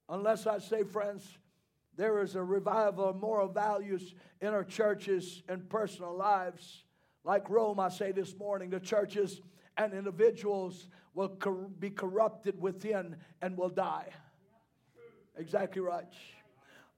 [0.09, 1.27] Unless I say, friends,
[1.97, 6.85] there is a revival of moral values in our churches and personal lives.
[7.25, 9.41] Like Rome, I say this morning, the churches
[9.77, 14.11] and individuals will cor- be corrupted within and will die.
[15.37, 16.07] Exactly right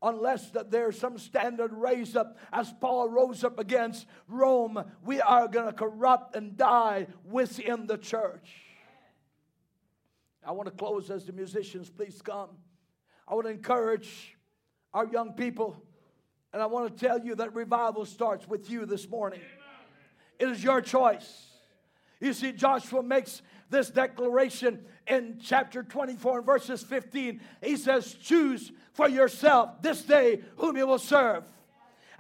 [0.02, 5.48] unless that there's some standard raised up as Paul rose up against Rome, we are
[5.48, 8.48] going to corrupt and die within the church.
[10.44, 12.50] I want to close as the musicians please come.
[13.26, 14.36] I want to encourage
[14.94, 15.76] our young people,
[16.52, 19.40] and I want to tell you that revival starts with you this morning.
[20.38, 21.46] It is your choice.
[22.20, 27.40] You see, Joshua makes this declaration in chapter 24 and verses 15.
[27.62, 31.44] He says, Choose for yourself this day whom you will serve.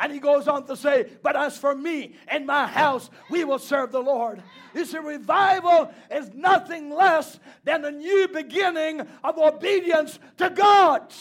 [0.00, 3.58] And he goes on to say, But as for me and my house, we will
[3.58, 4.42] serve the Lord.
[4.74, 11.12] You see, revival is nothing less than a new beginning of obedience to God.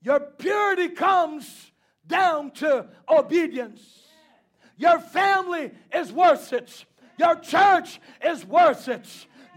[0.00, 1.70] Your purity comes
[2.06, 3.82] down to obedience.
[4.76, 6.84] Your family is worth it.
[7.18, 9.06] Your church is worth it.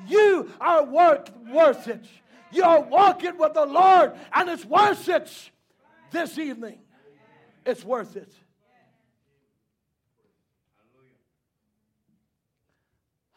[0.08, 2.06] You are worth, worth it.
[2.52, 5.32] You are walking with the Lord, and it's worth it
[6.12, 6.80] this evening.
[7.66, 8.34] It's worth it.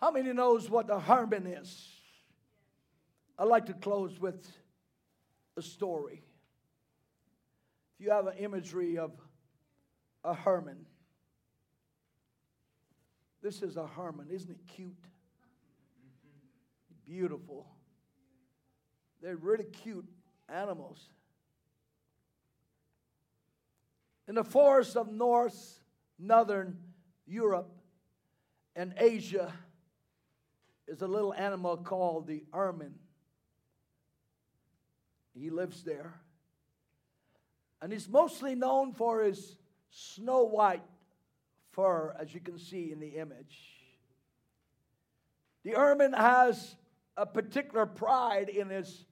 [0.01, 1.89] How many knows what a Hermon is?
[3.39, 4.47] I'd like to close with
[5.57, 6.23] a story.
[7.99, 9.13] If you have an imagery of
[10.23, 10.87] a Hermon,
[13.49, 14.27] this is a Hermon.
[14.31, 14.93] Isn't it cute?
[17.07, 17.67] Beautiful.
[19.23, 20.05] They're really cute
[20.51, 21.09] animals.
[24.29, 25.81] In the forests of North,
[26.19, 26.77] Northern
[27.27, 27.73] Europe,
[28.77, 29.51] and Asia
[30.87, 32.97] is a little animal called the ermine.
[35.33, 36.21] He lives there.
[37.81, 39.57] And he's mostly known for his
[39.89, 40.83] snow white
[41.79, 43.57] fur, as you can see in the image.
[45.63, 46.75] The ermine has
[47.17, 49.05] a particular pride in his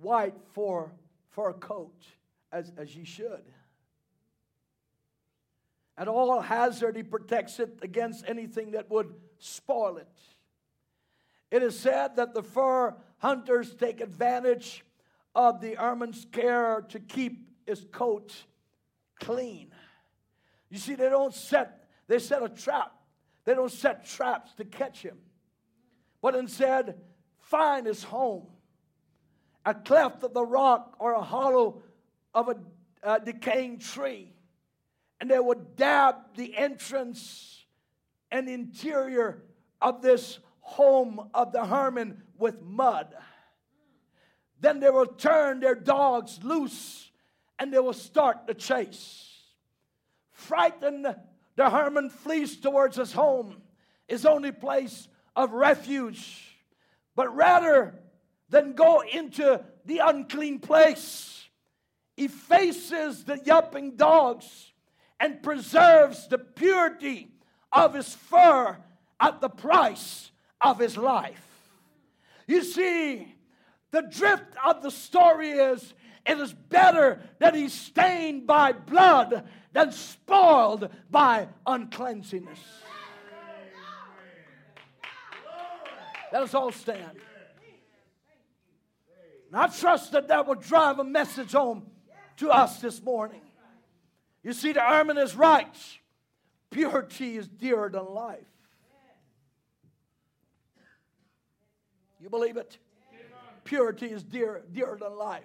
[0.00, 0.90] white fur,
[1.28, 2.06] fur coat,
[2.50, 3.42] as, as he should.
[5.98, 10.08] At all hazard, he protects it against anything that would spoil it.
[11.50, 14.82] It is said that the fur hunters take advantage
[15.34, 18.32] of the ermine's care to keep his coat
[19.20, 19.74] clean.
[20.70, 21.77] You see, they don't set
[22.08, 22.92] they set a trap.
[23.44, 25.18] They don't set traps to catch him,
[26.20, 26.96] but instead
[27.40, 28.46] find his home,
[29.64, 31.82] a cleft of the rock or a hollow
[32.34, 32.56] of a,
[33.02, 34.34] a decaying tree.
[35.20, 37.64] And they would dab the entrance
[38.30, 39.42] and interior
[39.80, 43.14] of this home of the ermine with mud.
[44.60, 47.10] Then they will turn their dogs loose
[47.58, 49.24] and they will start the chase.
[50.32, 51.16] Frightened
[51.58, 53.56] the ermine flees towards his home,
[54.06, 56.56] his only place of refuge.
[57.16, 57.96] But rather
[58.48, 61.48] than go into the unclean place,
[62.16, 64.70] he faces the yelping dogs
[65.18, 67.32] and preserves the purity
[67.72, 68.76] of his fur
[69.18, 70.30] at the price
[70.60, 71.44] of his life.
[72.46, 73.34] You see,
[73.90, 75.92] the drift of the story is
[76.24, 79.48] it is better that he's stained by blood
[79.78, 82.58] than spoiled by uncleanliness.
[86.32, 87.16] Let us all stand.
[89.46, 91.86] And I trust that that will drive a message home
[92.38, 93.40] to us this morning.
[94.42, 95.76] You see, the Ermine is right.
[96.70, 98.44] Purity is dearer than life.
[102.20, 102.78] You believe it?
[103.62, 105.44] Purity is dear, dearer than life.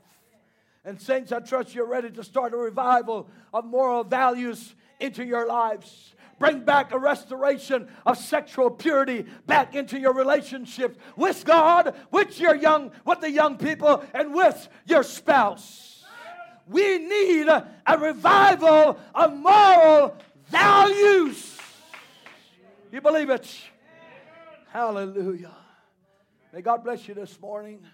[0.86, 5.48] And, saints, I trust you're ready to start a revival of moral values into your
[5.48, 6.14] lives.
[6.40, 12.56] Bring back a restoration of sexual purity back into your relationships with God, with your
[12.56, 16.04] young, with the young people, and with your spouse.
[16.68, 21.58] We need a, revival of moral values.
[22.92, 23.50] You believe it?
[24.70, 25.52] Hallelujah.
[26.52, 27.86] May God bless you this morning.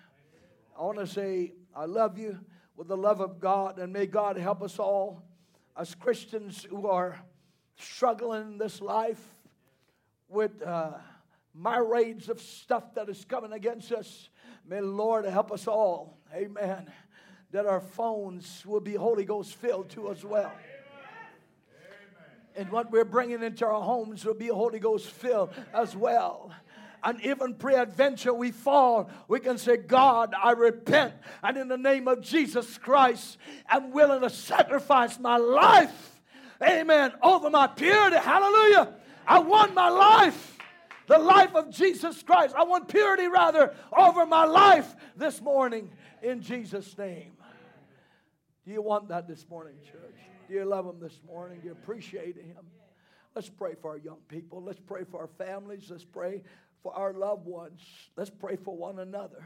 [0.77, 2.39] I want to say, I love you
[2.79, 5.21] with the love of God, and may God help us all
[5.75, 7.19] as Christians who are
[7.75, 9.21] struggling in this life
[10.29, 10.91] with uh,
[11.53, 14.29] myriads of stuff that is coming against us.
[14.65, 16.19] May the Lord help us all.
[16.33, 16.89] Amen.
[17.51, 20.53] That our phones will be Holy Ghost filled too as well.
[22.55, 26.53] And what we're bringing into our homes will be Holy Ghost filled as well
[27.03, 31.13] and even pre-adventure we fall, we can say, God, I repent.
[31.43, 36.21] And in the name of Jesus Christ, I'm willing to sacrifice my life.
[36.61, 37.13] Amen.
[37.21, 38.17] Over my purity.
[38.17, 38.93] Hallelujah.
[39.25, 40.57] I want my life.
[41.07, 42.53] The life of Jesus Christ.
[42.55, 45.89] I want purity rather over my life this morning
[46.21, 47.31] in Jesus' name.
[48.65, 50.19] Do you want that this morning, church?
[50.47, 51.59] Do you love Him this morning?
[51.61, 52.65] Do you appreciate Him?
[53.35, 54.61] Let's pray for our young people.
[54.61, 55.87] Let's pray for our families.
[55.89, 56.43] Let's pray
[56.81, 57.81] for our loved ones.
[58.15, 59.43] Let's pray for one another.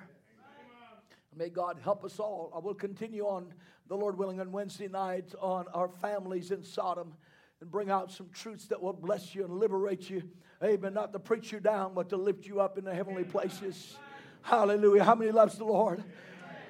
[1.36, 2.52] May God help us all.
[2.56, 3.54] I will continue on,
[3.88, 7.14] the Lord willing, on Wednesday night on our families in Sodom
[7.60, 10.22] and bring out some truths that will bless you and liberate you.
[10.64, 10.94] Amen.
[10.94, 13.98] Not to preach you down, but to lift you up in the heavenly places.
[14.44, 15.04] Hallelujah.
[15.04, 16.04] How many loves the Lord?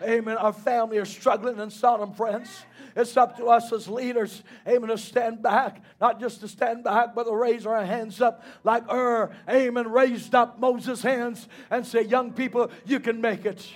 [0.01, 0.37] Amen.
[0.37, 2.65] Our family are struggling in Sodom, friends.
[2.95, 5.81] It's up to us as leaders, amen, to stand back.
[5.99, 10.35] Not just to stand back, but to raise our hands up like Hur, amen, raised
[10.35, 13.67] up Moses' hands and say, Young people, you can make it.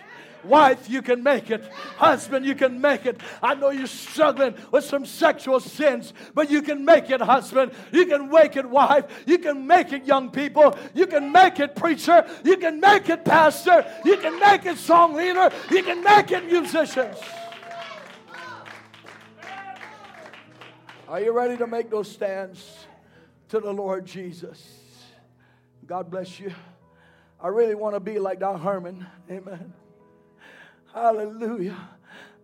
[0.47, 1.65] Wife, you can make it.
[1.97, 3.19] Husband, you can make it.
[3.43, 7.71] I know you're struggling with some sexual sins, but you can make it, husband.
[7.91, 9.05] You can make it, wife.
[9.25, 10.77] You can make it, young people.
[10.93, 12.27] You can make it, preacher.
[12.43, 13.85] You can make it, pastor.
[14.05, 15.51] You can make it, song leader.
[15.69, 17.17] You can make it, musicians.
[21.07, 22.85] Are you ready to make those stands
[23.49, 24.61] to the Lord Jesus?
[25.85, 26.53] God bless you.
[27.39, 29.05] I really want to be like that Herman.
[29.31, 29.73] Amen.
[30.99, 31.77] Hallelujah.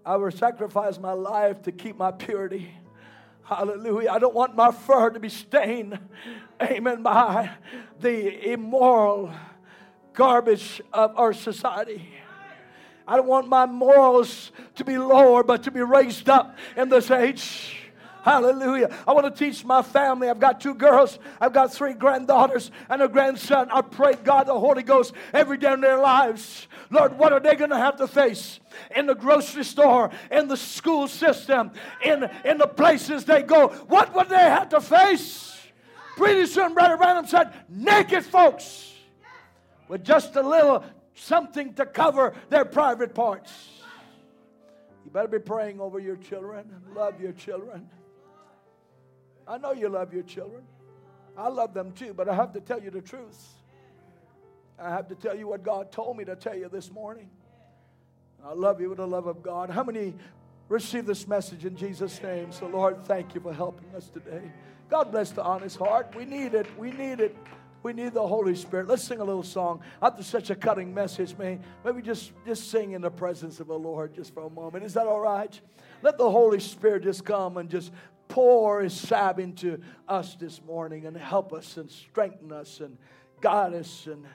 [0.05, 2.69] I will sacrifice my life to keep my purity.
[3.41, 4.11] Hallelujah.
[4.11, 5.97] I don't want my fur to be stained,
[6.61, 7.49] amen, by
[7.99, 9.33] the immoral
[10.13, 12.07] garbage of our society.
[13.07, 17.09] I don't want my morals to be lower, but to be raised up in this
[17.09, 17.82] age.
[18.23, 18.89] Hallelujah.
[19.05, 20.29] I want to teach my family.
[20.29, 23.69] I've got two girls, I've got three granddaughters, and a grandson.
[23.69, 26.69] I pray God, the Holy Ghost, every day in their lives.
[26.89, 28.61] Lord, what are they going to have to face
[28.95, 31.71] in the grocery store, in the school system,
[32.01, 33.67] in, in the places they go?
[33.87, 35.57] What would they have to face?
[36.15, 38.93] Pretty soon, Brother Branham said, naked folks
[39.89, 43.51] with just a little something to cover their private parts.
[45.03, 47.89] You better be praying over your children, love your children.
[49.47, 50.63] I know you love your children.
[51.37, 53.47] I love them too, but I have to tell you the truth.
[54.79, 57.29] I have to tell you what God told me to tell you this morning.
[58.45, 59.69] I love you with the love of God.
[59.69, 60.13] How many
[60.67, 62.51] receive this message in Jesus' name?
[62.51, 64.51] So, Lord, thank you for helping us today.
[64.89, 66.13] God bless the honest heart.
[66.15, 66.67] We need it.
[66.77, 67.35] We need it.
[67.83, 68.87] We need the Holy Spirit.
[68.87, 69.81] Let's sing a little song.
[70.01, 73.77] After such a cutting message, may maybe just, just sing in the presence of the
[73.77, 74.85] Lord just for a moment.
[74.85, 75.59] Is that all right?
[76.01, 77.91] Let the Holy Spirit just come and just
[78.33, 82.97] pour his salve into us this morning and help us and strengthen us and
[83.41, 84.25] guide us and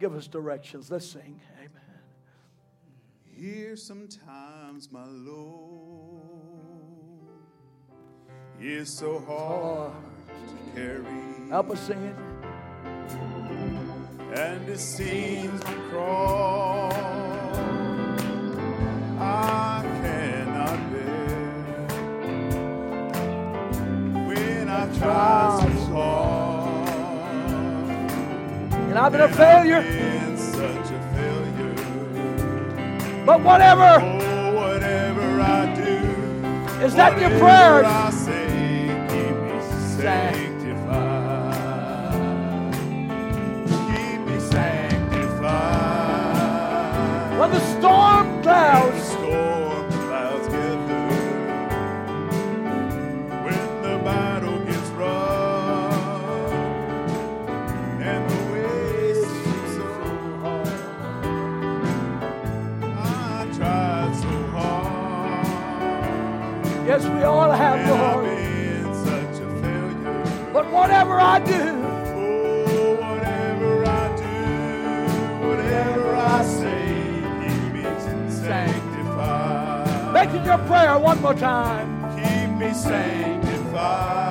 [0.00, 0.90] give us directions.
[0.90, 1.38] Let's sing.
[1.58, 2.00] Amen.
[3.24, 6.22] Here sometimes, my Lord,
[8.58, 9.92] is so hard
[10.48, 11.04] to carry.
[11.50, 12.16] Help us sing it.
[14.34, 16.90] And it seems to crawl.
[19.20, 21.01] I cannot bear.
[28.88, 29.82] And I've been a failure.
[29.82, 31.74] Been such a failure.
[33.26, 34.00] But whatever.
[34.00, 35.98] Oh, whatever I do.
[36.84, 37.84] Is that your prayer?
[37.84, 39.60] I say, keep me
[40.00, 41.42] sanctified.
[43.68, 45.28] Keep me sanctified.
[47.38, 49.01] When the storm clouds
[66.92, 68.26] Yes, we all have, I've Lord.
[68.26, 70.50] been such a failure.
[70.52, 71.62] But whatever I do,
[72.14, 80.12] Oh, whatever I do, whatever I say, keep me sanctified.
[80.12, 81.88] make it your prayer one more time.
[82.14, 84.21] Keep me sanctified.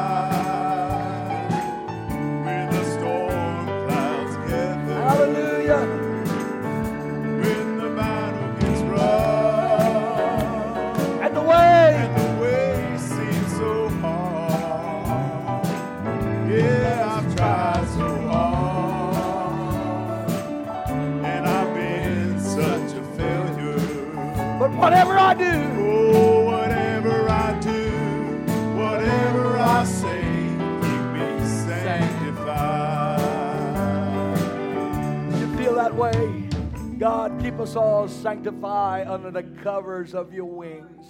[36.02, 36.50] Way.
[36.98, 41.06] God, keep us all sanctified under the covers of your wings.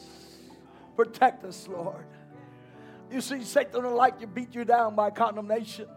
[0.97, 2.05] Protect us, Lord.
[3.09, 5.87] You see, Satan don't like you beat you down by condemnation.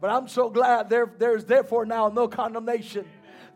[0.00, 3.06] But I'm so glad there, there's therefore now no condemnation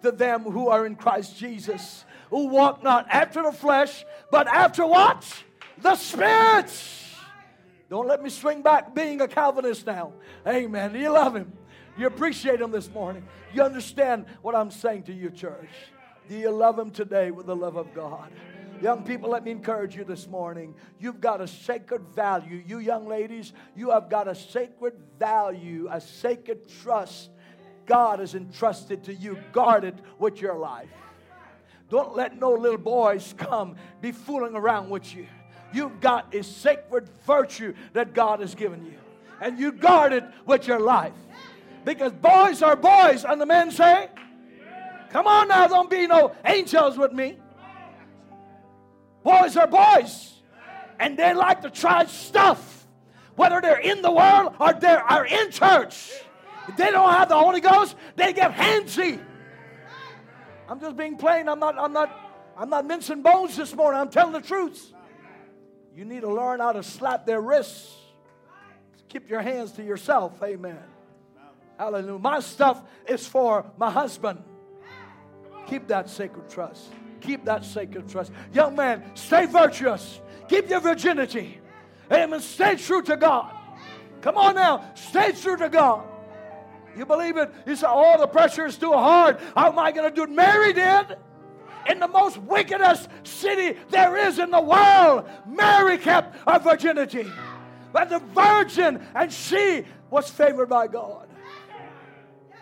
[0.02, 4.86] to them who are in Christ Jesus, who walk not after the flesh, but after
[4.86, 5.44] what?
[5.78, 6.72] The Spirit.
[7.90, 10.12] Don't let me swing back being a Calvinist now.
[10.46, 10.92] Amen.
[10.92, 11.52] Do you love him?
[11.96, 13.24] You appreciate him this morning.
[13.52, 15.70] You understand what I'm saying to you, church.
[16.28, 18.32] Do you love him today with the love of God?
[18.82, 20.74] Young people, let me encourage you this morning.
[20.98, 22.62] You've got a sacred value.
[22.66, 27.30] You young ladies, you have got a sacred value, a sacred trust
[27.86, 29.38] God has entrusted to you.
[29.52, 30.88] Guard it with your life.
[31.88, 35.26] Don't let no little boys come be fooling around with you.
[35.72, 38.94] You've got a sacred virtue that God has given you.
[39.40, 41.12] And you guard it with your life.
[41.84, 44.08] Because boys are boys, and the men say,
[45.10, 47.38] Come on now, don't be no angels with me.
[49.22, 50.32] Boys are boys.
[50.98, 52.86] And they like to try stuff.
[53.36, 56.12] Whether they're in the world or they are in church.
[56.68, 59.20] If they don't have the Holy Ghost, they get handsy.
[60.68, 61.48] I'm just being plain.
[61.48, 62.10] I'm not, I'm not,
[62.56, 64.00] I'm not mincing bones this morning.
[64.00, 64.92] I'm telling the truth.
[65.94, 67.94] You need to learn how to slap their wrists.
[69.08, 70.42] Keep your hands to yourself.
[70.42, 70.82] Amen.
[71.78, 72.18] Hallelujah.
[72.18, 74.42] My stuff is for my husband.
[75.66, 76.92] Keep that sacred trust.
[77.20, 78.32] Keep that sacred trust.
[78.52, 80.20] Young man, stay virtuous.
[80.48, 81.60] Keep your virginity.
[82.12, 82.40] Amen.
[82.40, 83.54] Stay true to God.
[84.20, 84.92] Come on now.
[84.94, 86.04] Stay true to God.
[86.96, 87.52] You believe it?
[87.66, 89.38] You say, oh, the pressure is too hard.
[89.54, 90.30] How am I going to do it?
[90.30, 91.16] Mary did.
[91.88, 97.30] In the most wickedest city there is in the world, Mary kept her virginity.
[97.92, 101.28] But the virgin, and she was favored by God.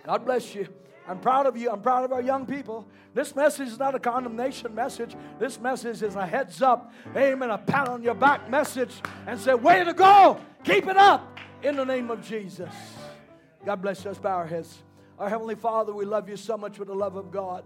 [0.05, 0.69] God bless you.
[1.07, 1.71] I'm proud of you.
[1.71, 2.87] I'm proud of our young people.
[3.15, 5.15] This message is not a condemnation message.
[5.39, 8.95] This message is a heads up, amen, a pat on your back message,
[9.27, 10.41] and say, way to go.
[10.65, 12.73] Keep it up in the name of Jesus.
[13.65, 14.19] God bless us.
[14.19, 14.83] Bow our heads.
[15.19, 17.65] Our Heavenly Father, we love you so much with the love of God.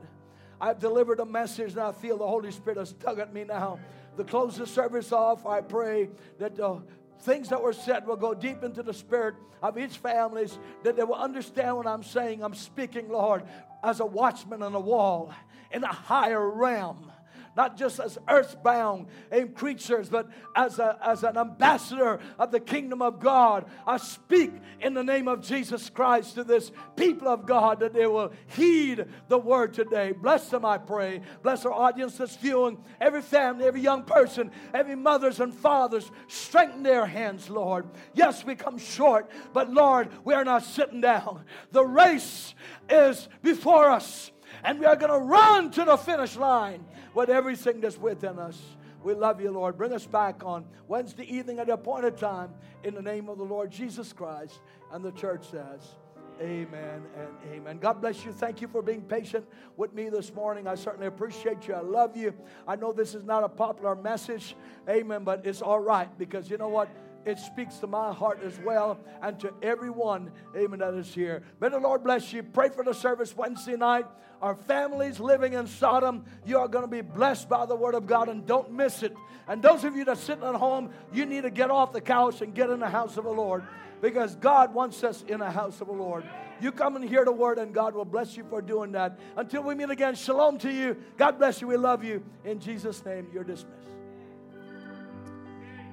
[0.61, 3.79] I've delivered a message and I feel the Holy Spirit has tug at me now.
[4.17, 6.09] To close the service off, I pray
[6.39, 6.83] that the
[7.21, 11.03] things that were said will go deep into the spirit of each families, that they
[11.03, 12.43] will understand what I'm saying.
[12.43, 13.43] I'm speaking, Lord,
[13.83, 15.33] as a watchman on a wall
[15.71, 17.11] in a higher realm
[17.57, 23.01] not just as earthbound eh, creatures, but as, a, as an ambassador of the kingdom
[23.01, 23.65] of God.
[23.87, 28.07] I speak in the name of Jesus Christ to this people of God that they
[28.07, 30.13] will heed the word today.
[30.13, 31.23] Bless them, I pray.
[31.43, 36.11] Bless our audience that's viewing, every family, every young person, every mothers and fathers.
[36.29, 37.87] Strengthen their hands, Lord.
[38.15, 41.45] Yes, we come short, but Lord, we are not sitting down.
[41.73, 42.55] The race
[42.91, 44.31] is before us
[44.67, 46.85] and we are going to run to the finish line
[47.15, 48.61] with everything that's within us.
[49.03, 49.79] We love you, Lord.
[49.79, 52.53] Bring us back on Wednesday evening at the appointed time
[52.83, 54.59] in the name of the Lord Jesus Christ.
[54.93, 55.95] And the church says,
[56.41, 57.79] Amen and amen.
[57.79, 58.33] God bless you.
[58.33, 60.67] Thank you for being patient with me this morning.
[60.67, 61.75] I certainly appreciate you.
[61.75, 62.35] I love you.
[62.69, 64.55] I know this is not a popular message.
[64.87, 65.25] Amen.
[65.25, 66.91] But it's all right because you know what?
[67.27, 71.43] It speaks to my heart as well and to everyone, amen, that is here.
[71.61, 72.43] May the Lord bless you.
[72.43, 74.07] Pray for the service Wednesday night.
[74.41, 78.07] Our families living in Sodom, you are going to be blessed by the Word of
[78.07, 79.15] God and don't miss it.
[79.49, 82.01] And those of you that are sitting at home, you need to get off the
[82.01, 83.65] couch and get in the house of the Lord
[84.01, 86.25] because God wants us in the house of the Lord.
[86.61, 89.19] You come and hear the word, and God will bless you for doing that.
[89.37, 90.97] Until we meet again, shalom to you.
[91.17, 91.67] God bless you.
[91.67, 92.23] We love you.
[92.45, 93.96] In Jesus' name, you're dismissed.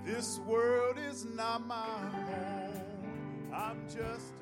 [0.05, 2.81] This world is not my home.
[3.55, 4.33] I'm just